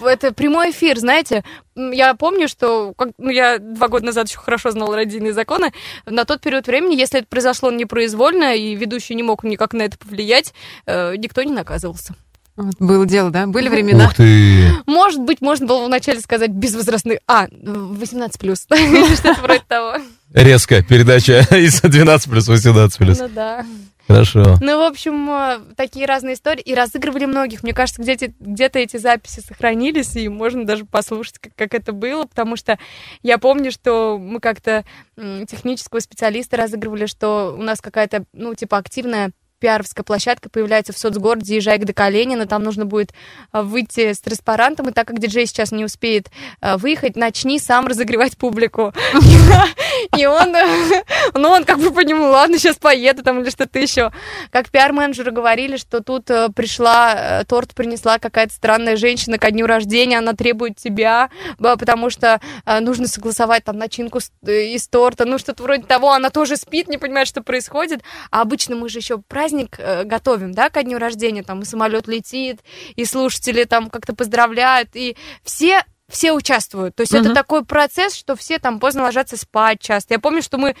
Это 0.00 0.32
прямой 0.32 0.70
эфир, 0.70 0.98
знаете. 0.98 1.44
Я 1.76 2.14
помню, 2.14 2.48
что 2.48 2.94
как- 2.96 3.10
ну, 3.18 3.30
я 3.30 3.58
два 3.58 3.88
года 3.88 4.06
назад 4.06 4.28
еще 4.28 4.38
хорошо 4.38 4.70
знала 4.70 4.96
родийные 4.96 5.32
законы. 5.32 5.72
На 6.06 6.24
тот 6.24 6.40
период 6.40 6.66
времени, 6.66 6.94
если 6.96 7.20
это 7.20 7.28
произошло 7.28 7.70
непроизвольно, 7.70 8.54
и 8.54 8.74
ведущий 8.74 9.14
не 9.14 9.22
мог 9.22 9.44
никак 9.44 9.72
на 9.74 9.82
это 9.82 9.98
повлиять, 9.98 10.54
э, 10.86 11.16
никто 11.16 11.42
не 11.42 11.52
наказывался. 11.52 12.14
Вот 12.56 12.76
было 12.78 13.04
дело, 13.04 13.30
да? 13.30 13.46
Были 13.46 13.68
времена. 13.68 14.06
Ух 14.06 14.14
ты! 14.14 14.70
Может 14.86 15.20
быть, 15.20 15.40
можно 15.40 15.66
было 15.66 15.84
вначале 15.86 16.20
сказать 16.20 16.50
безвозрастный... 16.50 17.18
А, 17.26 17.48
18 17.50 18.38
плюс. 18.40 18.66
Или 18.70 19.14
что-то 19.16 19.40
вроде 19.42 19.62
того. 19.66 19.96
Резко 20.32 20.82
передача 20.82 21.40
из 21.50 21.80
12 21.80 22.30
плюс 22.30 22.46
18 22.46 22.98
плюс. 22.98 23.18
Ну 23.18 23.28
да. 23.28 23.66
Хорошо. 24.06 24.56
Ну, 24.60 24.78
в 24.78 24.82
общем, 24.82 25.30
э, 25.30 25.60
такие 25.76 26.06
разные 26.06 26.34
истории. 26.34 26.60
И 26.60 26.74
разыгрывали 26.74 27.24
многих. 27.24 27.62
Мне 27.62 27.72
кажется, 27.72 28.02
где-то, 28.02 28.32
где-то 28.38 28.78
эти 28.78 28.96
записи 28.96 29.40
сохранились, 29.40 30.14
и 30.16 30.28
можно 30.28 30.66
даже 30.66 30.84
послушать, 30.84 31.38
как, 31.38 31.54
как 31.54 31.74
это 31.74 31.92
было, 31.92 32.24
потому 32.24 32.56
что 32.56 32.78
я 33.22 33.38
помню, 33.38 33.70
что 33.70 34.18
мы 34.18 34.40
как-то 34.40 34.84
технического 35.16 36.00
специалиста 36.00 36.56
разыгрывали, 36.56 37.06
что 37.06 37.54
у 37.58 37.62
нас 37.62 37.80
какая-то, 37.80 38.24
ну, 38.32 38.54
типа, 38.54 38.76
активная 38.76 39.32
пиаровская 39.64 40.04
площадка 40.04 40.50
появляется 40.50 40.92
в 40.92 40.98
соцгороде 40.98 41.56
Ежайк 41.56 41.86
до 41.86 41.94
Калинина, 41.94 42.46
там 42.46 42.62
нужно 42.62 42.84
будет 42.84 43.14
э, 43.50 43.62
выйти 43.62 44.12
с 44.12 44.20
транспарантом, 44.20 44.90
и 44.90 44.92
так 44.92 45.08
как 45.08 45.18
диджей 45.18 45.46
сейчас 45.46 45.72
не 45.72 45.86
успеет 45.86 46.30
э, 46.60 46.76
выехать, 46.76 47.16
начни 47.16 47.58
сам 47.58 47.86
разогревать 47.86 48.36
публику. 48.36 48.92
И 50.16 50.26
он, 50.26 50.54
ну, 51.34 51.48
он 51.48 51.64
как 51.64 51.78
бы 51.78 51.90
по 51.90 52.00
нему, 52.00 52.24
ладно, 52.28 52.58
сейчас 52.58 52.76
поеду 52.76 53.22
там 53.22 53.40
или 53.40 53.50
что-то 53.50 53.78
еще. 53.78 54.12
Как 54.50 54.70
пиар-менеджеры 54.70 55.30
говорили, 55.30 55.76
что 55.76 56.02
тут 56.02 56.30
э, 56.30 56.48
пришла, 56.50 57.14
э, 57.40 57.44
торт 57.44 57.74
принесла 57.74 58.18
какая-то 58.18 58.52
странная 58.52 58.96
женщина 58.96 59.38
ко 59.38 59.50
дню 59.50 59.66
рождения, 59.66 60.18
она 60.18 60.32
требует 60.32 60.76
тебя, 60.76 61.30
потому 61.58 62.10
что 62.10 62.40
э, 62.66 62.80
нужно 62.80 63.08
согласовать 63.08 63.64
там 63.64 63.78
начинку 63.78 64.20
из 64.46 64.88
торта, 64.88 65.24
ну, 65.24 65.38
что-то 65.38 65.62
вроде 65.62 65.84
того, 65.84 66.12
она 66.12 66.30
тоже 66.30 66.56
спит, 66.56 66.88
не 66.88 66.98
понимает, 66.98 67.28
что 67.28 67.42
происходит. 67.42 68.02
А 68.30 68.42
обычно 68.42 68.76
мы 68.76 68.88
же 68.88 68.98
еще 68.98 69.18
праздник 69.18 69.78
готовим, 70.04 70.52
да, 70.52 70.70
ко 70.70 70.82
дню 70.82 70.98
рождения, 70.98 71.42
там 71.42 71.62
и 71.62 71.64
самолет 71.64 72.06
летит, 72.06 72.60
и 72.96 73.04
слушатели 73.04 73.64
там 73.64 73.90
как-то 73.90 74.14
поздравляют, 74.14 74.90
и 74.94 75.16
все 75.42 75.84
все 76.08 76.32
участвуют. 76.32 76.94
То 76.94 77.02
есть 77.02 77.12
это 77.14 77.26
Мгм. 77.26 77.34
такой 77.34 77.64
процесс, 77.64 78.14
что 78.14 78.36
все 78.36 78.58
там 78.58 78.78
поздно 78.80 79.02
ложатся 79.02 79.36
спать 79.36 79.80
часто. 79.80 80.14
Я 80.14 80.20
помню, 80.20 80.42
что 80.42 80.58
мы 80.58 80.76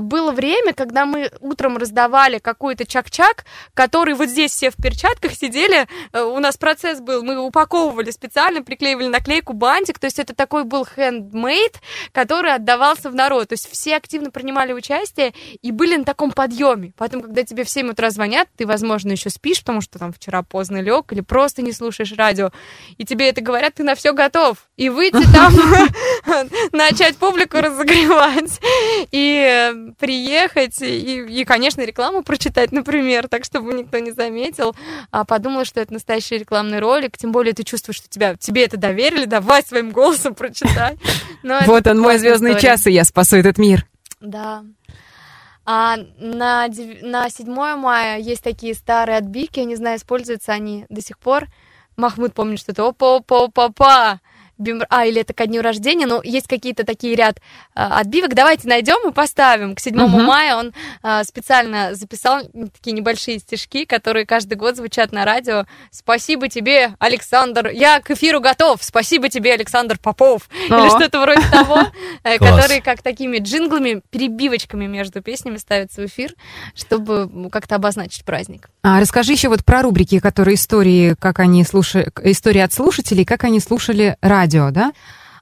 было 0.00 0.32
время, 0.32 0.72
когда 0.74 1.06
мы 1.06 1.30
утром 1.40 1.76
раздавали 1.76 2.38
какой-то 2.38 2.86
чак-чак, 2.86 3.44
который 3.74 4.14
вот 4.14 4.28
здесь 4.28 4.52
все 4.52 4.70
в 4.70 4.76
перчатках 4.76 5.32
сидели. 5.32 5.86
Э, 6.12 6.22
У 6.22 6.38
нас 6.38 6.56
процесс 6.56 7.00
был, 7.00 7.22
мы 7.22 7.38
упаковывали 7.38 8.10
специально, 8.10 8.62
приклеивали 8.62 9.06
наклейку, 9.06 9.52
бантик. 9.52 9.98
То 9.98 10.06
есть 10.06 10.18
это 10.18 10.34
такой 10.34 10.64
был 10.64 10.86
handmade, 10.96 11.76
который 12.12 12.54
отдавался 12.54 13.10
в 13.10 13.14
народ. 13.14 13.48
То 13.48 13.54
есть 13.54 13.70
все 13.70 13.96
активно 13.96 14.30
принимали 14.30 14.72
участие 14.72 15.32
и 15.62 15.72
были 15.72 15.96
на 15.96 16.04
таком 16.04 16.32
подъеме. 16.32 16.92
Потом, 16.96 17.22
когда 17.22 17.44
тебе 17.44 17.64
в 17.64 17.70
7 17.70 17.90
утра 17.90 18.10
звонят, 18.10 18.48
ты, 18.56 18.66
возможно, 18.66 19.12
еще 19.12 19.30
спишь, 19.30 19.60
потому 19.60 19.80
что 19.80 19.98
там 19.98 20.12
вчера 20.12 20.42
поздно 20.42 20.80
лег 20.80 21.12
или 21.12 21.20
просто 21.20 21.62
не 21.62 21.72
слушаешь 21.72 22.12
радио, 22.12 22.50
и 22.96 23.04
тебе 23.04 23.28
это 23.28 23.40
говорят, 23.40 23.74
ты 23.74 23.82
на 23.84 23.94
все 23.94 24.12
готов. 24.12 24.58
И 24.76 24.88
выйти 24.88 25.24
там, 25.32 25.52
начать 26.72 27.16
публику 27.16 27.58
разогревать, 27.58 28.60
и 29.10 29.57
э, 29.58 29.92
приехать, 29.98 30.80
и, 30.80 31.20
и, 31.22 31.44
конечно, 31.44 31.82
рекламу 31.82 32.22
прочитать, 32.22 32.72
например, 32.72 33.28
так, 33.28 33.44
чтобы 33.44 33.74
никто 33.74 33.98
не 33.98 34.12
заметил. 34.12 34.74
А 35.10 35.24
подумала, 35.24 35.64
что 35.64 35.80
это 35.80 35.92
настоящий 35.92 36.38
рекламный 36.38 36.80
ролик, 36.80 37.16
тем 37.16 37.32
более 37.32 37.52
ты 37.52 37.64
чувствуешь, 37.64 37.96
что 37.96 38.08
тебя, 38.08 38.36
тебе 38.36 38.64
это 38.64 38.76
доверили, 38.76 39.24
давай 39.24 39.62
своим 39.62 39.90
голосом 39.90 40.34
прочитай. 40.34 40.98
Вот 41.42 41.86
он, 41.86 42.00
мой 42.00 42.18
звездный 42.18 42.58
час, 42.60 42.86
и 42.86 42.92
я 42.92 43.04
спасу 43.04 43.36
этот 43.36 43.58
мир. 43.58 43.86
Да. 44.20 44.64
А 45.64 45.98
на, 46.18 46.66
на 47.02 47.28
7 47.28 47.46
мая 47.76 48.18
есть 48.18 48.42
такие 48.42 48.74
старые 48.74 49.18
отбивки, 49.18 49.58
я 49.58 49.66
не 49.66 49.76
знаю, 49.76 49.98
используются 49.98 50.52
они 50.52 50.86
до 50.88 51.02
сих 51.02 51.18
пор. 51.18 51.46
Махмуд 51.96 52.32
помнит, 52.32 52.58
что 52.58 52.72
это 52.72 52.86
опа-опа-опа-па. 52.86 54.20
Бим- 54.58 54.82
А, 54.88 55.06
или 55.06 55.20
это 55.20 55.32
ко 55.32 55.46
дню 55.46 55.62
рождения, 55.62 56.06
но 56.06 56.20
есть 56.22 56.48
какие-то 56.48 56.84
такие 56.84 57.14
ряд 57.14 57.38
а, 57.74 58.00
отбивок. 58.00 58.34
Давайте 58.34 58.68
найдем 58.68 59.08
и 59.08 59.12
поставим. 59.12 59.74
К 59.74 59.80
7 59.80 59.94
Мгм. 59.96 60.24
мая 60.24 60.56
он 60.56 60.72
а, 61.02 61.22
специально 61.24 61.94
записал 61.94 62.42
такие 62.74 62.92
небольшие 62.92 63.38
стишки, 63.38 63.84
которые 63.84 64.26
каждый 64.26 64.54
год 64.54 64.76
звучат 64.76 65.12
на 65.12 65.24
радио. 65.24 65.64
Спасибо 65.90 66.48
тебе, 66.48 66.94
Александр. 66.98 67.68
Я 67.68 68.00
к 68.00 68.10
эфиру 68.10 68.40
готов. 68.40 68.82
Спасибо 68.82 69.28
тебе, 69.28 69.52
Александр 69.54 69.98
Попов. 69.98 70.48
Или 70.66 70.74
О. 70.74 70.90
что-то 70.90 71.20
вроде 71.20 71.42
того, 71.50 71.80
э, 72.24 72.38
которые 72.38 72.80
как 72.82 73.02
такими 73.02 73.38
джинглами, 73.38 74.02
перебивочками 74.10 74.86
между 74.86 75.22
песнями 75.22 75.56
ставятся 75.58 76.02
в 76.02 76.06
эфир, 76.06 76.34
чтобы 76.74 77.48
как-то 77.50 77.76
обозначить 77.76 78.24
праздник. 78.24 78.68
А 78.82 79.00
расскажи 79.00 79.32
еще 79.32 79.48
вот 79.48 79.64
про 79.64 79.82
рубрики, 79.82 80.18
которые 80.18 80.54
истории, 80.56 81.14
как 81.18 81.38
они 81.40 81.64
слушали, 81.64 82.10
истории 82.24 82.60
от 82.60 82.72
слушателей, 82.72 83.24
как 83.24 83.44
они 83.44 83.60
слушали 83.60 84.16
радио, 84.20 84.47
да? 84.70 84.92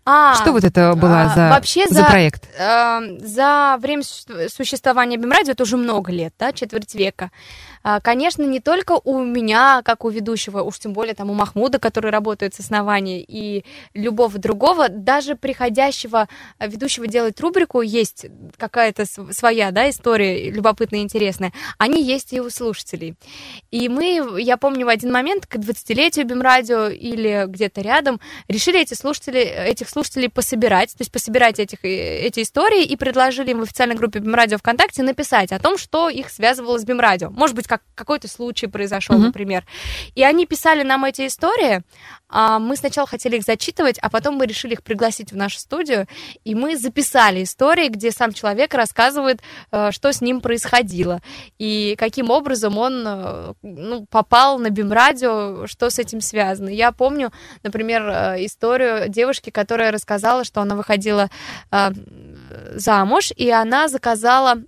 А, 0.09 0.37
Что 0.37 0.53
вот 0.53 0.63
это 0.63 0.95
была 0.95 1.23
а, 1.23 1.29
за, 1.35 1.49
вообще 1.49 1.89
за 1.89 1.95
за- 1.95 2.05
проект? 2.05 2.45
э, 2.57 3.19
за 3.19 3.77
время 3.81 4.03
суще- 4.03 4.49
существования 4.49 5.17
Бимрадио, 5.17 5.53
это 5.53 5.65
уже 5.65 5.77
много 5.77 6.13
лет, 6.13 6.33
да, 6.39 6.53
четверть 6.53 6.95
века. 6.95 7.31
А, 7.89 8.01
Конечно, 8.01 8.43
не 8.43 8.59
только 8.59 9.01
у 9.05 9.23
меня, 9.23 9.81
как 9.85 10.05
у 10.05 10.09
ведущего, 10.09 10.63
уж 10.63 10.77
тем 10.81 10.93
более 10.93 11.15
там 11.15 11.31
у 11.31 11.35
Махмуда, 11.35 11.79
который 11.79 12.11
работает 12.11 12.53
с 12.53 12.59
основания, 12.59 13.23
и 13.23 13.65
любого 13.95 14.41
другого, 14.41 14.89
даже 14.89 15.37
приходящего 15.37 16.29
э, 16.59 16.69
ведущего 16.69 17.07
делать 17.07 17.41
рубрику, 17.41 17.83
есть 17.83 18.27
какая-то 18.57 19.07
св- 19.07 19.33
своя, 19.33 19.71
да, 19.71 19.89
история 19.89 20.51
любопытная 20.51 20.99
и 20.99 21.03
интересная. 21.05 21.53
Они 21.79 22.03
есть 22.03 22.33
и 22.33 22.41
у 22.41 22.51
слушателей. 22.51 23.15
И 23.71 23.89
мы, 23.89 24.41
я 24.41 24.57
помню, 24.57 24.87
в 24.87 24.89
один 24.89 25.13
момент 25.13 25.47
к 25.47 25.55
20-летию 25.55 26.27
Бимрадио 26.27 26.89
или 26.89 27.45
где-то 27.47 27.83
рядом 27.83 28.19
решили 28.49 28.81
эти 28.81 28.95
слушатели, 28.95 29.39
этих 29.39 29.89
слушателей 29.89 30.29
пособирать, 30.29 30.91
то 30.91 31.03
есть 31.03 31.13
пособирать 31.13 31.61
этих, 31.61 31.85
э, 31.85 32.19
эти 32.19 32.43
истории 32.43 32.83
и 32.83 32.97
предложили 32.97 33.53
им 33.53 33.61
в 33.61 33.63
официальной 33.63 33.95
группе 33.95 34.19
Бимрадио 34.19 34.59
ВКонтакте 34.59 35.05
написать 35.05 35.53
о 35.53 35.61
том, 35.61 35.79
что 35.79 36.09
их 36.09 36.31
связывало 36.31 36.81
с 36.81 36.85
Бимрадио. 36.85 37.31
Может 37.31 37.55
быть, 37.55 37.69
как 37.79 38.07
какой-то 38.07 38.29
случай 38.29 38.67
произошел, 38.67 39.17
Мгм. 39.17 39.27
например. 39.27 39.65
И 40.15 40.23
они 40.23 40.47
писали 40.47 40.83
нам 40.83 41.05
эти 41.05 41.27
истории, 41.27 41.83
а 42.29 42.59
мы 42.59 42.77
сначала 42.77 43.07
хотели 43.07 43.37
их 43.37 43.43
зачитывать, 43.43 43.99
а 44.01 44.11
потом 44.11 44.37
мы 44.37 44.47
решили 44.47 44.75
их 44.75 44.83
пригласить 44.83 45.33
в 45.33 45.37
нашу 45.37 45.59
студию, 45.59 46.07
и 46.45 46.55
мы 46.55 46.77
записали 46.77 47.43
истории, 47.43 47.89
где 47.89 48.11
сам 48.11 48.33
человек 48.33 48.75
рассказывает, 48.75 49.41
э, 49.73 49.91
что 49.93 50.13
с 50.13 50.21
ним 50.21 50.41
происходило, 50.41 51.21
и 51.59 51.95
каким 51.99 52.31
образом 52.31 52.79
он 52.79 53.05
э, 53.07 53.53
ну, 53.63 54.07
попал 54.07 54.59
на 54.59 54.71
Бимрадио, 54.71 55.67
что 55.67 55.91
с 55.91 55.99
этим 55.99 56.21
связано. 56.21 56.69
Я 56.69 56.93
помню, 56.93 57.33
например, 57.63 58.03
э, 58.09 58.45
историю 58.45 59.09
девушки, 59.09 59.51
которая 59.51 59.91
рассказала, 59.91 60.45
что 60.45 60.61
она 60.61 60.75
выходила 60.77 61.31
замуж, 62.75 63.33
и 63.37 63.51
она 63.51 63.89
заказала 63.89 64.63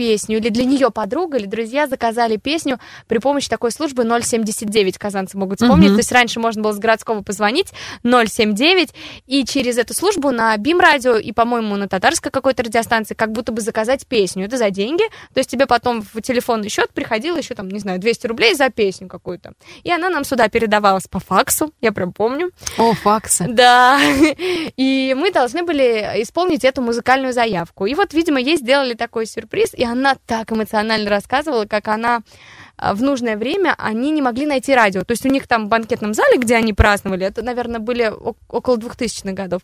песню, 0.00 0.38
или 0.38 0.48
для 0.48 0.64
нее 0.64 0.90
подруга, 0.90 1.36
или 1.36 1.44
друзья 1.44 1.86
заказали 1.86 2.38
песню 2.38 2.80
при 3.06 3.18
помощи 3.18 3.50
такой 3.50 3.70
службы 3.70 4.02
079, 4.02 4.96
казанцы 4.96 5.36
могут 5.36 5.60
вспомнить. 5.60 5.88
Мгм. 5.88 5.96
То 5.96 6.00
есть 6.00 6.10
раньше 6.10 6.40
можно 6.40 6.62
было 6.62 6.72
с 6.72 6.78
городского 6.78 7.20
позвонить 7.20 7.66
079, 8.02 8.94
и 9.26 9.44
через 9.44 9.76
эту 9.76 9.92
службу 9.92 10.30
на 10.30 10.56
БИМ-радио 10.56 11.16
и, 11.16 11.32
по-моему, 11.32 11.76
на 11.76 11.86
татарской 11.86 12.32
какой-то 12.32 12.62
радиостанции 12.62 13.12
как 13.12 13.32
будто 13.32 13.52
бы 13.52 13.60
заказать 13.60 14.06
песню. 14.06 14.46
Это 14.46 14.56
за 14.56 14.70
деньги. 14.70 15.02
То 15.34 15.40
есть 15.40 15.50
тебе 15.50 15.66
потом 15.66 16.00
в 16.00 16.22
телефонный 16.22 16.70
счет 16.70 16.88
приходило 16.94 17.36
еще 17.36 17.54
там, 17.54 17.68
не 17.68 17.78
знаю, 17.78 18.00
200 18.00 18.26
рублей 18.26 18.54
за 18.54 18.70
песню 18.70 19.06
какую-то. 19.06 19.52
И 19.82 19.92
она 19.92 20.08
нам 20.08 20.24
сюда 20.24 20.48
передавалась 20.48 21.08
по 21.08 21.20
факсу, 21.20 21.74
я 21.82 21.92
прям 21.92 22.14
помню. 22.14 22.52
О, 22.78 22.94
факсы. 22.94 23.44
Да, 23.50 24.00
и 24.78 25.14
мы 25.14 25.30
должны 25.30 25.62
были 25.62 26.22
исполнить 26.22 26.64
эту 26.64 26.80
музыкальную 26.80 27.34
заявку. 27.34 27.84
И 27.84 27.94
вот, 27.94 28.14
видимо, 28.14 28.40
ей 28.40 28.56
сделали 28.56 28.94
такой 28.94 29.26
сюрприз, 29.26 29.74
и 29.74 29.89
она 29.90 30.16
так 30.26 30.52
эмоционально 30.52 31.10
рассказывала, 31.10 31.66
как 31.66 31.88
она 31.88 32.22
а, 32.80 32.94
в 32.94 33.02
нужное 33.02 33.36
время, 33.36 33.74
они 33.78 34.10
не 34.10 34.22
могли 34.22 34.46
найти 34.46 34.74
радио. 34.74 35.02
То 35.02 35.12
есть 35.12 35.26
у 35.26 35.28
них 35.28 35.46
там 35.46 35.66
в 35.66 35.68
банкетном 35.68 36.14
зале, 36.14 36.38
где 36.38 36.56
они 36.56 36.72
праздновали, 36.72 37.26
это, 37.26 37.42
наверное, 37.42 37.80
были 37.80 38.12
около 38.48 38.76
2000-х 38.76 39.32
годов, 39.32 39.62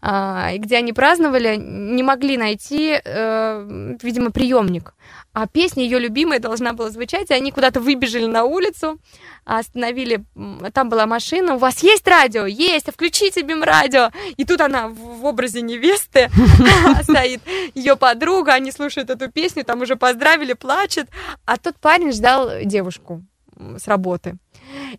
а, 0.00 0.50
и 0.54 0.58
где 0.58 0.76
они 0.76 0.92
праздновали, 0.92 1.56
не 1.56 2.02
могли 2.02 2.36
найти, 2.36 3.00
э, 3.04 3.96
видимо, 4.02 4.30
приемник. 4.30 4.94
А 5.32 5.46
песня 5.46 5.82
ее 5.82 5.98
любимая 5.98 6.38
должна 6.38 6.72
была 6.72 6.90
звучать, 6.90 7.30
и 7.30 7.34
они 7.34 7.50
куда-то 7.50 7.80
выбежали 7.80 8.26
на 8.26 8.44
улицу, 8.44 8.98
остановили, 9.44 10.24
там 10.72 10.88
была 10.88 11.06
машина, 11.06 11.54
у 11.54 11.58
вас 11.58 11.82
есть 11.82 12.06
радио? 12.06 12.46
Есть, 12.46 12.90
включите 12.92 13.42
бим 13.42 13.62
радио. 13.62 14.10
И 14.36 14.44
тут 14.44 14.60
она 14.60 14.88
в 14.88 15.24
образе 15.24 15.62
невесты 15.62 16.30
стоит, 17.02 17.40
ее 17.74 17.96
подруга, 17.96 18.54
они 18.54 18.72
слушают 18.72 19.10
эту 19.10 19.30
песню, 19.30 19.64
там 19.64 19.82
уже 19.82 19.96
поздравили, 19.96 20.52
плачет, 20.52 21.08
а 21.44 21.56
тот 21.56 21.76
парень 21.76 22.12
ждал 22.12 22.50
девушку 22.64 23.22
с 23.56 23.86
работы. 23.88 24.36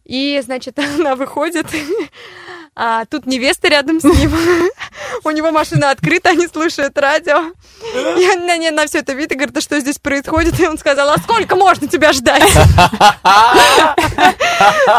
И, 0.04 0.42
значит, 0.44 0.78
она 1.00 1.16
выходит, 1.16 1.68
а 2.76 3.06
тут 3.06 3.28
невеста 3.28 3.68
рядом 3.68 4.00
с 4.00 4.04
ним. 4.04 4.32
У 5.24 5.30
него 5.30 5.52
машина 5.52 5.92
открыта, 5.92 6.30
они 6.30 6.48
слушают 6.48 6.98
радио. 6.98 7.52
И 8.18 8.26
она 8.32 8.56
на, 8.58 8.72
на 8.72 8.88
все 8.88 9.00
это 9.00 9.14
видит 9.14 9.34
и 9.34 9.36
говорит, 9.36 9.56
а 9.58 9.62
что 9.62 9.80
здесь 9.80 10.00
происходит? 10.00 10.60
И 10.60 10.68
он 10.68 10.78
сказал, 10.78 11.10
а 11.10 11.18
сколько 11.18 11.56
можно 11.56 11.88
тебя 11.88 12.14
ждать? 12.14 12.42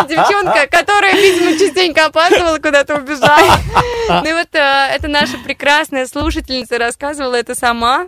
Девчонка, 0.09 0.67
которая, 0.71 1.15
видимо, 1.15 1.59
частенько 1.59 2.07
опаздывала, 2.07 2.59
куда-то 2.59 2.97
убежала. 2.97 3.59
Ну 4.09 4.25
и 4.29 4.33
вот 4.33 4.55
э, 4.55 4.89
эта 4.95 5.09
наша 5.09 5.39
прекрасная 5.39 6.07
слушательница 6.07 6.79
рассказывала 6.79 7.35
это 7.35 7.55
сама. 7.55 8.07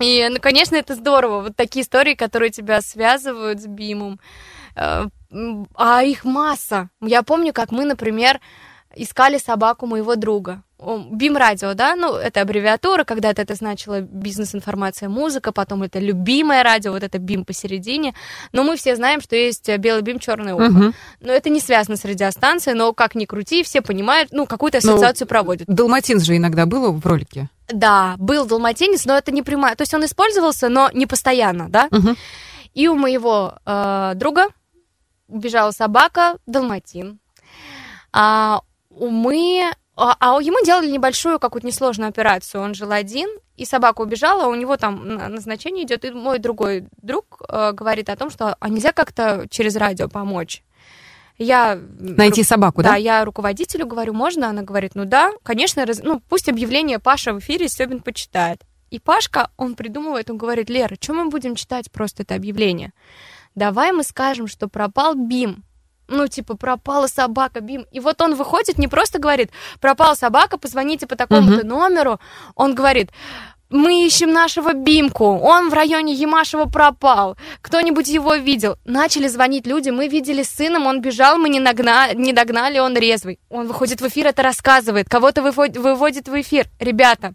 И, 0.00 0.26
ну, 0.28 0.38
конечно, 0.40 0.76
это 0.76 0.94
здорово. 0.94 1.40
Вот 1.42 1.56
такие 1.56 1.84
истории, 1.84 2.14
которые 2.14 2.50
тебя 2.50 2.82
связывают 2.82 3.60
с 3.60 3.66
Бимом. 3.66 4.20
Э, 4.76 5.06
А 5.74 6.02
их 6.02 6.24
масса. 6.24 6.90
Я 7.00 7.22
помню, 7.22 7.52
как 7.52 7.70
мы, 7.70 7.84
например, 7.84 8.40
искали 8.96 9.38
собаку 9.38 9.86
моего 9.86 10.16
друга. 10.16 10.62
Бим 11.10 11.36
радио, 11.36 11.72
да, 11.72 11.96
ну, 11.96 12.14
это 12.14 12.42
аббревиатура, 12.42 13.04
когда-то 13.04 13.40
это 13.40 13.54
значило 13.54 14.02
бизнес-информация, 14.02 15.08
музыка, 15.08 15.50
потом 15.50 15.82
это 15.82 15.98
любимое 15.98 16.62
радио, 16.62 16.92
вот 16.92 17.02
это 17.02 17.18
бим 17.18 17.44
посередине. 17.44 18.14
Но 18.52 18.64
мы 18.64 18.76
все 18.76 18.94
знаем, 18.96 19.20
что 19.22 19.34
есть 19.34 19.68
белый 19.78 20.02
бим, 20.02 20.18
черное 20.18 20.54
ухо. 20.54 20.68
Мгм. 20.68 20.94
Но 21.20 21.32
это 21.32 21.48
не 21.48 21.60
связано 21.60 21.96
с 21.96 22.04
радиостанцией, 22.04 22.76
но 22.76 22.92
как 22.92 23.14
ни 23.14 23.24
крути, 23.24 23.62
все 23.62 23.80
понимают, 23.80 24.30
ну, 24.32 24.46
какую-то 24.46 24.80
Ну, 24.82 24.92
ассоциацию 24.92 25.26
проводят. 25.26 25.66
Далматинс 25.68 26.22
же 26.22 26.36
иногда 26.36 26.66
было 26.66 26.90
в 26.90 27.06
ролике. 27.06 27.48
Да, 27.68 28.16
был 28.18 28.44
далматинец, 28.44 29.06
но 29.06 29.16
это 29.16 29.32
не 29.32 29.42
прямая. 29.42 29.76
То 29.76 29.82
есть 29.82 29.94
он 29.94 30.04
использовался, 30.04 30.68
но 30.68 30.90
не 30.92 31.06
постоянно, 31.06 31.70
да? 31.70 31.88
Мгм. 31.90 32.16
И 32.74 32.88
у 32.88 32.94
моего 32.96 33.54
э, 33.64 34.12
друга 34.16 34.48
убежала 35.28 35.70
собака 35.70 36.36
далматин. 36.46 37.20
А 38.12 38.60
мы... 38.98 39.72
А, 39.96 40.16
а 40.18 40.42
ему 40.42 40.64
делали 40.64 40.90
небольшую 40.90 41.38
какую-то 41.38 41.66
несложную 41.66 42.08
операцию. 42.08 42.60
Он 42.62 42.74
жил 42.74 42.90
один, 42.90 43.28
и 43.56 43.64
собака 43.64 44.00
убежала, 44.00 44.48
у 44.48 44.54
него 44.56 44.76
там 44.76 45.06
на- 45.06 45.28
назначение 45.28 45.84
идет, 45.84 46.04
и 46.04 46.10
мой 46.10 46.40
другой 46.40 46.88
друг 47.00 47.42
э, 47.48 47.70
говорит 47.72 48.08
о 48.08 48.16
том, 48.16 48.30
что 48.30 48.56
а 48.58 48.68
нельзя 48.68 48.92
как-то 48.92 49.46
через 49.48 49.76
радио 49.76 50.08
помочь. 50.08 50.64
Я 51.38 51.78
Найти 51.98 52.42
собаку, 52.44 52.82
да, 52.82 52.90
да? 52.90 52.96
я 52.96 53.24
руководителю 53.24 53.86
говорю, 53.86 54.12
можно? 54.12 54.48
Она 54.48 54.62
говорит, 54.62 54.92
ну 54.94 55.04
да, 55.04 55.32
конечно, 55.42 55.84
раз- 55.84 56.02
ну 56.02 56.20
пусть 56.28 56.48
объявление 56.48 56.98
Паша 56.98 57.32
в 57.32 57.38
эфире 57.40 57.68
Стебин 57.68 58.00
почитает. 58.00 58.62
И 58.90 59.00
Пашка, 59.00 59.50
он 59.56 59.74
придумывает, 59.74 60.30
он 60.30 60.38
говорит, 60.38 60.70
Лера, 60.70 60.96
что 61.00 61.14
мы 61.14 61.28
будем 61.28 61.56
читать 61.56 61.90
просто 61.90 62.22
это 62.22 62.36
объявление? 62.36 62.92
Давай 63.56 63.92
мы 63.92 64.04
скажем, 64.04 64.46
что 64.46 64.68
пропал 64.68 65.14
Бим. 65.14 65.64
Ну, 66.08 66.28
типа, 66.28 66.56
пропала 66.56 67.06
собака, 67.06 67.60
Бим. 67.60 67.86
И 67.90 68.00
вот 68.00 68.20
он 68.20 68.34
выходит, 68.34 68.78
не 68.78 68.88
просто 68.88 69.18
говорит, 69.18 69.50
пропала 69.80 70.14
собака, 70.14 70.58
позвоните 70.58 71.06
по 71.06 71.16
такому-то 71.16 71.66
номеру. 71.66 72.20
Он 72.54 72.74
говорит, 72.74 73.10
мы 73.70 74.06
ищем 74.06 74.32
нашего 74.32 74.72
Бимку, 74.72 75.24
он 75.24 75.68
в 75.68 75.74
районе 75.74 76.12
Ямашева 76.14 76.66
пропал, 76.66 77.36
кто-нибудь 77.60 78.06
его 78.08 78.34
видел. 78.34 78.76
Начали 78.84 79.26
звонить 79.26 79.66
люди, 79.66 79.90
мы 79.90 80.08
видели 80.08 80.42
с 80.42 80.50
сыном, 80.50 80.86
он 80.86 81.00
бежал, 81.00 81.38
мы 81.38 81.48
не, 81.48 81.60
нагна... 81.60 82.12
не 82.14 82.32
догнали, 82.32 82.78
он 82.78 82.96
резвый. 82.96 83.40
Он 83.48 83.66
выходит 83.66 84.00
в 84.00 84.06
эфир, 84.06 84.28
это 84.28 84.42
рассказывает, 84.42 85.08
кого-то 85.08 85.42
выводит, 85.42 85.76
выводит 85.76 86.28
в 86.28 86.40
эфир. 86.40 86.66
Ребята, 86.78 87.34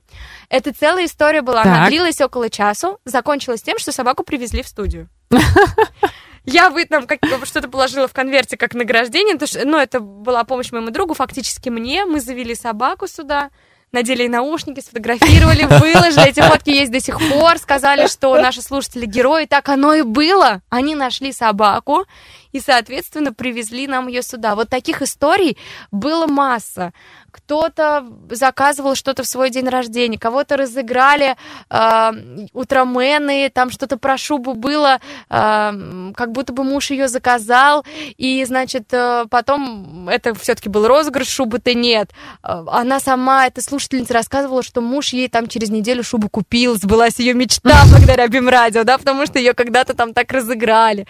это 0.49 0.73
целая 0.73 1.05
история 1.05 1.41
была, 1.41 1.63
она 1.63 1.81
Так. 1.81 1.89
длилась 1.89 2.21
около 2.21 2.49
часу, 2.49 2.99
закончилась 3.05 3.61
тем, 3.61 3.77
что 3.77 3.91
собаку 3.91 4.23
привезли 4.23 4.63
в 4.63 4.67
студию. 4.67 5.09
Я 6.45 6.69
вы 6.69 6.85
там 6.85 7.05
как 7.05 7.19
что-то 7.43 7.69
положила 7.69 8.07
в 8.07 8.13
конверте 8.13 8.57
как 8.57 8.73
награждение, 8.73 9.35
потому 9.35 9.47
что, 9.47 9.65
ну, 9.65 9.77
это 9.77 9.99
была 9.99 10.43
помощь 10.43 10.71
моему 10.71 10.89
другу, 10.89 11.13
фактически 11.13 11.69
мне. 11.69 12.05
Мы 12.05 12.19
завели 12.19 12.55
собаку 12.55 13.07
сюда, 13.07 13.49
надели 13.91 14.27
наушники, 14.27 14.79
сфотографировали, 14.79 15.63
выложили. 15.79 16.29
Эти 16.29 16.41
фотки 16.41 16.69
есть 16.69 16.91
до 16.91 16.99
сих 16.99 17.17
пор. 17.17 17.57
Сказали, 17.57 18.07
что 18.07 18.35
наши 18.35 18.61
слушатели 18.61 19.05
герои. 19.05 19.45
Так 19.45 19.69
оно 19.69 19.93
и 19.93 20.01
было. 20.01 20.61
Они 20.69 20.95
нашли 20.95 21.31
собаку 21.31 22.05
и, 22.51 22.59
соответственно, 22.59 23.33
привезли 23.33 23.87
нам 23.87 24.07
ее 24.07 24.21
сюда. 24.21 24.55
Вот 24.55 24.69
таких 24.69 25.01
историй 25.01 25.57
было 25.91 26.27
масса. 26.27 26.93
Кто-то 27.31 28.05
заказывал 28.29 28.95
что-то 28.95 29.23
в 29.23 29.27
свой 29.27 29.49
день 29.49 29.67
рождения, 29.69 30.17
кого-то 30.19 30.57
разыграли 30.57 31.35
э, 31.69 32.11
утромены, 32.53 33.49
там 33.53 33.69
что-то 33.69 33.97
про 33.97 34.17
шубу 34.17 34.53
было, 34.53 34.99
э, 35.29 36.11
как 36.15 36.31
будто 36.31 36.51
бы 36.51 36.63
муж 36.63 36.89
ее 36.91 37.07
заказал, 37.07 37.85
и, 38.17 38.43
значит, 38.45 38.93
э, 38.93 39.25
потом 39.29 40.09
это 40.09 40.33
все-таки 40.35 40.67
был 40.69 40.87
розыгрыш, 40.87 41.27
шубы-то 41.27 41.73
нет. 41.73 42.11
Э, 42.43 42.63
Она 42.67 42.99
сама, 42.99 43.47
эта 43.47 43.61
слушательница, 43.61 44.13
рассказывала, 44.13 44.61
что 44.63 44.81
муж 44.81 45.13
ей 45.13 45.29
там 45.29 45.47
через 45.47 45.69
неделю 45.69 46.03
шубу 46.03 46.27
купил, 46.29 46.75
сбылась 46.75 47.19
ее 47.19 47.33
мечта 47.33 47.83
благодаря 47.91 48.27
Бимрадио, 48.27 48.83
да, 48.83 48.97
потому 48.97 49.25
что 49.25 49.39
ее 49.39 49.53
когда-то 49.53 49.93
там 49.93 50.13
так 50.13 50.31
разыграли. 50.31 51.07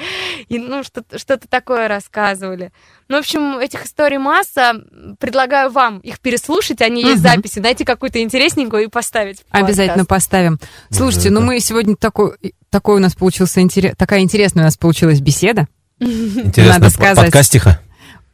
И, 0.49 0.59
ну, 0.59 0.84
что- 0.84 0.99
что-то 0.99 1.17
что-то 1.17 1.47
такое 1.47 1.88
рассказывали. 1.88 2.72
Ну, 3.10 3.16
в 3.16 3.20
общем, 3.20 3.57
этих 3.57 3.86
историй 3.86 4.20
масса. 4.20 4.84
Предлагаю 5.20 5.72
вам 5.72 5.97
их 5.99 6.20
переслушать, 6.20 6.82
они 6.82 7.01
есть 7.01 7.24
записи, 7.24 7.57
найти 7.57 7.84
какую-то 7.84 8.22
интересненькую 8.22 8.84
и 8.84 8.88
поставить. 8.88 9.43
Обязательно 9.49 10.05
поставим. 10.05 10.60
Слушайте, 10.91 11.32
ну 11.32 11.41
мы 11.41 11.60
сегодня 11.60 11.95
такой, 11.95 12.34
такой 12.70 12.97
у 12.97 12.99
нас 12.99 13.16
получился 13.16 13.62
интерес, 13.62 13.95
такая 13.97 14.20
интересная 14.20 14.64
у 14.64 14.68
нас 14.68 14.78
получилась 14.78 15.22
беседа. 15.22 15.68
Интересно, 15.99 16.74
Надо 16.74 16.89
сказать. 16.91 17.26
подкастиха. 17.26 17.82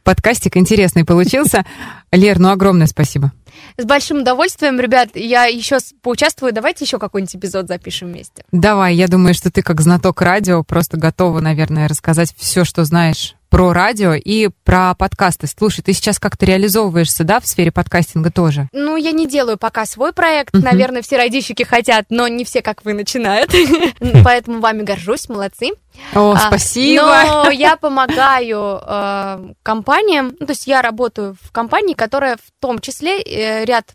Подкастик 0.04 0.56
интересный 0.58 1.04
получился. 1.04 1.64
Лер, 2.12 2.38
ну 2.38 2.50
огромное 2.50 2.86
спасибо. 2.86 3.32
С 3.78 3.84
большим 3.84 4.18
удовольствием, 4.18 4.78
ребят, 4.78 5.10
я 5.14 5.46
еще 5.46 5.78
поучаствую. 6.02 6.52
Давайте 6.52 6.84
еще 6.84 6.98
какой-нибудь 6.98 7.34
эпизод 7.34 7.66
запишем 7.66 8.08
вместе. 8.08 8.44
Давай, 8.52 8.94
я 8.94 9.08
думаю, 9.08 9.34
что 9.34 9.50
ты 9.50 9.62
как 9.62 9.80
знаток 9.80 10.20
радио 10.20 10.62
просто 10.62 10.98
готова, 10.98 11.40
наверное, 11.40 11.88
рассказать 11.88 12.34
все, 12.36 12.64
что 12.64 12.84
знаешь 12.84 13.34
про 13.56 13.72
радио 13.72 14.12
и 14.12 14.50
про 14.64 14.94
подкасты. 14.94 15.46
Слушай, 15.46 15.80
ты 15.80 15.94
сейчас 15.94 16.18
как-то 16.18 16.44
реализовываешься, 16.44 17.24
да, 17.24 17.40
в 17.40 17.46
сфере 17.46 17.72
подкастинга 17.72 18.30
тоже? 18.30 18.68
Ну, 18.74 18.98
я 18.98 19.12
не 19.12 19.26
делаю 19.26 19.56
пока 19.56 19.86
свой 19.86 20.12
проект. 20.12 20.52
Мгм. 20.52 20.62
Наверное, 20.62 21.00
все 21.00 21.16
радищики 21.16 21.62
хотят, 21.62 22.04
но 22.10 22.28
не 22.28 22.44
все, 22.44 22.60
как 22.60 22.84
вы, 22.84 22.92
начинают. 22.92 23.50
Поэтому 24.24 24.60
вами 24.60 24.82
горжусь, 24.82 25.30
молодцы. 25.30 25.70
О, 26.14 26.32
А, 26.32 26.38
спасибо. 26.38 27.02
Но 27.02 27.50
я 27.50 27.76
помогаю 27.76 28.80
э, 28.82 29.52
компаниям, 29.62 30.34
ну, 30.38 30.46
то 30.46 30.52
есть 30.52 30.66
я 30.66 30.82
работаю 30.82 31.36
в 31.40 31.52
компании, 31.52 31.94
которая 31.94 32.36
в 32.36 32.50
том 32.60 32.78
числе 32.78 33.20
э, 33.22 33.64
ряд 33.64 33.94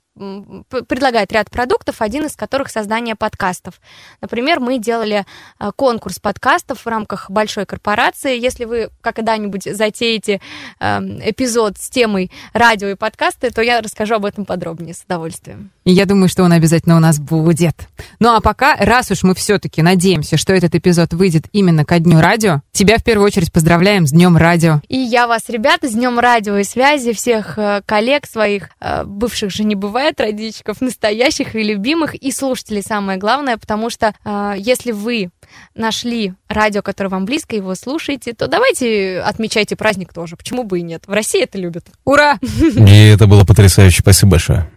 предлагает 0.88 1.32
ряд 1.32 1.50
продуктов, 1.50 2.02
один 2.02 2.26
из 2.26 2.36
которых 2.36 2.70
создание 2.70 3.16
подкастов. 3.16 3.80
Например, 4.20 4.60
мы 4.60 4.78
делали 4.78 5.26
э, 5.60 5.72
конкурс 5.76 6.20
подкастов 6.20 6.86
в 6.86 6.88
рамках 6.88 7.30
большой 7.32 7.66
корпорации. 7.66 8.38
Если 8.38 8.66
вы 8.66 8.90
когда-нибудь 9.00 9.64
затеете 9.64 10.42
э, 10.80 11.00
эпизод 11.30 11.78
с 11.78 11.90
темой 11.90 12.30
радио 12.54 12.90
и 12.90 12.96
подкасты, 12.96 13.52
то 13.52 13.62
я 13.62 13.82
расскажу 13.82 14.16
об 14.16 14.26
этом 14.26 14.46
подробнее 14.46 14.94
с 14.94 15.02
удовольствием. 15.04 15.72
И 15.86 15.92
я 15.92 16.06
думаю, 16.06 16.28
что 16.28 16.44
он 16.44 16.52
обязательно 16.52 16.98
у 16.98 17.00
нас 17.00 17.18
будет. 17.18 17.76
Ну 18.20 18.36
а 18.36 18.42
пока, 18.42 18.76
раз 18.76 19.12
уж 19.12 19.24
мы 19.24 19.34
все-таки 19.34 19.82
надеемся, 19.82 20.36
что 20.36 20.54
этот 20.54 20.76
эпизод 20.76 21.14
выйдет 21.14 21.46
именно 21.54 21.86
ко 21.92 22.00
дню 22.00 22.22
радио, 22.22 22.62
тебя 22.72 22.98
в 22.98 23.04
первую 23.04 23.26
очередь 23.26 23.52
поздравляем 23.52 24.08
с 24.08 24.12
днем 24.12 24.38
радио. 24.38 24.80
И 24.88 24.96
я 24.96 25.28
вас, 25.28 25.50
ребята, 25.50 25.90
с 25.90 25.92
Днем 25.92 26.20
радио 26.20 26.56
и 26.56 26.64
связи, 26.64 27.12
всех 27.12 27.60
э, 27.60 27.82
коллег 27.86 28.26
своих, 28.26 28.70
э, 28.80 29.04
бывших 29.04 29.52
же 29.52 29.66
не 29.66 29.76
бывает, 29.76 30.22
родичков, 30.22 30.80
настоящих 30.80 31.54
и 31.54 31.64
любимых, 31.64 32.16
и 32.16 32.32
слушателей, 32.32 32.82
самое 32.82 33.20
главное, 33.20 33.58
потому 33.58 33.90
что 33.90 34.16
э, 34.24 34.54
если 34.58 34.94
вы 34.94 35.32
нашли 35.76 36.34
радио, 36.48 36.82
которое 36.82 37.10
вам 37.10 37.26
близко, 37.26 37.58
его 37.58 37.76
слушаете, 37.76 38.32
то 38.32 38.48
давайте 38.48 39.20
отмечайте 39.20 39.76
праздник 39.76 40.14
тоже. 40.14 40.38
Почему 40.38 40.64
бы 40.64 40.80
и 40.80 40.84
нет? 40.84 41.04
В 41.08 41.12
России 41.12 41.44
это 41.44 41.58
любят. 41.58 41.88
Ура! 42.06 42.40
И 42.42 43.08
это 43.10 43.28
было 43.28 43.44
потрясающе. 43.44 44.00
Спасибо 44.00 44.32
большое. 44.32 44.72